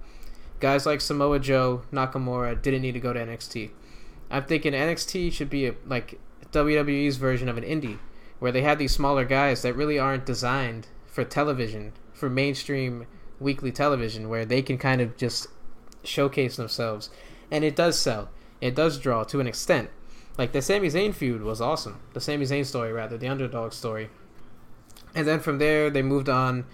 Guys 0.60 0.86
like 0.86 1.02
Samoa 1.02 1.40
Joe, 1.40 1.82
Nakamura 1.92 2.62
didn't 2.62 2.84
need 2.84 2.94
to 2.94 3.00
go 3.00 3.14
to 3.14 3.20
NXT. 3.20 3.72
I'm 4.30 4.44
thinking 4.44 4.74
NXT 4.74 5.34
should 5.34 5.50
be 5.50 5.66
a, 5.66 5.76
like 5.86 6.20
WWE's 6.52 7.18
version 7.18 7.50
of 7.50 7.58
an 7.58 7.64
indie, 7.64 7.98
where 8.40 8.52
they 8.52 8.62
have 8.62 8.78
these 8.78 8.94
smaller 8.94 9.26
guys 9.26 9.62
that 9.64 9.76
really 9.76 10.00
aren't 10.00 10.26
designed 10.26 10.88
for 11.06 11.24
television, 11.24 11.94
for 12.14 12.30
mainstream 12.30 13.08
weekly 13.40 13.72
television, 13.72 14.30
where 14.30 14.46
they 14.46 14.62
can 14.62 14.78
kind 14.78 15.02
of 15.02 15.18
just 15.18 15.48
showcase 16.04 16.56
themselves. 16.56 17.10
And 17.50 17.64
it 17.64 17.76
does 17.76 18.00
sell. 18.00 18.30
It 18.62 18.76
does 18.76 19.00
draw 19.00 19.24
to 19.26 19.40
an 19.40 19.48
extent. 19.48 19.90
Like 20.38 20.52
the 20.54 20.62
Sami 20.62 20.88
Zayn 20.88 21.14
feud 21.14 21.44
was 21.44 21.62
awesome. 21.62 22.00
The 22.14 22.22
Sami 22.22 22.46
Zayn 22.46 22.66
story, 22.66 22.92
rather, 22.92 23.18
the 23.18 23.28
underdog 23.28 23.74
story. 23.74 24.10
And 25.14 25.28
then 25.28 25.40
from 25.40 25.58
there, 25.58 25.90
they 25.90 26.02
moved 26.02 26.30
on. 26.30 26.66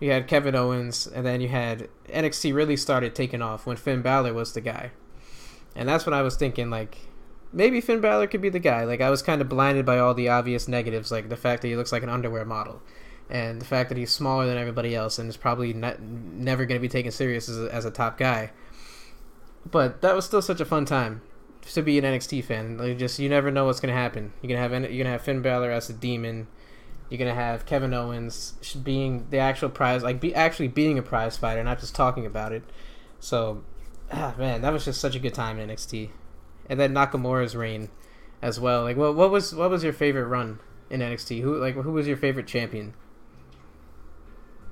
You 0.00 0.10
had 0.10 0.28
Kevin 0.28 0.54
Owens, 0.54 1.06
and 1.06 1.24
then 1.24 1.40
you 1.40 1.48
had 1.48 1.88
NXT 2.08 2.54
really 2.54 2.76
started 2.76 3.14
taking 3.14 3.40
off 3.40 3.64
when 3.64 3.76
Finn 3.76 4.02
Balor 4.02 4.34
was 4.34 4.52
the 4.52 4.60
guy. 4.60 4.90
And 5.74 5.88
that's 5.88 6.04
when 6.04 6.14
I 6.14 6.22
was 6.22 6.36
thinking, 6.36 6.68
like, 6.68 6.98
maybe 7.52 7.80
Finn 7.80 8.00
Balor 8.00 8.26
could 8.26 8.40
be 8.40 8.48
the 8.48 8.58
guy. 8.58 8.84
Like 8.84 9.00
I 9.00 9.10
was 9.10 9.22
kind 9.22 9.40
of 9.40 9.48
blinded 9.48 9.86
by 9.86 9.98
all 9.98 10.14
the 10.14 10.28
obvious 10.28 10.68
negatives, 10.68 11.10
like 11.10 11.28
the 11.28 11.36
fact 11.36 11.62
that 11.62 11.68
he 11.68 11.76
looks 11.76 11.92
like 11.92 12.02
an 12.02 12.08
underwear 12.08 12.44
model, 12.44 12.82
and 13.30 13.60
the 13.60 13.64
fact 13.64 13.88
that 13.88 13.98
he's 13.98 14.10
smaller 14.12 14.46
than 14.46 14.58
everybody 14.58 14.94
else, 14.94 15.18
and 15.18 15.28
is 15.28 15.36
probably 15.36 15.72
not, 15.72 16.00
never 16.00 16.66
going 16.66 16.78
to 16.78 16.82
be 16.82 16.88
taken 16.88 17.12
serious 17.12 17.48
as 17.48 17.58
a, 17.58 17.72
as 17.72 17.84
a 17.84 17.90
top 17.90 18.18
guy. 18.18 18.50
But 19.68 20.02
that 20.02 20.14
was 20.14 20.24
still 20.24 20.42
such 20.42 20.60
a 20.60 20.64
fun 20.64 20.84
time 20.84 21.22
to 21.74 21.82
be 21.82 21.98
an 21.98 22.04
NXT 22.04 22.44
fan. 22.44 22.78
Like 22.78 22.98
just 22.98 23.18
you 23.18 23.28
never 23.28 23.50
know 23.50 23.66
what's 23.66 23.80
to 23.80 23.92
happen. 23.92 24.32
You're 24.42 24.48
gonna 24.48 24.60
have 24.60 24.90
you're 24.92 25.04
gonna 25.04 25.12
have 25.12 25.22
Finn 25.22 25.42
Balor 25.42 25.70
as 25.70 25.90
a 25.90 25.92
demon. 25.92 26.48
You're 27.08 27.18
gonna 27.18 27.34
have 27.34 27.66
Kevin 27.66 27.94
Owens 27.94 28.54
being 28.82 29.26
the 29.30 29.38
actual 29.38 29.68
prize, 29.68 30.02
like 30.02 30.20
be 30.20 30.34
actually 30.34 30.68
being 30.68 30.98
a 30.98 31.02
prize 31.02 31.36
fighter, 31.36 31.62
not 31.62 31.78
just 31.78 31.94
talking 31.94 32.26
about 32.26 32.52
it. 32.52 32.64
So, 33.20 33.62
ah, 34.12 34.34
man, 34.36 34.62
that 34.62 34.72
was 34.72 34.84
just 34.84 35.00
such 35.00 35.14
a 35.14 35.20
good 35.20 35.34
time 35.34 35.58
in 35.58 35.68
NXT 35.68 36.10
and 36.68 36.78
then 36.78 36.94
Nakamura's 36.94 37.56
reign 37.56 37.88
as 38.42 38.60
well. 38.60 38.82
Like, 38.82 38.96
what 38.96 39.14
what 39.14 39.30
was 39.30 39.54
what 39.54 39.70
was 39.70 39.84
your 39.84 39.92
favorite 39.92 40.26
run 40.26 40.60
in 40.90 41.00
NXT? 41.00 41.42
Who 41.42 41.58
like 41.58 41.74
who 41.74 41.92
was 41.92 42.06
your 42.06 42.16
favorite 42.16 42.46
champion? 42.46 42.94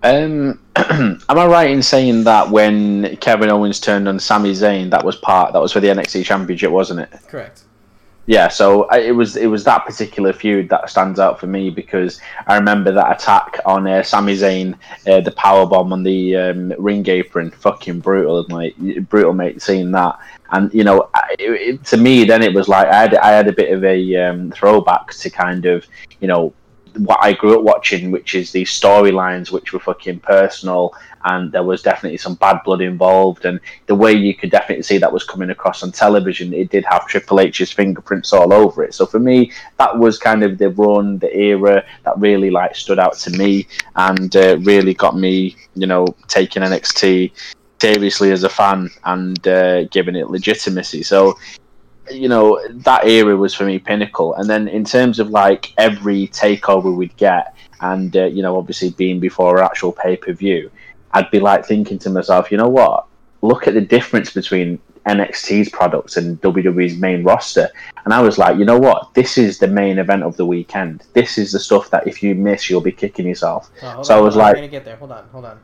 Um, 0.02 0.61
am 0.76 1.18
I 1.28 1.46
right 1.46 1.70
in 1.70 1.83
saying 1.83 2.24
that 2.24 2.50
when 2.50 3.16
Kevin 3.16 3.50
Owens 3.50 3.80
turned 3.80 4.09
on 4.09 4.18
Sami 4.18 4.52
Zayn, 4.52 4.90
that 4.90 5.04
was 5.04 5.16
part 5.16 5.52
that 5.52 5.62
was 5.62 5.72
for 5.72 5.80
the 5.80 5.88
NXT 5.88 6.24
Championship, 6.24 6.70
wasn't 6.70 7.00
it? 7.00 7.11
Correct 7.28 7.64
yeah, 8.26 8.48
so 8.48 8.88
it 8.90 9.12
was 9.12 9.37
it 9.37 9.46
was 9.46 9.64
that 9.64 9.85
particular 9.85 10.33
feud 10.33 10.70
that 10.70 10.88
stands 10.88 11.20
out 11.20 11.38
for 11.38 11.46
me 11.46 11.68
because 11.68 12.20
I 12.46 12.57
remember 12.57 12.90
that 12.92 13.20
attack 13.20 13.59
on 13.66 13.87
uh, 13.87 14.02
Sami 14.02 14.35
Zayn, 14.35 14.74
uh, 15.07 15.20
the 15.20 15.33
power 15.33 15.66
bomb 15.66 15.92
on 15.92 16.02
the 16.02 16.35
um, 16.37 16.72
ring 16.78 17.07
apron, 17.07 17.50
fucking 17.50 18.00
brutal, 18.00 18.46
like 18.48 18.76
brutal, 19.09 19.35
mate. 19.35 19.61
Seeing 19.61 19.90
that, 19.92 20.18
and 20.52 20.72
you 20.72 20.85
know, 20.85 21.11
it, 21.38 21.40
it, 21.40 21.85
to 21.87 21.98
me, 21.98 22.24
then 22.24 22.42
it 22.42 22.54
was 22.54 22.66
like 22.66 22.87
I 22.88 23.02
had 23.02 23.14
I 23.16 23.30
had 23.30 23.48
a 23.48 23.52
bit 23.52 23.72
of 23.72 23.85
a 23.85 24.16
um, 24.16 24.50
throwback 24.52 25.12
to 25.12 25.28
kind 25.28 25.66
of 25.66 25.87
you 26.20 26.28
know 26.28 26.54
what 26.96 27.18
I 27.22 27.33
grew 27.33 27.59
up 27.59 27.64
watching, 27.64 28.11
which 28.11 28.35
is 28.35 28.52
these 28.52 28.70
storylines 28.70 29.50
which 29.50 29.72
were 29.72 29.80
fucking 29.80 30.20
personal 30.20 30.94
and 31.24 31.50
there 31.52 31.62
was 31.62 31.83
definitely 31.83 32.18
some 32.18 32.35
bad 32.35 32.61
blood 32.64 32.80
involved. 32.80 33.44
And 33.46 33.61
the 33.87 33.94
way 33.94 34.12
you 34.12 34.35
could 34.35 34.50
definitely 34.50 34.83
see 34.83 34.98
that 34.98 35.12
was 35.12 35.24
coming 35.24 35.50
across 35.50 35.83
on 35.83 35.90
television, 35.90 36.52
it 36.52 36.70
did 36.70 36.85
have 36.85 37.07
Triple 37.07 37.40
H's 37.40 37.72
fingerprints 37.72 38.33
all 38.33 38.52
over 38.52 38.85
it. 38.85 38.94
So 38.94 39.07
for 39.07 39.18
me, 39.18 39.50
that 39.78 39.98
was 39.98 40.18
kind 40.18 40.42
of 40.42 40.59
the 40.59 40.70
run, 40.70 41.18
the 41.18 41.35
era 41.35 41.85
that 42.04 42.18
really 42.18 42.50
like 42.50 42.76
stood 42.76 42.98
out 42.98 43.16
to 43.18 43.30
me 43.30 43.66
and 43.96 44.35
uh, 44.37 44.59
really 44.61 44.94
got 44.94 45.16
me, 45.16 45.57
you 45.74 45.87
know, 45.87 46.07
taking 46.28 46.62
NXT 46.62 47.33
seriously 47.80 48.30
as 48.30 48.44
a 48.44 48.48
fan 48.48 48.90
and 49.04 49.46
uh, 49.48 49.85
giving 49.85 50.16
it 50.16 50.30
legitimacy. 50.30 51.02
So 51.02 51.38
you 52.10 52.28
know 52.28 52.60
that 52.68 53.06
era 53.06 53.36
was 53.36 53.54
for 53.54 53.64
me 53.64 53.78
pinnacle 53.78 54.34
and 54.34 54.48
then 54.48 54.68
in 54.68 54.84
terms 54.84 55.18
of 55.18 55.30
like 55.30 55.72
every 55.78 56.28
takeover 56.28 56.94
we'd 56.94 57.16
get 57.16 57.56
and 57.80 58.16
uh, 58.16 58.24
you 58.24 58.42
know 58.42 58.56
obviously 58.58 58.90
being 58.90 59.18
before 59.18 59.58
our 59.58 59.64
actual 59.64 59.90
pay-per-view 59.90 60.70
I'd 61.14 61.30
be 61.30 61.40
like 61.40 61.64
thinking 61.64 61.98
to 62.00 62.10
myself, 62.10 62.50
you 62.50 62.58
know 62.58 62.68
what? 62.68 63.06
Look 63.40 63.68
at 63.68 63.74
the 63.74 63.80
difference 63.80 64.32
between 64.32 64.80
NXT's 65.06 65.68
products 65.68 66.16
and 66.16 66.40
WWE's 66.40 66.96
main 66.98 67.22
roster. 67.22 67.68
And 68.04 68.12
I 68.12 68.20
was 68.20 68.36
like, 68.36 68.58
you 68.58 68.64
know 68.64 68.78
what? 68.78 69.14
This 69.14 69.38
is 69.38 69.58
the 69.58 69.68
main 69.68 69.98
event 69.98 70.24
of 70.24 70.36
the 70.36 70.44
weekend. 70.44 71.04
This 71.12 71.38
is 71.38 71.52
the 71.52 71.60
stuff 71.60 71.88
that 71.90 72.06
if 72.08 72.20
you 72.22 72.34
miss, 72.34 72.68
you'll 72.68 72.80
be 72.80 72.92
kicking 72.92 73.28
yourself. 73.28 73.70
Oh, 73.82 74.02
so 74.02 74.14
on, 74.14 74.20
I 74.20 74.22
was 74.22 74.34
like, 74.34 74.56
gonna 74.56 74.66
get 74.66 74.84
there. 74.84 74.96
Hold 74.96 75.12
on, 75.12 75.24
hold 75.30 75.44
on. 75.44 75.60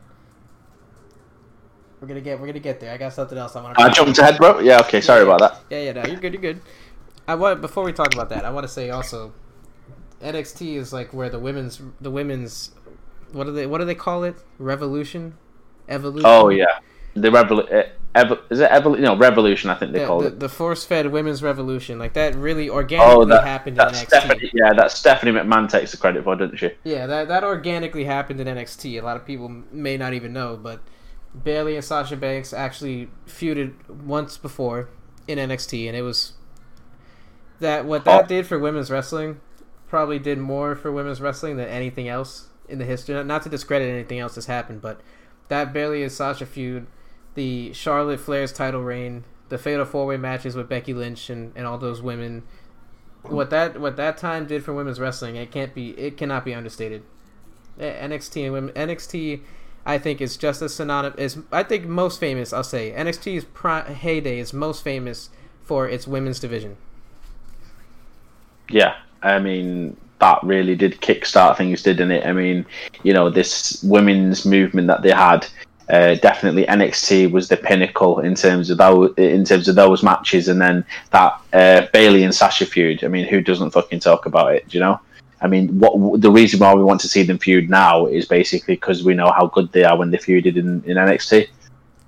We're 2.01 2.07
gonna 2.07 2.21
get, 2.21 2.39
we're 2.39 2.47
gonna 2.47 2.59
get 2.59 2.79
there. 2.79 2.91
I 2.91 2.97
got 2.97 3.13
something 3.13 3.37
else 3.37 3.55
I 3.55 3.61
want 3.61 3.77
to. 3.77 3.83
I 3.83 3.89
jumped 3.89 4.17
ahead, 4.17 4.37
bro. 4.37 4.59
Yeah, 4.59 4.79
okay. 4.79 5.01
Sorry 5.01 5.23
yeah, 5.23 5.35
about 5.35 5.39
that. 5.39 5.61
Yeah, 5.69 5.81
yeah, 5.83 5.91
no, 5.91 6.09
you're 6.09 6.19
good. 6.19 6.33
You're 6.33 6.41
good. 6.41 6.61
I 7.27 7.35
want 7.35 7.61
before 7.61 7.83
we 7.83 7.93
talk 7.93 8.13
about 8.13 8.29
that, 8.29 8.43
I 8.43 8.49
want 8.49 8.65
to 8.65 8.73
say 8.73 8.89
also, 8.89 9.33
NXT 10.19 10.77
is 10.77 10.91
like 10.91 11.13
where 11.13 11.29
the 11.29 11.37
women's, 11.37 11.79
the 12.01 12.09
women's 12.09 12.71
what 13.31 13.45
do 13.45 13.51
they 13.51 13.67
what 13.67 13.77
do 13.77 13.85
they 13.85 13.95
call 13.95 14.23
it? 14.23 14.35
Revolution, 14.57 15.37
evolution. 15.87 16.25
Oh 16.25 16.49
yeah, 16.49 16.79
the 17.13 17.29
revol. 17.29 17.71
Uh, 17.71 17.89
Evo- 18.13 18.41
is 18.49 18.59
it 18.59 18.69
evolution? 18.69 19.05
No, 19.05 19.15
revolution. 19.15 19.69
I 19.69 19.75
think 19.75 19.93
they 19.93 20.01
yeah, 20.01 20.07
call 20.07 20.19
the, 20.19 20.27
it 20.27 20.39
the 20.39 20.49
force-fed 20.49 21.11
women's 21.11 21.41
revolution. 21.41 21.97
Like 21.97 22.13
that 22.13 22.35
really 22.35 22.69
organically 22.69 23.15
oh, 23.15 23.25
that, 23.25 23.45
happened 23.45 23.79
in 23.79 23.87
NXT. 23.87 24.07
Stephanie, 24.07 24.51
yeah, 24.53 24.73
that 24.73 24.91
Stephanie 24.91 25.31
McMahon 25.31 25.69
takes 25.69 25.91
the 25.91 25.97
credit 25.97 26.25
for, 26.25 26.35
doesn't 26.35 26.57
she? 26.57 26.71
Yeah, 26.83 27.07
that 27.07 27.29
that 27.29 27.45
organically 27.45 28.03
happened 28.03 28.41
in 28.41 28.47
NXT. 28.47 29.01
A 29.01 29.05
lot 29.05 29.15
of 29.15 29.25
people 29.25 29.47
may 29.71 29.95
not 29.95 30.13
even 30.13 30.33
know, 30.33 30.59
but 30.61 30.81
Bayley 31.43 31.75
and 31.75 31.83
Sasha 31.83 32.17
Banks 32.17 32.53
actually 32.53 33.09
feuded 33.25 33.73
once 33.89 34.37
before 34.37 34.89
in 35.27 35.37
NXT, 35.37 35.87
and 35.87 35.95
it 35.95 36.01
was 36.01 36.33
that 37.59 37.85
what 37.85 38.05
that 38.05 38.25
oh. 38.25 38.27
did 38.27 38.47
for 38.47 38.59
women's 38.59 38.91
wrestling 38.91 39.39
probably 39.87 40.19
did 40.19 40.37
more 40.37 40.75
for 40.75 40.91
women's 40.91 41.21
wrestling 41.21 41.57
than 41.57 41.67
anything 41.67 42.07
else 42.07 42.47
in 42.67 42.79
the 42.79 42.85
history. 42.85 43.21
Not 43.23 43.43
to 43.43 43.49
discredit 43.49 43.89
anything 43.89 44.19
else 44.19 44.35
that's 44.35 44.47
happened, 44.47 44.81
but 44.81 45.01
that 45.47 45.73
Bayley 45.73 46.01
and 46.01 46.11
Sasha 46.11 46.45
feud, 46.45 46.87
the 47.35 47.73
Charlotte 47.73 48.19
Flair's 48.19 48.53
title 48.53 48.81
reign, 48.81 49.25
the 49.49 49.57
Fatal 49.57 49.85
Four 49.85 50.05
Way 50.07 50.17
matches 50.17 50.55
with 50.55 50.69
Becky 50.69 50.93
Lynch 50.93 51.29
and, 51.29 51.51
and 51.55 51.67
all 51.67 51.77
those 51.77 52.01
women. 52.01 52.43
What 53.23 53.49
that 53.51 53.79
what 53.79 53.97
that 53.97 54.17
time 54.17 54.47
did 54.47 54.63
for 54.63 54.73
women's 54.73 54.99
wrestling, 54.99 55.35
it 55.35 55.51
can't 55.51 55.75
be 55.75 55.91
it 55.91 56.17
cannot 56.17 56.45
be 56.45 56.53
understated. 56.53 57.03
NXT 57.79 58.45
and 58.45 58.53
women 58.53 58.73
NXT, 58.73 59.41
I 59.85 59.97
think 59.97 60.21
is 60.21 60.37
just 60.37 60.61
as 60.61 60.73
synonymous. 60.73 61.19
Is 61.19 61.43
I 61.51 61.63
think 61.63 61.85
most 61.85 62.19
famous. 62.19 62.53
I'll 62.53 62.63
say 62.63 62.91
NXT's 62.91 63.45
heyday 64.01 64.39
is 64.39 64.53
most 64.53 64.83
famous 64.83 65.29
for 65.63 65.87
its 65.87 66.07
women's 66.07 66.39
division. 66.39 66.77
Yeah, 68.69 68.95
I 69.21 69.39
mean 69.39 69.97
that 70.19 70.41
really 70.43 70.75
did 70.75 71.01
kickstart 71.01 71.57
things, 71.57 71.81
didn't 71.81 72.11
it? 72.11 72.25
I 72.25 72.31
mean, 72.31 72.65
you 73.03 73.11
know, 73.11 73.29
this 73.29 73.83
women's 73.83 74.45
movement 74.45 74.87
that 74.87 75.01
they 75.01 75.11
had. 75.11 75.47
Uh, 75.89 76.15
definitely 76.15 76.63
NXT 76.65 77.31
was 77.31 77.49
the 77.49 77.57
pinnacle 77.57 78.19
in 78.19 78.33
terms 78.33 78.69
of 78.69 78.77
those 78.77 79.13
in 79.17 79.43
terms 79.43 79.67
of 79.67 79.75
those 79.75 80.03
matches, 80.03 80.47
and 80.47 80.61
then 80.61 80.85
that 81.09 81.41
uh, 81.51 81.87
Bayley 81.91 82.23
and 82.23 82.33
Sasha 82.33 82.65
feud. 82.65 83.03
I 83.03 83.07
mean, 83.09 83.27
who 83.27 83.41
doesn't 83.41 83.71
fucking 83.71 83.99
talk 83.99 84.25
about 84.25 84.53
it? 84.53 84.73
You 84.73 84.79
know? 84.79 84.99
I 85.41 85.47
mean, 85.47 85.79
what 85.79 86.21
the 86.21 86.31
reason 86.31 86.59
why 86.59 86.73
we 86.73 86.83
want 86.83 87.01
to 87.01 87.07
see 87.07 87.23
them 87.23 87.39
feud 87.39 87.69
now 87.69 88.05
is 88.05 88.27
basically 88.27 88.75
because 88.75 89.03
we 89.03 89.13
know 89.13 89.31
how 89.31 89.47
good 89.47 89.71
they 89.71 89.83
are 89.83 89.97
when 89.97 90.11
they 90.11 90.17
feuded 90.17 90.55
in, 90.55 90.83
in 90.85 90.97
NXT. 90.97 91.47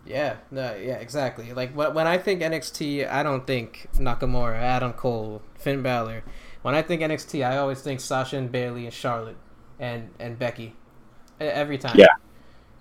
Yeah, 0.05 0.35
no, 0.51 0.75
yeah, 0.75 0.95
exactly. 0.95 1.51
Like 1.53 1.71
when 1.73 2.07
I 2.07 2.17
think 2.17 2.41
NXT, 2.41 3.09
I 3.09 3.23
don't 3.23 3.47
think 3.47 3.87
Nakamura, 3.95 4.57
Adam 4.57 4.93
Cole, 4.93 5.41
Finn 5.55 5.81
Balor 5.81 6.23
when 6.63 6.73
I 6.73 6.81
think 6.81 7.01
NXT, 7.01 7.45
I 7.45 7.57
always 7.57 7.81
think 7.81 7.99
Sasha 7.99 8.37
and 8.37 8.51
Bayley 8.51 8.85
and 8.85 8.93
Charlotte 8.93 9.35
and 9.79 10.09
and 10.17 10.39
Becky 10.39 10.75
every 11.39 11.77
time. 11.77 11.97
Yeah. 11.97 12.15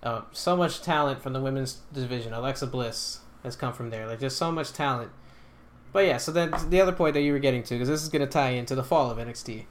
Uh, 0.03 0.23
so 0.33 0.57
much 0.57 0.83
talent 0.83 1.21
from 1.21 1.33
the 1.33 1.41
women's 1.41 1.81
division. 1.93 2.33
Alexa 2.33 2.67
Bliss 2.69 3.21
has 3.43 3.55
come 3.55 3.73
from 3.73 3.91
there. 3.91 4.07
Like 4.07 4.21
there's 4.21 4.37
so 4.37 4.51
much 4.51 4.73
talent. 4.73 5.11
But 5.93 6.07
yeah, 6.07 6.17
so 6.17 6.33
then 6.33 6.55
the 6.71 6.81
other 6.81 6.93
point 6.93 7.15
that 7.15 7.21
you 7.21 7.33
were 7.33 7.39
getting 7.39 7.63
to, 7.65 7.75
because 7.75 7.89
this 7.89 8.03
is 8.03 8.09
going 8.09 8.23
to 8.23 8.27
tie 8.27 8.51
into 8.51 8.75
the 8.75 8.83
fall 8.83 9.11
of 9.11 9.19
NXT. 9.19 9.67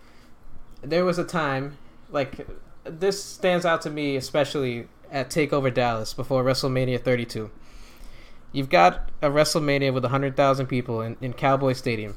There 0.82 1.06
was 1.06 1.18
a 1.18 1.24
time, 1.24 1.78
like 2.10 2.48
this 2.84 3.24
stands 3.24 3.66
out 3.66 3.82
to 3.84 3.90
me 3.90 4.16
especially 4.16 4.88
at 5.12 5.30
Takeover 5.30 5.74
Dallas 5.74 6.14
before 6.14 6.44
WrestleMania 6.44 7.04
32. 7.04 7.52
You've 8.52 8.70
got 8.70 9.10
a 9.22 9.30
WrestleMania 9.30 9.94
with 9.94 10.04
100,000 10.04 10.68
people 10.68 11.02
in, 11.02 11.18
in 11.22 11.34
Cowboy 11.34 11.74
Stadium. 11.74 12.16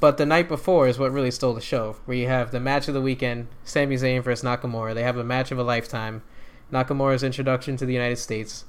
But 0.00 0.18
the 0.18 0.26
night 0.26 0.48
before 0.48 0.88
is 0.88 0.98
what 0.98 1.12
really 1.12 1.30
stole 1.30 1.54
the 1.54 1.60
show, 1.60 1.96
where 2.04 2.16
you 2.16 2.26
have 2.28 2.50
the 2.50 2.60
match 2.60 2.88
of 2.88 2.94
the 2.94 3.00
weekend, 3.00 3.48
Sami 3.64 3.96
Zayn 3.96 4.22
versus 4.22 4.44
Nakamura. 4.44 4.94
They 4.94 5.02
have 5.02 5.16
a 5.16 5.24
match 5.24 5.50
of 5.50 5.58
a 5.58 5.62
lifetime. 5.62 6.22
Nakamura's 6.72 7.22
introduction 7.22 7.76
to 7.76 7.86
the 7.86 7.92
United 7.92 8.16
States. 8.16 8.64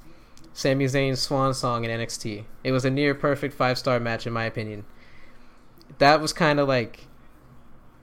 Sami 0.52 0.86
Zayn's 0.86 1.20
swan 1.20 1.52
song 1.52 1.84
in 1.84 1.90
NXT. 1.90 2.44
It 2.64 2.72
was 2.72 2.84
a 2.84 2.90
near 2.90 3.14
perfect 3.14 3.54
five 3.54 3.76
star 3.76 4.00
match 4.00 4.26
in 4.26 4.32
my 4.32 4.44
opinion. 4.44 4.84
That 5.98 6.20
was 6.20 6.32
kind 6.32 6.58
of 6.58 6.68
like, 6.68 7.06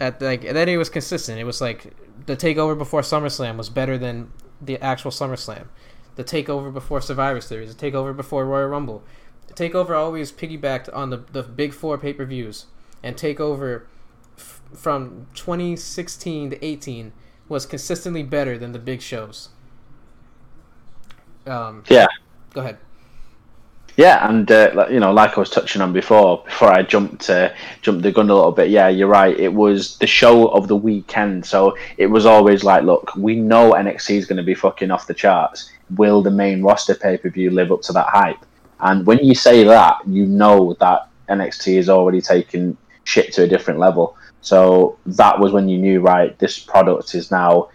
at 0.03 0.21
like, 0.21 0.43
and 0.43 0.55
then 0.55 0.67
it 0.69 0.77
was 0.77 0.89
consistent. 0.89 1.39
It 1.39 1.45
was 1.45 1.61
like 1.61 1.93
the 2.25 2.35
takeover 2.35 2.77
before 2.77 3.01
SummerSlam 3.01 3.57
was 3.57 3.69
better 3.69 3.97
than 3.97 4.31
the 4.61 4.77
actual 4.79 5.11
SummerSlam. 5.11 5.67
The 6.15 6.23
takeover 6.23 6.71
before 6.71 7.01
Survivor 7.01 7.41
Series. 7.41 7.73
The 7.73 7.91
takeover 7.91 8.15
before 8.15 8.45
Royal 8.45 8.67
Rumble. 8.67 9.03
The 9.47 9.53
takeover 9.53 9.91
always 9.97 10.31
piggybacked 10.31 10.89
on 10.93 11.09
the 11.09 11.17
the 11.31 11.43
big 11.43 11.73
four 11.73 11.97
pay 11.97 12.13
per 12.13 12.25
views 12.25 12.65
and 13.01 13.15
takeover 13.15 13.83
f- 14.37 14.61
from 14.73 15.27
2016 15.35 16.51
to 16.51 16.65
18 16.65 17.13
was 17.49 17.65
consistently 17.65 18.23
better 18.23 18.57
than 18.57 18.71
the 18.71 18.79
big 18.79 19.01
shows. 19.01 19.49
Um, 21.45 21.83
yeah. 21.89 22.07
Go 22.53 22.61
ahead. 22.61 22.77
Yeah, 23.95 24.27
and 24.27 24.51
uh, 24.51 24.87
you 24.89 24.99
know, 24.99 25.13
like 25.13 25.37
I 25.37 25.39
was 25.39 25.51
touching 25.51 25.81
on 25.81 25.93
before, 25.93 26.43
before 26.45 26.71
I 26.71 26.81
jumped 26.81 27.29
uh, 27.29 27.53
jumped 27.81 28.01
the 28.01 28.11
gun 28.11 28.29
a 28.29 28.33
little 28.33 28.51
bit. 28.51 28.69
Yeah, 28.71 28.87
you're 28.87 29.07
right. 29.07 29.37
It 29.39 29.53
was 29.53 29.97
the 29.99 30.07
show 30.07 30.47
of 30.47 30.67
the 30.67 30.75
weekend, 30.75 31.45
so 31.45 31.77
it 31.97 32.07
was 32.07 32.25
always 32.25 32.63
like, 32.63 32.83
look, 32.83 33.15
we 33.15 33.35
know 33.35 33.73
NXT 33.73 34.17
is 34.17 34.25
going 34.25 34.37
to 34.37 34.43
be 34.43 34.55
fucking 34.55 34.89
off 34.89 35.05
the 35.05 35.13
charts. 35.13 35.71
Will 35.91 36.23
the 36.23 36.31
main 36.31 36.63
roster 36.63 36.95
pay 36.95 37.17
per 37.17 37.29
view 37.29 37.51
live 37.51 37.71
up 37.71 37.83
to 37.83 37.93
that 37.93 38.07
hype? 38.07 38.43
And 38.79 39.05
when 39.05 39.19
you 39.19 39.35
say 39.35 39.63
that, 39.63 39.97
you 40.07 40.25
know 40.25 40.75
that 40.79 41.09
NXT 41.29 41.77
is 41.77 41.87
already 41.87 42.21
taking 42.21 42.75
shit 43.03 43.31
to 43.33 43.43
a 43.43 43.47
different 43.47 43.79
level. 43.79 44.17
So 44.41 44.97
that 45.05 45.39
was 45.39 45.51
when 45.51 45.69
you 45.69 45.77
knew, 45.77 46.01
right, 46.01 46.37
this 46.39 46.57
product 46.59 47.13
is 47.15 47.31
now 47.31 47.69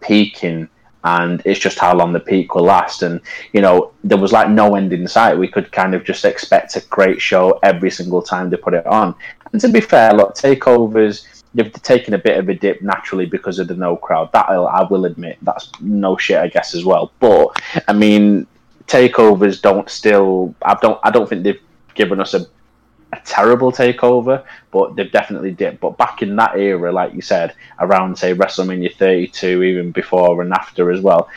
peaking 0.00 0.68
and 1.04 1.42
it's 1.44 1.60
just 1.60 1.78
how 1.78 1.94
long 1.94 2.12
the 2.12 2.20
peak 2.20 2.54
will 2.54 2.64
last. 2.64 3.02
And, 3.02 3.20
you 3.52 3.60
know, 3.60 3.92
there 4.02 4.18
was 4.18 4.32
like 4.32 4.48
no 4.48 4.74
end 4.74 4.92
in 4.92 5.06
sight. 5.06 5.38
We 5.38 5.48
could 5.48 5.70
kind 5.70 5.94
of 5.94 6.02
just 6.02 6.24
expect 6.24 6.76
a 6.76 6.80
great 6.88 7.20
show 7.20 7.58
every 7.62 7.90
single 7.90 8.22
time 8.22 8.50
they 8.50 8.56
put 8.56 8.74
it 8.74 8.86
on. 8.86 9.14
And 9.52 9.60
to 9.60 9.68
be 9.68 9.80
fair, 9.80 10.14
look, 10.14 10.34
takeovers, 10.34 11.26
they've 11.54 11.72
taken 11.72 12.14
a 12.14 12.18
bit 12.18 12.38
of 12.38 12.48
a 12.48 12.54
dip 12.54 12.82
naturally 12.82 13.26
because 13.26 13.58
of 13.58 13.68
the 13.68 13.74
no 13.74 13.96
crowd. 13.96 14.32
That 14.32 14.48
I'll, 14.48 14.66
I 14.66 14.82
will 14.82 15.04
admit, 15.04 15.38
that's 15.42 15.70
no 15.80 16.16
shit, 16.16 16.38
I 16.38 16.48
guess, 16.48 16.74
as 16.74 16.84
well. 16.84 17.12
But, 17.20 17.60
I 17.86 17.92
mean, 17.92 18.46
takeovers 18.86 19.60
don't 19.60 19.88
still, 19.90 20.54
I 20.62 20.76
don't, 20.80 20.98
I 21.02 21.10
don't 21.10 21.28
think 21.28 21.42
they've 21.42 21.60
given 21.94 22.18
us 22.18 22.34
a 22.34 22.46
a 23.14 23.22
terrible 23.24 23.72
takeover, 23.72 24.44
but 24.70 24.96
they've 24.96 25.10
definitely 25.10 25.52
dipped. 25.52 25.80
But 25.80 25.96
back 25.96 26.22
in 26.22 26.36
that 26.36 26.56
era, 26.56 26.92
like 26.92 27.14
you 27.14 27.22
said, 27.22 27.54
around 27.80 28.18
say 28.18 28.34
WrestleMania 28.34 28.94
32, 28.96 29.62
even 29.62 29.92
before 29.92 30.42
and 30.42 30.52
after 30.52 30.90
as 30.90 31.00
well, 31.00 31.28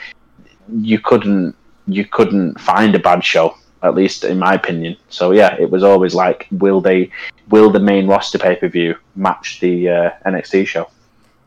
you 0.73 0.99
couldn't 0.99 1.55
you 1.87 2.03
couldn't 2.05 2.59
find 2.59 2.95
a 2.95 2.99
bad 2.99 3.23
show, 3.23 3.55
at 3.81 3.95
least 3.95 4.23
in 4.23 4.37
my 4.39 4.53
opinion. 4.53 4.97
So 5.09 5.31
yeah, 5.31 5.55
it 5.59 5.69
was 5.69 5.83
always 5.83 6.13
like, 6.13 6.47
will 6.51 6.81
they, 6.81 7.11
will 7.49 7.69
the 7.69 7.79
main 7.79 8.07
roster 8.07 8.37
pay 8.37 8.55
per 8.55 8.67
view 8.67 8.95
match 9.15 9.59
the 9.61 9.89
uh, 9.89 10.09
NXT 10.25 10.67
show? 10.67 10.89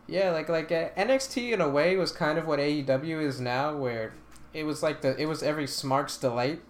Yeah, 0.06 0.30
like 0.30 0.48
like 0.48 0.72
uh, 0.72 0.88
NXT 0.96 1.52
in 1.52 1.60
a 1.60 1.68
way 1.68 1.96
was 1.96 2.10
kind 2.10 2.38
of 2.38 2.46
what 2.46 2.58
AEW 2.58 3.22
is 3.22 3.40
now, 3.40 3.76
where 3.76 4.12
it 4.52 4.64
was 4.64 4.82
like 4.82 5.02
the 5.02 5.16
it 5.20 5.26
was 5.26 5.42
every 5.42 5.66
smart's 5.66 6.16
delight 6.16 6.60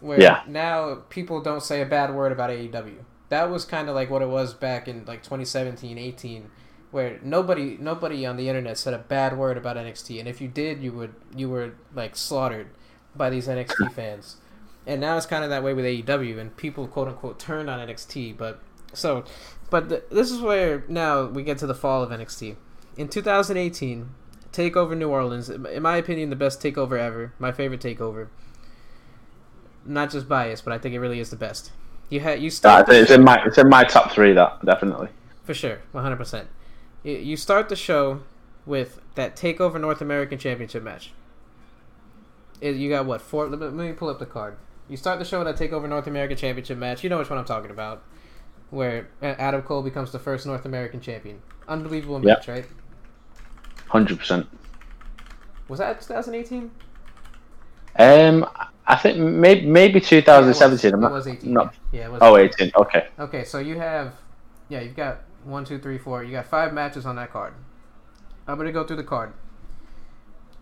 where 0.00 0.20
yeah. 0.20 0.42
now 0.46 0.96
people 1.08 1.40
don't 1.40 1.62
say 1.62 1.80
a 1.80 1.86
bad 1.86 2.14
word 2.14 2.32
about 2.32 2.50
AEW. 2.50 2.96
That 3.28 3.50
was 3.50 3.64
kind 3.64 3.88
of 3.88 3.94
like 3.94 4.10
what 4.10 4.22
it 4.22 4.28
was 4.28 4.54
back 4.54 4.88
in 4.88 5.04
like 5.04 5.22
2017, 5.22 5.98
18, 5.98 6.50
where 6.90 7.20
nobody 7.22 7.76
nobody 7.78 8.26
on 8.26 8.36
the 8.36 8.48
internet 8.48 8.78
said 8.78 8.94
a 8.94 8.98
bad 8.98 9.36
word 9.36 9.56
about 9.56 9.76
NXT, 9.76 10.18
and 10.18 10.28
if 10.28 10.40
you 10.40 10.48
did, 10.48 10.82
you 10.82 10.92
would 10.92 11.14
you 11.34 11.48
were 11.48 11.74
like 11.94 12.16
slaughtered 12.16 12.68
by 13.14 13.30
these 13.30 13.46
NXT 13.46 13.92
fans. 13.94 14.36
And 14.86 15.00
now 15.00 15.16
it's 15.16 15.26
kind 15.26 15.44
of 15.44 15.50
that 15.50 15.62
way 15.62 15.74
with 15.74 15.84
AEW, 15.84 16.38
and 16.38 16.56
people 16.56 16.88
quote 16.88 17.08
unquote 17.08 17.38
turned 17.38 17.70
on 17.70 17.86
NXT. 17.86 18.36
But 18.36 18.60
so, 18.92 19.24
but 19.68 19.88
the, 19.88 20.02
this 20.10 20.30
is 20.30 20.40
where 20.40 20.84
now 20.88 21.26
we 21.26 21.42
get 21.42 21.58
to 21.58 21.66
the 21.66 21.74
fall 21.74 22.02
of 22.02 22.10
NXT. 22.10 22.56
In 22.96 23.08
2018, 23.08 24.10
Takeover 24.52 24.96
New 24.96 25.08
Orleans, 25.08 25.48
in 25.48 25.82
my 25.82 25.96
opinion, 25.96 26.30
the 26.30 26.36
best 26.36 26.60
takeover 26.60 26.98
ever, 26.98 27.32
my 27.38 27.52
favorite 27.52 27.80
takeover 27.80 28.28
not 29.84 30.10
just 30.10 30.28
biased, 30.28 30.64
but 30.64 30.72
I 30.72 30.78
think 30.78 30.94
it 30.94 31.00
really 31.00 31.20
is 31.20 31.30
the 31.30 31.36
best. 31.36 31.72
You 32.08 32.20
had 32.20 32.42
you 32.42 32.50
start. 32.50 32.88
Uh, 32.88 32.92
it's 32.92 33.10
in 33.10 33.22
my 33.22 33.42
it's 33.44 33.58
in 33.58 33.68
my 33.68 33.84
top 33.84 34.12
three. 34.12 34.32
That 34.32 34.64
definitely 34.64 35.08
for 35.44 35.54
sure, 35.54 35.80
one 35.92 36.02
hundred 36.02 36.16
percent. 36.16 36.48
You 37.02 37.36
start 37.36 37.68
the 37.68 37.76
show 37.76 38.20
with 38.66 39.00
that 39.14 39.36
Takeover 39.36 39.80
North 39.80 40.00
American 40.00 40.38
Championship 40.38 40.82
match. 40.82 41.12
You 42.60 42.90
got 42.90 43.06
what 43.06 43.20
four? 43.20 43.48
Let 43.48 43.72
me 43.72 43.92
pull 43.92 44.08
up 44.08 44.18
the 44.18 44.26
card. 44.26 44.56
You 44.88 44.96
start 44.96 45.18
the 45.18 45.24
show 45.24 45.42
with 45.42 45.56
that 45.56 45.70
Takeover 45.70 45.88
North 45.88 46.06
American 46.06 46.36
Championship 46.36 46.78
match. 46.78 47.02
You 47.02 47.10
know 47.10 47.18
which 47.18 47.30
one 47.30 47.38
I'm 47.38 47.44
talking 47.44 47.70
about, 47.70 48.02
where 48.70 49.08
Adam 49.22 49.62
Cole 49.62 49.82
becomes 49.82 50.12
the 50.12 50.18
first 50.18 50.46
North 50.46 50.64
American 50.64 51.00
champion. 51.00 51.40
Unbelievable 51.68 52.18
match, 52.18 52.46
yep. 52.46 52.56
right? 52.56 52.66
Hundred 53.88 54.18
percent. 54.18 54.46
Was 55.68 55.78
that 55.78 56.00
2018? 56.00 56.70
Um, 57.98 58.46
I 58.86 58.96
think 58.96 59.18
maybe 59.18 59.66
maybe 59.66 60.00
2017. 60.00 60.90
Yeah, 60.90 60.94
I'm 60.94 61.00
not. 61.00 61.10
It 61.10 61.14
was 61.14 61.26
18. 61.26 61.52
Not, 61.52 61.74
yeah. 61.92 62.06
It 62.06 62.12
was 62.12 62.20
oh, 62.22 62.36
18. 62.36 62.72
Okay. 62.76 63.08
Okay, 63.18 63.44
so 63.44 63.58
you 63.58 63.78
have, 63.78 64.14
yeah, 64.68 64.80
you've 64.80 64.96
got 64.96 65.22
one, 65.44 65.64
two, 65.64 65.78
three, 65.78 65.98
four. 65.98 66.24
You 66.24 66.32
got 66.32 66.46
five 66.46 66.72
matches 66.72 67.06
on 67.06 67.16
that 67.16 67.32
card. 67.32 67.54
I'm 68.46 68.56
gonna 68.56 68.72
go 68.72 68.84
through 68.84 68.96
the 68.96 69.04
card. 69.04 69.32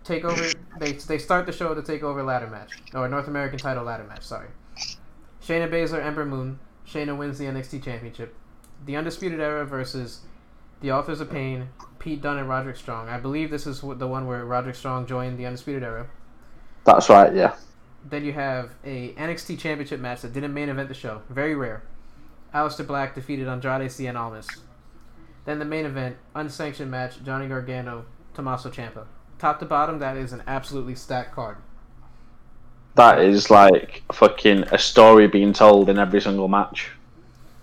Takeover. 0.05 0.55
They 0.79 0.93
they 0.93 1.18
start 1.18 1.47
the 1.47 1.53
show 1.53 1.74
with 1.74 1.85
the 1.85 1.93
Takeover 1.99 2.24
ladder 2.24 2.47
match 2.47 2.72
or 2.95 3.09
North 3.09 3.29
American 3.29 3.59
Title 3.59 3.85
ladder 3.85 4.05
match. 4.05 4.22
Sorry. 4.22 4.49
Shayna 5.43 5.70
Baszler, 5.70 6.05
Ember 6.05 6.24
Moon. 6.24 6.59
Shayna 6.87 7.16
wins 7.16 7.39
the 7.39 7.45
NXT 7.47 7.83
Championship. 7.83 8.35
The 8.85 8.97
Undisputed 8.97 9.41
Era 9.41 9.66
versus 9.66 10.20
the 10.81 10.93
Authors 10.93 11.20
of 11.20 11.31
Pain, 11.31 11.68
Pete 11.99 12.22
Dunne 12.22 12.39
and 12.39 12.49
Roderick 12.49 12.76
Strong. 12.76 13.09
I 13.09 13.18
believe 13.18 13.51
this 13.51 13.66
is 13.66 13.81
the 13.81 14.07
one 14.07 14.26
where 14.26 14.45
Roderick 14.45 14.76
Strong 14.76 15.07
joined 15.07 15.39
the 15.39 15.47
Undisputed 15.47 15.83
Era. 15.83 16.09
That's 16.89 17.11
right. 17.11 17.34
Yeah. 17.34 17.55
Then 18.09 18.24
you 18.24 18.32
have 18.32 18.70
a 18.82 19.12
NXT 19.12 19.59
Championship 19.59 20.01
match 20.01 20.22
that 20.22 20.32
didn't 20.32 20.55
main 20.55 20.70
event 20.70 20.89
the 20.89 20.95
show. 20.95 21.20
Very 21.28 21.55
rare. 21.55 21.82
Aleister 22.55 22.86
Black 22.86 23.14
defeated 23.14 23.47
Andrade 23.47 23.91
Cien 23.91 24.18
Almas. 24.18 24.49
Then 25.45 25.59
the 25.59 25.66
main 25.66 25.84
event, 25.84 26.16
unsanctioned 26.34 26.91
match, 26.91 27.22
Johnny 27.22 27.47
Gargano, 27.47 28.07
Tommaso 28.32 28.70
Ciampa. 28.70 29.05
Top 29.39 29.59
to 29.59 29.66
bottom, 29.66 29.99
that 29.99 30.16
is 30.16 30.32
an 30.32 30.43
absolutely 30.47 30.95
stacked 30.95 31.34
card. 31.34 31.59
That 32.95 33.20
is 33.20 33.51
like 33.51 34.03
fucking 34.11 34.64
a 34.72 34.78
story 34.78 35.26
being 35.28 35.53
told 35.53 35.91
in 35.91 35.99
every 35.99 36.22
single 36.22 36.49
match. 36.49 36.91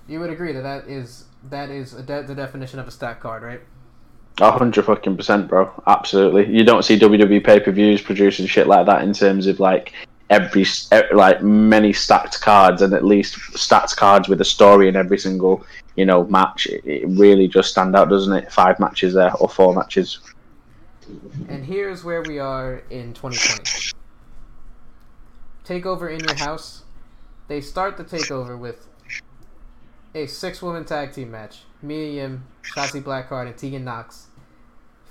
You 0.08 0.20
would 0.20 0.30
agree 0.30 0.54
that 0.54 0.62
that 0.62 0.88
is 0.88 1.26
that 1.50 1.72
is 1.72 1.94
de- 1.94 2.24
the 2.24 2.36
definition 2.36 2.78
of 2.78 2.88
a 2.88 2.92
stack 2.92 3.22
card, 3.22 3.42
right? 3.42 3.62
A 4.42 4.52
hundred 4.52 4.84
fucking 4.86 5.16
percent, 5.16 5.48
bro. 5.48 5.72
Absolutely. 5.88 6.54
You 6.54 6.66
don't 6.66 6.84
see 6.84 7.00
WWE 7.00 7.44
pay 7.44 7.60
per 7.60 7.72
views 7.72 8.02
producing 8.02 8.48
shit 8.48 8.68
like 8.68 8.86
that 8.86 9.02
in 9.04 9.14
terms 9.14 9.48
of 9.48 9.60
like 9.60 9.94
every 10.30 10.66
like 11.14 11.42
many 11.42 11.94
stacked 11.94 12.42
cards 12.42 12.82
and 12.82 12.94
at 12.94 13.06
least 13.06 13.36
stacked 13.58 13.96
cards 13.96 14.28
with 14.28 14.42
a 14.42 14.46
story 14.46 14.90
in 14.90 14.96
every 14.96 15.18
single 15.18 15.66
you 15.96 16.06
know 16.06 16.26
match. 16.26 16.68
It, 16.68 16.86
it 16.86 17.08
really 17.08 17.48
just 17.48 17.70
stand 17.70 17.96
out, 17.96 18.10
doesn't 18.10 18.34
it? 18.34 18.52
Five 18.52 18.80
matches 18.80 19.14
there 19.14 19.34
or 19.36 19.48
four 19.48 19.74
matches. 19.74 20.20
And 21.48 21.64
here's 21.66 22.04
where 22.04 22.24
we 22.24 22.40
are 22.40 22.82
in 22.90 23.14
2020. 23.14 23.94
Takeover 25.66 26.12
in 26.14 26.20
your 26.20 26.36
house. 26.36 26.84
They 27.48 27.62
start 27.62 27.98
the 27.98 28.04
takeover 28.04 28.58
with 28.58 28.88
a 30.16 30.26
six-woman 30.26 30.86
tag 30.86 31.14
team 31.14 31.32
match: 31.32 31.60
Mia 31.88 32.24
Yim, 32.24 32.46
Shotzi 32.64 33.02
Blackheart, 33.02 33.48
and 33.48 33.58
Tegan 33.58 33.84
Knox 33.84 34.28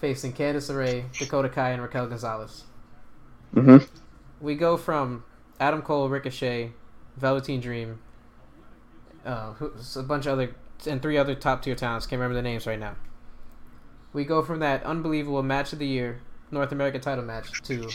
facing 0.00 0.32
Candice 0.32 0.70
LeRae, 0.70 1.12
Dakota 1.18 1.48
Kai, 1.48 1.70
and 1.70 1.82
Raquel 1.82 2.06
Gonzalez. 2.06 2.64
Mm-hmm 3.54 3.84
we 4.44 4.54
go 4.54 4.76
from 4.76 5.24
Adam 5.58 5.82
Cole, 5.82 6.08
Ricochet, 6.08 6.72
Velveteen 7.16 7.60
Dream, 7.60 7.98
uh, 9.24 9.54
a 9.96 10.02
bunch 10.02 10.26
of 10.26 10.32
other 10.34 10.54
and 10.86 11.00
three 11.00 11.16
other 11.16 11.34
top 11.34 11.62
tier 11.62 11.74
talents. 11.74 12.06
Can't 12.06 12.20
remember 12.20 12.34
the 12.34 12.42
names 12.42 12.66
right 12.66 12.78
now. 12.78 12.94
We 14.12 14.24
go 14.24 14.42
from 14.42 14.60
that 14.60 14.84
unbelievable 14.84 15.42
match 15.42 15.72
of 15.72 15.78
the 15.78 15.86
year 15.86 16.20
North 16.50 16.72
American 16.72 17.00
title 17.00 17.24
match 17.24 17.62
to 17.62 17.88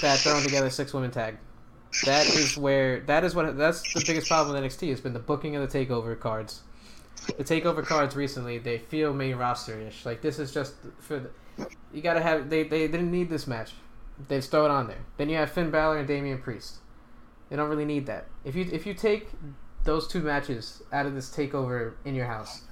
that 0.00 0.18
thrown 0.18 0.42
together 0.42 0.70
six 0.70 0.92
women 0.94 1.10
tag. 1.10 1.36
That 2.04 2.26
is 2.26 2.56
where 2.56 3.00
that 3.00 3.24
is 3.24 3.34
what 3.34 3.56
that's 3.58 3.82
the 3.92 4.02
biggest 4.06 4.28
problem 4.28 4.54
with 4.54 4.72
NXT 4.72 4.88
has 4.90 5.00
been 5.00 5.12
the 5.12 5.18
booking 5.18 5.56
of 5.56 5.70
the 5.70 5.86
takeover 5.86 6.18
cards. 6.18 6.62
The 7.36 7.44
takeover 7.44 7.84
cards 7.84 8.16
recently 8.16 8.58
they 8.58 8.78
feel 8.78 9.12
main 9.12 9.36
roster 9.36 9.78
ish. 9.80 10.04
Like 10.04 10.22
this 10.22 10.38
is 10.38 10.52
just 10.52 10.74
for 10.98 11.20
the, 11.20 11.30
you 11.92 12.02
gotta 12.02 12.20
have 12.20 12.50
they 12.50 12.62
they 12.62 12.88
didn't 12.88 13.10
need 13.10 13.30
this 13.30 13.46
match. 13.46 13.72
They 14.28 14.40
throw 14.40 14.64
it 14.64 14.70
on 14.70 14.88
there. 14.88 15.04
Then 15.16 15.28
you 15.28 15.36
have 15.36 15.50
Finn 15.50 15.70
Balor 15.70 15.98
and 15.98 16.08
Damian 16.08 16.38
Priest. 16.38 16.78
They 17.48 17.56
don't 17.56 17.68
really 17.68 17.84
need 17.84 18.06
that. 18.06 18.26
If 18.44 18.54
you 18.54 18.68
if 18.72 18.86
you 18.86 18.94
take 18.94 19.28
those 19.84 20.08
two 20.08 20.20
matches 20.20 20.82
out 20.92 21.06
of 21.06 21.14
this 21.14 21.30
takeover 21.30 21.94
in 22.04 22.14
your 22.14 22.26
house, 22.26 22.62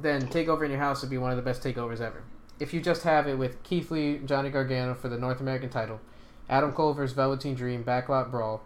then 0.00 0.26
takeover 0.28 0.64
in 0.64 0.70
your 0.70 0.80
house 0.80 1.00
would 1.02 1.10
be 1.10 1.18
one 1.18 1.30
of 1.30 1.36
the 1.36 1.42
best 1.42 1.62
takeovers 1.62 2.00
ever. 2.00 2.22
If 2.58 2.74
you 2.74 2.80
just 2.80 3.04
have 3.04 3.28
it 3.28 3.38
with 3.38 3.62
Keith 3.62 3.90
Lee, 3.90 4.18
Johnny 4.24 4.50
Gargano 4.50 4.94
for 4.94 5.08
the 5.08 5.18
North 5.18 5.40
American 5.40 5.68
title, 5.68 6.00
Adam 6.48 6.72
Cole 6.72 6.92
versus 6.92 7.14
Velveteen 7.14 7.54
Dream, 7.54 7.84
Backlot 7.84 8.30
Brawl, 8.30 8.64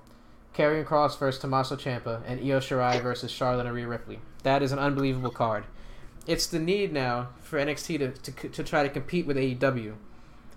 Karrion 0.55 0.85
Kross 0.85 1.19
versus 1.19 1.41
Tommaso 1.41 1.77
Ciampa, 1.77 2.23
and 2.27 2.41
Io 2.41 2.61
Shirai 2.61 3.03
versus 3.03 3.31
Charlotte 3.31 3.67
and 3.67 3.75
Rhea 3.75 3.87
Ripley. 3.87 4.21
That 4.43 4.63
is 4.63 4.73
an 4.73 4.79
unbelievable 4.79 5.31
card. 5.31 5.65
It's 6.27 6.47
the 6.47 6.59
need 6.59 6.93
now 6.93 7.31
for 7.41 7.59
NXT 7.59 7.99
to, 7.99 8.33
to, 8.33 8.49
to 8.49 8.63
try 8.63 8.83
to 8.83 8.89
compete 8.89 9.27
with 9.27 9.37
AEW 9.37 9.95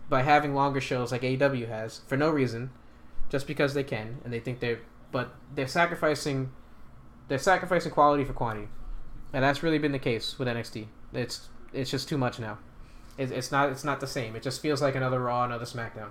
by 0.09 0.21
having 0.21 0.53
longer 0.53 0.81
shows 0.81 1.11
like 1.11 1.21
AEW 1.21 1.67
has 1.67 2.01
for 2.07 2.17
no 2.17 2.29
reason, 2.29 2.71
just 3.29 3.47
because 3.47 3.73
they 3.73 3.83
can 3.83 4.19
and 4.23 4.31
they 4.31 4.39
think 4.39 4.59
they're, 4.59 4.81
but 5.11 5.33
they're 5.53 5.67
sacrificing, 5.67 6.51
they're 7.27 7.39
sacrificing 7.39 7.91
quality 7.91 8.23
for 8.23 8.33
quantity, 8.33 8.67
and 9.33 9.43
that's 9.43 9.63
really 9.63 9.79
been 9.79 9.93
the 9.93 9.99
case 9.99 10.37
with 10.37 10.47
NXT. 10.47 10.87
It's 11.13 11.49
it's 11.73 11.89
just 11.89 12.07
too 12.07 12.17
much 12.17 12.39
now. 12.39 12.57
It's, 13.17 13.31
it's 13.31 13.51
not 13.51 13.69
it's 13.69 13.83
not 13.83 13.99
the 13.99 14.07
same. 14.07 14.35
It 14.35 14.43
just 14.43 14.61
feels 14.61 14.81
like 14.81 14.95
another 14.95 15.19
Raw, 15.19 15.45
another 15.45 15.65
SmackDown. 15.65 16.09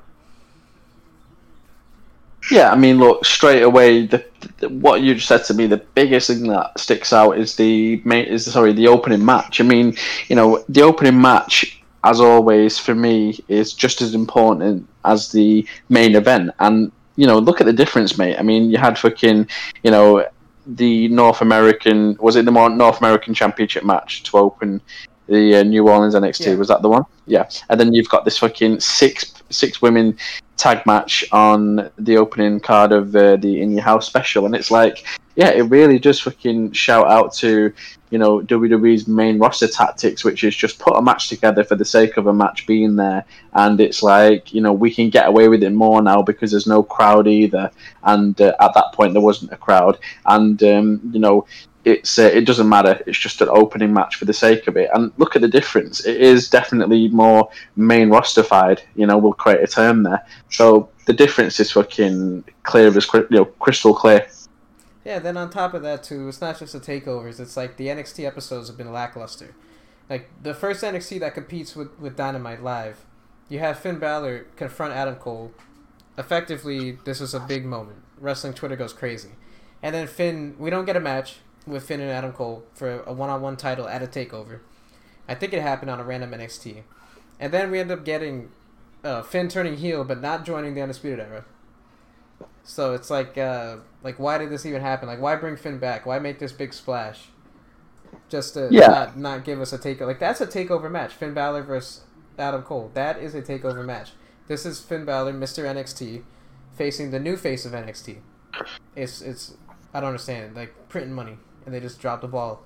Yeah, 2.51 2.71
I 2.71 2.77
mean, 2.77 2.99
look 2.99 3.25
straight 3.25 3.63
away. 3.63 4.07
The, 4.07 4.25
the, 4.59 4.69
what 4.69 5.01
you 5.01 5.15
just 5.15 5.29
said 5.29 5.45
to 5.45 5.55
me, 5.55 5.67
the 5.67 5.79
biggest 5.79 6.29
thing 6.29 6.47
that 6.49 6.79
sticks 6.79 7.13
out 7.13 7.39
is 7.39 7.57
the 7.57 8.03
is 8.05 8.53
sorry 8.53 8.73
the 8.73 8.89
opening 8.89 9.25
match. 9.25 9.61
I 9.61 9.65
mean, 9.65 9.97
you 10.29 10.37
know, 10.37 10.65
the 10.69 10.83
opening 10.83 11.21
match 11.21 11.83
as 12.05 12.21
always, 12.21 12.79
for 12.79 12.95
me, 12.95 13.39
is 13.49 13.73
just 13.73 14.03
as 14.03 14.15
important 14.15 14.87
as 15.07 15.33
the 15.33 15.67
main 15.89 16.15
event. 16.15 16.51
And 16.61 16.93
you 17.17 17.27
know, 17.27 17.39
look 17.39 17.61
at 17.61 17.67
the 17.67 17.73
difference, 17.73 18.19
mate. 18.19 18.37
I 18.39 18.43
mean, 18.43 18.71
you 18.71 18.77
had 18.77 18.99
fucking, 18.99 19.49
you 19.83 19.91
know, 19.91 20.27
the 20.67 21.09
North 21.09 21.41
American 21.41 22.17
was 22.21 22.37
it 22.37 22.45
the 22.45 22.51
North 22.51 22.99
American 22.99 23.35
Championship 23.35 23.85
match 23.85 24.23
to 24.25 24.39
open 24.39 24.81
the 25.27 25.57
uh, 25.57 25.63
New 25.63 25.89
Orleans 25.89 26.15
NXT? 26.15 26.47
Yeah. 26.47 26.55
Was 26.55 26.69
that 26.69 26.83
the 26.83 26.89
one? 26.89 27.05
Yeah. 27.27 27.49
And 27.69 27.79
then 27.79 27.95
you've 27.95 28.09
got 28.09 28.25
this 28.25 28.39
fucking 28.39 28.81
six 28.81 29.35
six 29.51 29.83
women 29.83 30.17
tag 30.57 30.85
match 30.87 31.25
on 31.33 31.91
the 31.99 32.17
opening 32.17 32.61
card 32.61 32.93
of 32.93 33.15
uh, 33.17 33.37
the 33.37 33.61
In 33.61 33.73
Your 33.73 33.83
House 33.83 34.07
special, 34.07 34.47
and 34.47 34.55
it's 34.55 34.71
like, 34.71 35.05
yeah, 35.37 35.51
it 35.51 35.63
really 35.63 35.99
does 35.99 36.21
fucking 36.21 36.73
shout 36.73 37.09
out 37.09 37.33
to 37.35 37.73
you 38.11 38.19
know 38.19 38.41
WWE's 38.41 39.09
main 39.09 39.39
roster 39.39 39.67
tactics, 39.67 40.25
which 40.25 40.45
is 40.45 40.55
just 40.55 40.79
put 40.79 40.97
a 40.97 41.03
match 41.03 41.29
together 41.29 41.65
for 41.65 41.75
the 41.75 41.85
sake 41.85 42.17
of 42.17 42.27
a 42.27 42.33
match 42.33 42.67
being 42.67 42.97
there, 42.97 43.25
and 43.55 43.81
it's 43.81 44.03
like 44.03 44.55
you 44.55 44.61
know 44.61 44.73
we 44.73 44.95
can 44.95 45.11
get 45.11 45.29
away 45.29 45.49
with 45.49 45.63
it 45.63 45.71
more 45.71 46.01
now 46.03 46.23
because 46.23 46.51
there's 46.51 46.67
no 46.67 46.83
crowd 46.83 47.27
either, 47.27 47.71
and 48.05 48.41
uh, 48.41 48.55
at 48.61 48.75
that 48.75 48.93
point 48.93 49.13
there 49.13 49.23
wasn't 49.23 49.53
a 49.53 49.57
crowd, 49.57 49.99
and 50.27 50.63
um, 50.63 51.01
you 51.13 51.21
know 51.21 51.47
it's 51.85 52.19
uh, 52.19 52.23
it 52.23 52.47
doesn't 52.47 52.69
matter. 52.69 53.01
It's 53.07 53.19
just 53.19 53.41
an 53.41 53.49
opening 53.51 53.93
match 53.93 54.17
for 54.17 54.25
the 54.25 54.33
sake 54.33 54.67
of 54.67 54.77
it. 54.77 54.91
And 54.95 55.13
look 55.19 55.37
at 55.37 55.43
the 55.43 55.49
difference. 55.49 56.05
It 56.05 56.21
is 56.21 56.49
definitely 56.49 57.09
more 57.09 57.49
main 57.77 58.09
rosterfied. 58.09 58.81
You 58.95 59.07
know, 59.07 59.19
we'll 59.19 59.35
create 59.35 59.63
a 59.63 59.67
term 59.67 60.03
there. 60.03 60.25
So 60.51 60.89
the 61.07 61.13
difference 61.13 61.61
is 61.61 61.73
fucking 61.73 62.45
clear 62.63 62.89
as 62.89 63.09
you 63.13 63.27
know, 63.31 63.45
crystal 63.45 63.95
clear. 63.95 64.27
Yeah. 65.05 65.19
Then 65.19 65.37
on 65.37 65.51
top 65.51 65.75
of 65.75 65.83
that 65.83 66.03
too, 66.03 66.29
it's 66.29 66.41
not 66.41 66.59
just 66.59 66.73
the 66.73 66.81
takeovers. 66.81 67.39
It's 67.39 67.57
like 67.57 67.77
the 67.77 67.89
NXT 67.89 68.27
episodes 68.27 68.69
have 68.69 68.79
been 68.79 68.93
lackluster. 68.93 69.55
Like 70.09 70.29
the 70.43 70.55
first 70.55 70.83
NXT 70.83 71.21
that 71.21 71.35
competes 71.35 71.77
with 71.77 71.99
with 72.01 72.17
Dynamite 72.17 72.63
live, 72.63 73.05
you 73.49 73.59
have 73.59 73.79
Finn 73.79 73.99
Balor 73.99 74.47
confront 74.57 74.95
Adam 74.95 75.17
Cole. 75.17 75.53
Effectively, 76.17 76.93
this 77.05 77.21
was 77.21 77.35
a 77.35 77.41
big 77.41 77.65
moment. 77.65 77.99
Wrestling 78.19 78.55
Twitter 78.55 78.77
goes 78.77 78.93
crazy. 78.93 79.31
And 79.83 79.95
then 79.95 80.07
Finn, 80.07 80.55
we 80.59 80.71
don't 80.71 80.87
get 80.87 80.97
a 80.97 81.01
match 81.01 81.41
with 81.67 81.87
Finn 81.87 82.01
and 82.01 82.11
Adam 82.11 82.33
Cole 82.33 82.65
for 82.75 83.03
a 83.03 83.13
one-on-one 83.13 83.57
title 83.57 83.89
at 83.89 84.03
a 84.03 84.07
takeover. 84.07 84.61
I 85.29 85.35
think 85.35 85.53
it 85.53 85.63
happened 85.63 85.91
on 85.91 86.01
a 86.01 86.05
random 86.05 86.33
NXT, 86.33 86.83
and 87.41 87.53
then 87.53 87.71
we 87.71 87.79
end 87.81 87.91
up 87.91 88.05
getting 88.05 88.51
uh, 89.03 89.23
Finn 89.23 89.49
turning 89.49 89.77
heel, 89.77 90.05
but 90.05 90.21
not 90.21 90.45
joining 90.45 90.75
the 90.75 90.83
Undisputed 90.83 91.21
Era. 91.21 91.45
So 92.63 92.95
it's 92.95 93.11
like, 93.11 93.37
uh, 93.37 93.77
like 94.03 94.19
why 94.19 94.39
did 94.39 94.51
this 94.51 94.67
even 94.67 94.81
happen? 94.81 95.09
Like, 95.09 95.21
why 95.21 95.37
bring 95.37 95.57
Finn 95.57 95.79
back? 95.79 96.07
Why 96.07 96.19
make 96.19 96.39
this 96.39 96.53
big 96.53 96.73
splash? 96.73 97.29
Just 98.29 98.55
to 98.55 98.69
yeah. 98.71 98.87
not 98.87 99.19
not 99.19 99.45
give 99.45 99.61
us 99.61 99.73
a 99.73 99.79
takeover. 99.79 100.07
Like 100.07 100.21
that's 100.21 100.41
a 100.41 100.47
takeover 100.47 100.91
match. 100.91 101.13
Finn 101.13 101.35
Balor 101.35 101.63
versus 101.63 102.05
Adam 102.39 102.63
Cole. 102.63 102.91
That 102.95 103.19
is 103.19 103.35
a 103.35 103.43
takeover 103.43 103.85
match. 103.85 104.13
This 104.47 104.65
is 104.65 104.81
Finn 104.81 105.05
Balor, 105.05 105.33
Mr. 105.35 105.65
NXT, 105.65 106.23
facing 106.73 107.11
the 107.11 107.19
new 107.19 107.37
face 107.37 107.65
of 107.65 107.73
NXT. 107.73 108.19
It's 108.95 109.21
it's 109.21 109.55
I 109.93 110.01
don't 110.01 110.11
understand. 110.11 110.55
Like 110.55 110.89
printing 110.89 111.13
money 111.13 111.39
and 111.65 111.75
they 111.75 111.81
just 111.81 112.01
dropped 112.01 112.23
the 112.23 112.29
ball. 112.29 112.63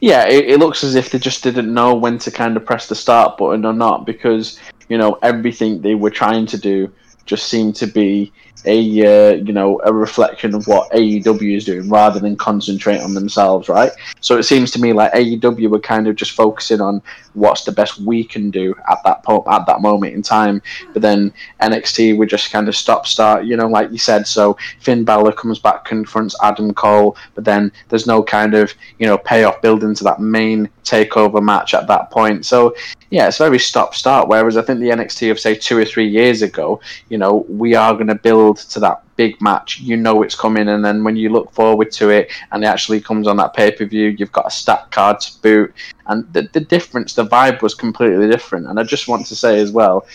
Yeah, 0.00 0.26
it, 0.26 0.50
it, 0.50 0.58
looks 0.58 0.82
as 0.82 0.96
if 0.96 1.10
they 1.10 1.18
just 1.18 1.44
didn't 1.44 1.72
know 1.72 1.94
when 1.94 2.18
to 2.18 2.30
kind 2.32 2.56
of 2.56 2.66
press 2.66 2.88
the 2.88 2.94
start 2.94 3.38
button 3.38 3.64
or 3.64 3.72
not 3.72 4.04
because 4.04 4.58
you 4.88 4.98
know 4.98 5.18
everything 5.22 5.80
they 5.80 5.94
were 5.94 6.10
trying 6.10 6.44
to 6.46 6.58
do 6.58 6.92
just 7.24 7.46
seemed 7.46 7.76
to 7.76 7.86
be 7.86 8.32
a 8.64 9.32
uh, 9.32 9.34
you 9.34 9.52
know 9.52 9.80
a 9.84 9.92
reflection 9.92 10.54
of 10.54 10.66
what 10.66 10.90
AEW 10.92 11.56
is 11.56 11.64
doing 11.64 11.88
rather 11.88 12.20
than 12.20 12.36
concentrate 12.36 13.00
on 13.00 13.14
themselves, 13.14 13.68
right? 13.68 13.90
So 14.20 14.38
it 14.38 14.44
seems 14.44 14.70
to 14.72 14.80
me 14.80 14.92
like 14.92 15.12
AEW 15.12 15.70
were 15.70 15.80
kind 15.80 16.06
of 16.06 16.16
just 16.16 16.32
focusing 16.32 16.80
on 16.80 17.02
what's 17.34 17.64
the 17.64 17.72
best 17.72 17.98
we 17.98 18.22
can 18.24 18.50
do 18.50 18.74
at 18.90 18.98
that 19.04 19.22
po- 19.24 19.44
at 19.48 19.66
that 19.66 19.80
moment 19.80 20.14
in 20.14 20.22
time, 20.22 20.62
but 20.92 21.02
then 21.02 21.32
NXT 21.60 22.16
would 22.18 22.28
just 22.28 22.50
kind 22.50 22.68
of 22.68 22.76
stop 22.76 23.06
start, 23.06 23.44
you 23.44 23.56
know, 23.56 23.66
like 23.66 23.90
you 23.90 23.98
said. 23.98 24.26
So 24.26 24.56
Finn 24.80 25.04
Balor 25.04 25.32
comes 25.32 25.58
back, 25.58 25.84
confronts 25.84 26.36
Adam 26.42 26.72
Cole, 26.72 27.16
but 27.34 27.44
then 27.44 27.72
there's 27.88 28.06
no 28.06 28.22
kind 28.22 28.54
of 28.54 28.72
you 28.98 29.06
know 29.06 29.18
payoff 29.18 29.60
building 29.60 29.94
to 29.96 30.04
that 30.04 30.20
main 30.20 30.68
takeover 30.84 31.42
match 31.42 31.74
at 31.74 31.86
that 31.88 32.10
point. 32.10 32.46
So 32.46 32.74
yeah, 33.10 33.28
it's 33.28 33.38
very 33.38 33.58
stop 33.58 33.94
start. 33.94 34.28
Whereas 34.28 34.56
I 34.56 34.62
think 34.62 34.80
the 34.80 34.88
NXT 34.88 35.30
of 35.30 35.38
say 35.38 35.54
two 35.54 35.76
or 35.76 35.84
three 35.84 36.08
years 36.08 36.40
ago, 36.40 36.80
you 37.10 37.18
know, 37.18 37.44
we 37.48 37.74
are 37.74 37.92
going 37.92 38.06
to 38.06 38.14
build 38.14 38.41
build 38.42 38.56
to 38.56 38.80
that 38.80 39.04
big 39.16 39.40
match. 39.40 39.78
You 39.80 39.96
know 39.96 40.22
it's 40.22 40.34
coming, 40.34 40.68
and 40.68 40.84
then 40.84 41.04
when 41.04 41.16
you 41.16 41.28
look 41.28 41.52
forward 41.52 41.90
to 41.92 42.10
it 42.10 42.30
and 42.50 42.64
it 42.64 42.66
actually 42.66 43.00
comes 43.00 43.26
on 43.28 43.36
that 43.36 43.54
pay 43.54 43.70
per 43.70 43.84
view, 43.84 44.08
you've 44.18 44.32
got 44.32 44.46
a 44.46 44.50
stat 44.50 44.90
card 44.90 45.20
to 45.20 45.40
boot, 45.42 45.72
and 46.06 46.30
the, 46.32 46.42
the 46.52 46.60
difference, 46.60 47.14
the 47.14 47.26
vibe 47.26 47.62
was 47.62 47.74
completely 47.74 48.28
different. 48.28 48.66
And 48.66 48.80
I 48.80 48.82
just 48.82 49.06
want 49.08 49.26
to 49.26 49.36
say 49.36 49.60
as 49.60 49.70
well, 49.70 50.06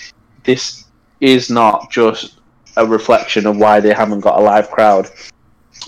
this 0.43 0.86
is 1.21 1.49
not 1.49 1.89
just 1.89 2.39
a 2.75 2.86
reflection 2.86 3.47
of 3.47 3.57
why 3.57 3.80
they 3.80 3.93
haven't 3.93 4.19
got 4.19 4.39
a 4.39 4.41
live 4.41 4.69
crowd 4.69 5.09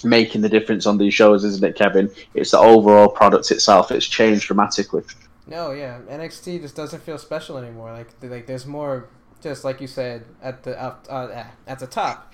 making 0.03 0.41
the 0.41 0.49
difference 0.49 0.85
on 0.85 0.97
these 0.97 1.13
shows, 1.13 1.43
isn't 1.43 1.63
it, 1.63 1.75
Kevin? 1.75 2.09
It's 2.33 2.51
the 2.51 2.59
overall 2.59 3.09
product 3.09 3.51
itself. 3.51 3.91
It's 3.91 4.07
changed 4.07 4.47
dramatically. 4.47 5.03
No, 5.45 5.71
yeah, 5.71 5.99
NXT 6.09 6.61
just 6.61 6.75
doesn't 6.75 7.01
feel 7.01 7.17
special 7.17 7.57
anymore. 7.57 7.91
Like, 7.91 8.09
like 8.21 8.45
there's 8.45 8.65
more 8.65 9.09
just 9.41 9.63
like 9.63 9.81
you 9.81 9.87
said 9.87 10.25
at 10.41 10.63
the 10.63 10.81
uh, 10.81 10.95
uh, 11.09 11.45
at 11.67 11.79
the 11.79 11.87
top. 11.87 12.33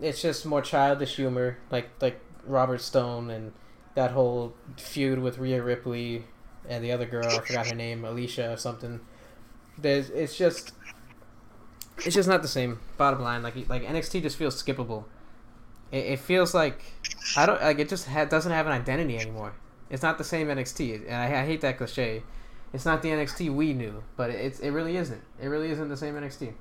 It's 0.00 0.20
just 0.20 0.44
more 0.44 0.60
childish 0.62 1.16
humor, 1.16 1.58
like 1.70 1.90
like 2.00 2.20
Robert 2.46 2.80
Stone 2.80 3.30
and 3.30 3.52
that 3.94 4.10
whole 4.10 4.54
feud 4.76 5.20
with 5.20 5.38
Rhea 5.38 5.62
Ripley 5.62 6.24
and 6.68 6.82
the 6.82 6.92
other 6.92 7.06
girl. 7.06 7.26
I 7.26 7.40
forgot 7.40 7.68
her 7.68 7.74
name, 7.74 8.04
Alicia 8.04 8.52
or 8.52 8.56
something. 8.56 9.00
There's 9.78 10.10
it's 10.10 10.36
just 10.36 10.72
it's 11.98 12.14
just 12.14 12.28
not 12.28 12.42
the 12.42 12.48
same. 12.48 12.80
Bottom 12.96 13.20
line, 13.22 13.42
like 13.42 13.68
like 13.68 13.84
NXT 13.84 14.22
just 14.22 14.36
feels 14.36 14.60
skippable. 14.60 15.04
It, 15.92 16.06
it 16.06 16.18
feels 16.18 16.54
like 16.54 16.80
I 17.36 17.46
don't 17.46 17.60
like 17.60 17.78
it. 17.78 17.88
Just 17.88 18.08
ha- 18.08 18.24
doesn't 18.24 18.52
have 18.52 18.66
an 18.66 18.72
identity 18.72 19.18
anymore. 19.18 19.54
It's 19.90 20.02
not 20.02 20.18
the 20.18 20.24
same 20.24 20.48
NXT, 20.48 21.06
and 21.06 21.14
I, 21.14 21.42
I 21.42 21.46
hate 21.46 21.60
that 21.60 21.78
cliche 21.78 22.22
it's 22.74 22.84
not 22.84 23.02
the 23.02 23.08
NXT 23.08 23.54
we 23.54 23.72
knew, 23.72 24.02
but 24.16 24.30
it's 24.30 24.58
it 24.58 24.70
really 24.70 24.96
isn't. 24.96 25.22
It 25.40 25.46
really 25.46 25.70
isn't 25.70 25.88
the 25.88 25.96
same 25.96 26.14
NXT. 26.14 26.52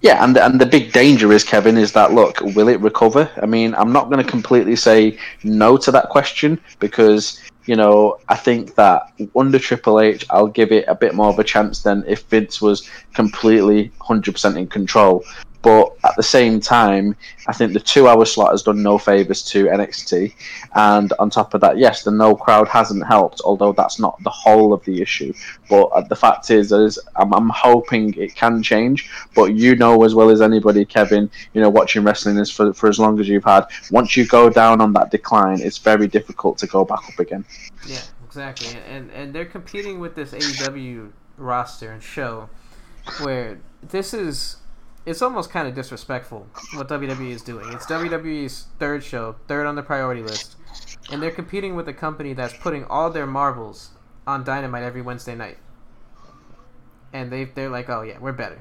Yeah, 0.00 0.24
and 0.24 0.34
the, 0.34 0.44
and 0.44 0.60
the 0.60 0.66
big 0.66 0.92
danger 0.92 1.32
is 1.32 1.44
Kevin 1.44 1.76
is 1.76 1.92
that 1.92 2.12
look, 2.12 2.40
will 2.40 2.68
it 2.68 2.80
recover? 2.80 3.28
I 3.42 3.46
mean, 3.46 3.74
I'm 3.74 3.92
not 3.92 4.10
going 4.10 4.24
to 4.24 4.30
completely 4.30 4.76
say 4.76 5.18
no 5.42 5.76
to 5.76 5.90
that 5.90 6.08
question 6.08 6.60
because 6.78 7.40
you 7.66 7.76
know 7.76 8.18
I 8.28 8.36
think 8.36 8.74
that 8.76 9.12
under 9.36 9.58
Triple 9.58 10.00
H, 10.00 10.24
I'll 10.30 10.46
give 10.46 10.72
it 10.72 10.86
a 10.88 10.94
bit 10.94 11.14
more 11.14 11.28
of 11.28 11.38
a 11.38 11.44
chance 11.44 11.82
than 11.82 12.04
if 12.06 12.22
Vince 12.24 12.62
was 12.62 12.88
completely 13.12 13.92
100% 14.00 14.56
in 14.56 14.66
control. 14.66 15.24
But 15.62 15.96
at 16.04 16.14
the 16.16 16.22
same 16.22 16.60
time, 16.60 17.16
I 17.48 17.52
think 17.52 17.72
the 17.72 17.80
two 17.80 18.06
hour 18.06 18.24
slot 18.24 18.52
has 18.52 18.62
done 18.62 18.82
no 18.82 18.96
favours 18.96 19.42
to 19.46 19.66
NXT. 19.66 20.32
And 20.74 21.12
on 21.18 21.30
top 21.30 21.52
of 21.54 21.60
that, 21.62 21.78
yes, 21.78 22.04
the 22.04 22.12
no 22.12 22.36
crowd 22.36 22.68
hasn't 22.68 23.06
helped, 23.06 23.40
although 23.44 23.72
that's 23.72 23.98
not 23.98 24.22
the 24.22 24.30
whole 24.30 24.72
of 24.72 24.84
the 24.84 25.02
issue. 25.02 25.32
But 25.68 25.84
uh, 25.86 26.02
the 26.02 26.14
fact 26.14 26.50
is, 26.50 26.70
is 26.70 26.98
I'm, 27.16 27.34
I'm 27.34 27.48
hoping 27.48 28.14
it 28.14 28.36
can 28.36 28.62
change. 28.62 29.10
But 29.34 29.54
you 29.54 29.74
know 29.74 30.04
as 30.04 30.14
well 30.14 30.30
as 30.30 30.40
anybody, 30.40 30.84
Kevin, 30.84 31.28
you 31.54 31.60
know, 31.60 31.70
watching 31.70 32.04
wrestling 32.04 32.38
is 32.38 32.50
for, 32.50 32.72
for 32.72 32.88
as 32.88 32.98
long 32.98 33.18
as 33.18 33.28
you've 33.28 33.44
had. 33.44 33.66
Once 33.90 34.16
you 34.16 34.26
go 34.26 34.48
down 34.48 34.80
on 34.80 34.92
that 34.92 35.10
decline, 35.10 35.60
it's 35.60 35.78
very 35.78 36.06
difficult 36.06 36.58
to 36.58 36.66
go 36.68 36.84
back 36.84 37.00
up 37.08 37.18
again. 37.18 37.44
Yeah, 37.86 38.02
exactly. 38.24 38.78
And, 38.88 39.10
and 39.10 39.34
they're 39.34 39.44
competing 39.44 39.98
with 39.98 40.14
this 40.14 40.30
AEW 40.32 41.10
roster 41.36 41.90
and 41.90 42.02
show 42.02 42.48
where 43.20 43.58
this 43.82 44.12
is 44.12 44.56
it's 45.08 45.22
almost 45.22 45.50
kind 45.50 45.66
of 45.66 45.74
disrespectful 45.74 46.46
what 46.74 46.88
WWE 46.88 47.30
is 47.30 47.40
doing. 47.42 47.66
It's 47.72 47.86
WWE's 47.86 48.66
third 48.78 49.02
show, 49.02 49.36
third 49.48 49.66
on 49.66 49.74
the 49.74 49.82
priority 49.82 50.22
list, 50.22 50.56
and 51.10 51.22
they're 51.22 51.30
competing 51.30 51.74
with 51.74 51.88
a 51.88 51.94
company 51.94 52.34
that's 52.34 52.54
putting 52.58 52.84
all 52.84 53.08
their 53.08 53.26
marbles 53.26 53.90
on 54.26 54.44
Dynamite 54.44 54.82
every 54.82 55.00
Wednesday 55.00 55.34
night. 55.34 55.56
And 57.14 57.32
they 57.32 57.44
they're 57.44 57.70
like, 57.70 57.88
"Oh 57.88 58.02
yeah, 58.02 58.18
we're 58.18 58.32
better." 58.32 58.60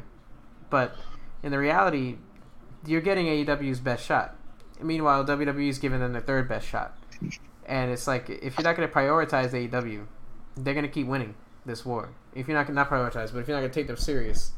But 0.69 0.95
in 1.43 1.51
the 1.51 1.59
reality, 1.59 2.15
you're 2.85 3.01
getting 3.01 3.25
AEW's 3.25 3.81
best 3.81 4.05
shot. 4.05 4.35
Meanwhile, 4.81 5.25
WWE's 5.25 5.79
giving 5.79 5.99
them 5.99 6.13
their 6.13 6.21
third 6.21 6.47
best 6.47 6.65
shot. 6.65 6.97
And 7.65 7.91
it's 7.91 8.07
like 8.07 8.29
if 8.29 8.57
you're 8.57 8.63
not 8.63 8.77
going 8.77 8.87
to 8.87 8.93
prioritize 8.93 9.51
AEW, 9.51 10.05
they're 10.55 10.73
going 10.73 10.85
to 10.85 10.91
keep 10.91 11.07
winning 11.07 11.35
this 11.65 11.85
war. 11.85 12.11
If 12.33 12.47
you're 12.47 12.55
not 12.55 12.67
going 12.67 12.75
not 12.75 12.89
prioritize, 12.89 13.33
but 13.33 13.39
if 13.39 13.49
you're 13.49 13.57
not 13.57 13.61
going 13.61 13.71
to 13.71 13.79
take 13.79 13.87
them 13.87 13.97
serious, 13.97 14.53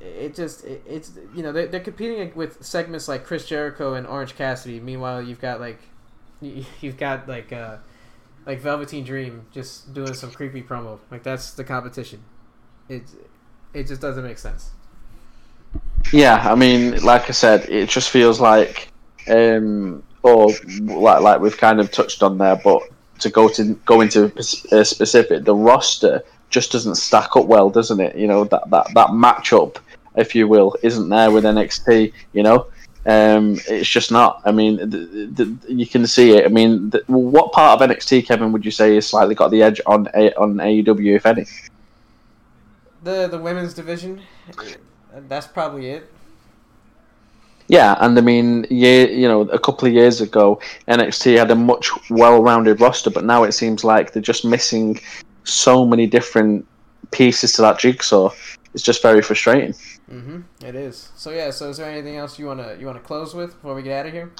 it 0.00 0.34
just 0.34 0.64
it, 0.64 0.82
it's 0.86 1.12
you 1.34 1.42
know 1.42 1.52
they're, 1.52 1.66
they're 1.66 1.80
competing 1.80 2.32
with 2.34 2.64
segments 2.64 3.08
like 3.08 3.24
Chris 3.24 3.46
Jericho 3.46 3.94
and 3.94 4.06
Orange 4.06 4.34
Cassidy. 4.36 4.80
Meanwhile, 4.80 5.22
you've 5.22 5.40
got 5.40 5.60
like 5.60 5.80
you've 6.40 6.96
got 6.96 7.28
like 7.28 7.52
uh 7.52 7.76
like 8.46 8.60
Velveteen 8.60 9.04
Dream 9.04 9.46
just 9.52 9.92
doing 9.92 10.14
some 10.14 10.30
creepy 10.30 10.62
promo. 10.62 10.98
Like 11.10 11.22
that's 11.22 11.52
the 11.52 11.64
competition. 11.64 12.22
It 12.88 13.02
it 13.74 13.86
just 13.86 14.00
doesn't 14.00 14.24
make 14.24 14.38
sense. 14.38 14.70
Yeah, 16.12 16.50
I 16.50 16.54
mean, 16.54 17.02
like 17.04 17.28
I 17.28 17.32
said, 17.32 17.68
it 17.68 17.88
just 17.88 18.10
feels 18.10 18.40
like, 18.40 18.88
um, 19.28 20.02
or 20.22 20.50
like 20.80 21.20
like 21.20 21.40
we've 21.40 21.56
kind 21.56 21.78
of 21.78 21.92
touched 21.92 22.22
on 22.22 22.38
there, 22.38 22.56
but 22.56 22.82
to 23.20 23.30
go 23.30 23.48
to 23.48 23.74
go 23.84 24.00
into 24.00 24.32
specific, 24.42 25.44
the 25.44 25.54
roster 25.54 26.22
just 26.48 26.72
doesn't 26.72 26.96
stack 26.96 27.36
up 27.36 27.46
well, 27.46 27.70
doesn't 27.70 28.00
it? 28.00 28.16
You 28.16 28.26
know 28.26 28.44
that 28.44 28.68
that 28.70 28.88
that 28.94 29.08
matchup 29.08 29.76
if 30.16 30.34
you 30.34 30.48
will, 30.48 30.76
isn't 30.82 31.08
there 31.08 31.30
with 31.30 31.44
NXT. 31.44 32.12
You 32.32 32.42
know, 32.42 32.66
Um, 33.06 33.58
it's 33.66 33.88
just 33.88 34.12
not. 34.12 34.42
I 34.44 34.52
mean, 34.52 34.76
you 35.66 35.86
can 35.86 36.06
see 36.06 36.36
it. 36.36 36.44
I 36.44 36.48
mean, 36.48 36.92
what 37.06 37.52
part 37.52 37.80
of 37.80 37.88
NXT, 37.88 38.26
Kevin, 38.26 38.52
would 38.52 38.64
you 38.64 38.70
say 38.70 38.94
has 38.94 39.06
slightly 39.06 39.34
got 39.34 39.50
the 39.50 39.62
edge 39.62 39.80
on 39.86 40.06
on 40.36 40.56
AEW, 40.56 41.16
if 41.16 41.24
any? 41.24 41.46
The 43.02 43.26
the 43.28 43.38
women's 43.38 43.72
division. 43.72 44.20
That's 45.28 45.46
probably 45.46 45.88
it. 45.90 46.12
Yeah, 47.68 47.96
and 48.00 48.18
I 48.18 48.20
mean, 48.20 48.66
yeah, 48.68 49.04
you 49.04 49.28
know, 49.28 49.42
a 49.42 49.58
couple 49.58 49.86
of 49.86 49.94
years 49.94 50.20
ago, 50.20 50.60
NXT 50.88 51.38
had 51.38 51.52
a 51.52 51.54
much 51.54 51.88
well-rounded 52.10 52.80
roster, 52.80 53.10
but 53.10 53.24
now 53.24 53.44
it 53.44 53.52
seems 53.52 53.84
like 53.84 54.12
they're 54.12 54.20
just 54.20 54.44
missing 54.44 55.00
so 55.44 55.86
many 55.86 56.06
different 56.06 56.66
pieces 57.12 57.52
to 57.54 57.62
that 57.62 57.78
jigsaw. 57.78 58.30
It's 58.74 58.82
just 58.82 59.02
very 59.02 59.22
frustrating. 59.22 59.74
Mm-hmm. 60.10 60.64
It 60.64 60.74
is. 60.74 61.10
So 61.16 61.30
yeah. 61.30 61.50
So 61.50 61.70
is 61.70 61.76
there 61.76 61.90
anything 61.90 62.16
else 62.16 62.38
you 62.38 62.46
wanna 62.46 62.76
you 62.78 62.86
wanna 62.86 63.00
close 63.00 63.34
with 63.34 63.54
before 63.54 63.74
we 63.74 63.82
get 63.82 64.00
out 64.00 64.06
of 64.06 64.12
here? 64.12 64.30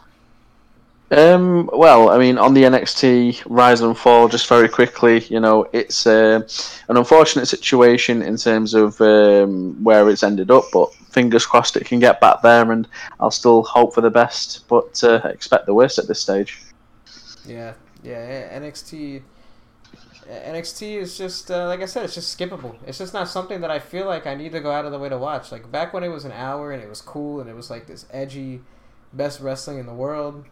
Um, 1.13 1.69
well, 1.73 2.09
I 2.11 2.19
mean, 2.19 2.39
on 2.39 2.55
the 2.55 2.63
NXT 2.63 3.43
rise 3.47 3.81
and 3.81 3.99
fall, 3.99 4.29
just 4.29 4.47
very 4.47 4.69
quickly, 4.69 5.25
you 5.25 5.41
know, 5.41 5.67
it's 5.73 6.07
uh, 6.07 6.41
an 6.89 6.97
unfortunate 6.97 7.47
situation 7.47 8.23
in 8.23 8.37
terms 8.37 8.75
of 8.75 9.01
um, 9.01 9.83
where 9.83 10.09
it's 10.09 10.23
ended 10.23 10.53
up, 10.53 10.65
but 10.73 10.95
fingers 10.95 11.45
crossed 11.45 11.77
it 11.77 11.85
can 11.85 11.99
get 11.99 12.21
back 12.21 12.43
there, 12.43 12.71
and 12.71 12.87
I'll 13.19 13.33
still 13.33 13.65
hope 13.65 13.93
for 13.93 14.03
the 14.03 14.11
best, 14.11 14.69
but 14.69 15.03
uh, 15.03 15.21
expect 15.25 15.67
the 15.67 15.75
worst 15.75 15.99
at 15.99 16.07
this 16.07 16.21
stage. 16.21 16.61
Yeah, 17.45 17.73
yeah, 18.05 18.57
NXT. 18.61 19.23
NXT 20.31 20.97
is 20.97 21.19
just 21.19 21.51
uh, 21.51 21.67
like 21.67 21.81
I 21.81 21.87
said, 21.87 22.05
it's 22.05 22.15
just 22.15 22.39
skippable. 22.39 22.77
It's 22.87 22.99
just 22.99 23.13
not 23.13 23.29
something 23.29 23.61
that 23.61 23.71
I 23.71 23.79
feel 23.79 24.07
like 24.07 24.27
I 24.27 24.35
need 24.35 24.53
to 24.53 24.61
go 24.61 24.71
out 24.71 24.85
of 24.85 24.93
the 24.93 24.99
way 24.99 25.09
to 25.09 25.19
watch. 25.19 25.51
Like 25.51 25.71
back 25.71 25.93
when 25.93 26.05
it 26.05 26.09
was 26.09 26.25
an 26.25 26.33
hour 26.33 26.73
and 26.73 26.83
it 26.83 26.89
was 26.89 27.01
cool 27.01 27.41
and 27.41 27.51
it 27.51 27.57
was 27.57 27.71
like 27.71 27.87
this 27.87 28.07
edgy, 28.13 28.61
best 29.13 29.41
wrestling 29.41 29.79
in 29.79 29.87
the 29.87 29.95
world 29.95 30.45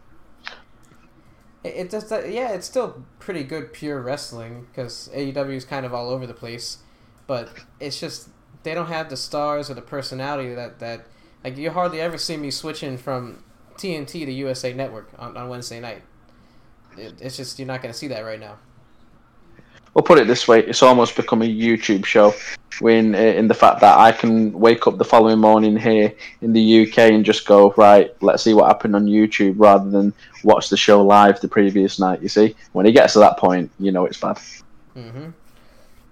it, 1.65 1.69
it 1.69 1.91
just 1.91 2.11
yeah, 2.11 2.53
it's 2.53 2.67
still 2.67 3.05
pretty 3.19 3.45
good 3.45 3.73
pure 3.73 4.01
wrestling 4.01 4.67
because 4.71 5.09
AEW 5.15 5.55
is 5.55 5.65
kind 5.65 5.85
of 5.85 5.95
all 5.95 6.11
over 6.11 6.27
the 6.27 6.35
place, 6.35 6.79
but 7.27 7.49
it's 7.81 8.01
just 8.01 8.29
they 8.63 8.75
don't 8.75 8.89
have 8.89 9.09
the 9.11 9.17
stars 9.17 9.71
or 9.71 9.75
the 9.75 9.83
personality 9.83 10.55
that 10.55 10.79
that 10.79 11.07
like 11.45 11.57
you 11.57 11.71
hardly 11.71 12.01
ever 12.01 12.19
see 12.19 12.37
me 12.37 12.51
switching 12.51 12.97
from 12.97 13.45
TNT 13.77 14.25
to 14.25 14.33
USA 14.33 14.73
Network 14.73 15.11
on, 15.19 15.37
on 15.37 15.49
Wednesday 15.49 15.81
night. 15.81 16.03
It, 16.97 17.15
it's 17.21 17.37
just 17.37 17.59
you're 17.59 17.69
not 17.69 17.83
to 17.83 17.93
see 17.93 18.09
that 18.09 18.21
right 18.21 18.41
now 18.41 18.59
we'll 19.95 20.03
put 20.03 20.19
it 20.19 20.27
this 20.27 20.47
way: 20.49 20.61
it's 20.65 20.83
almost 20.83 21.17
become 21.17 21.43
a 21.43 21.47
YouTube 21.47 22.05
show. 22.05 22.35
When 22.81 23.15
uh, 23.15 23.19
in 23.19 23.49
the 23.49 23.55
fact 23.55 23.81
that 23.81 23.99
I 23.99 24.13
can 24.13 24.53
wake 24.53 24.87
up 24.87 24.99
the 24.99 25.05
following 25.05 25.41
morning 25.41 25.77
here 25.77 26.13
in 26.43 26.53
the 26.53 26.87
UK 26.87 26.99
and 26.99 27.25
just 27.25 27.45
go 27.47 27.73
right, 27.77 28.15
let's 28.23 28.45
see 28.45 28.55
what 28.55 28.67
happened 28.69 28.95
on 28.95 29.07
YouTube, 29.07 29.55
rather 29.57 29.91
than 29.91 30.13
watch 30.45 30.69
the 30.69 30.77
show 30.77 31.03
live 31.03 31.41
the 31.41 31.49
previous 31.49 31.99
night. 31.99 32.23
You 32.23 32.29
see, 32.29 32.55
when 32.73 32.87
it 32.87 32.93
gets 32.93 33.15
to 33.15 33.19
that 33.19 33.37
point, 33.37 33.71
you 33.81 33.91
know 33.91 34.05
it's 34.05 34.21
bad. 34.21 34.39
Mm-hmm. 34.97 35.31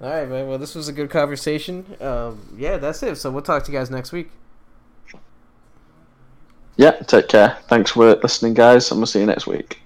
All 0.00 0.10
right, 0.10 0.28
man. 0.28 0.48
Well, 0.48 0.58
this 0.58 0.74
was 0.74 0.88
a 0.88 0.92
good 0.92 1.08
conversation. 1.08 1.86
Um, 2.00 2.54
yeah, 2.58 2.76
that's 2.76 3.02
it. 3.02 3.16
So 3.16 3.30
we'll 3.30 3.42
talk 3.42 3.64
to 3.64 3.72
you 3.72 3.78
guys 3.78 3.90
next 3.90 4.12
week. 4.12 4.30
Yeah, 6.76 6.90
take 6.90 7.28
care. 7.28 7.56
Thanks 7.68 7.92
for 7.92 8.14
listening, 8.16 8.52
guys, 8.54 8.90
and 8.90 9.00
we'll 9.00 9.06
see 9.06 9.20
you 9.20 9.26
next 9.26 9.46
week. 9.46 9.80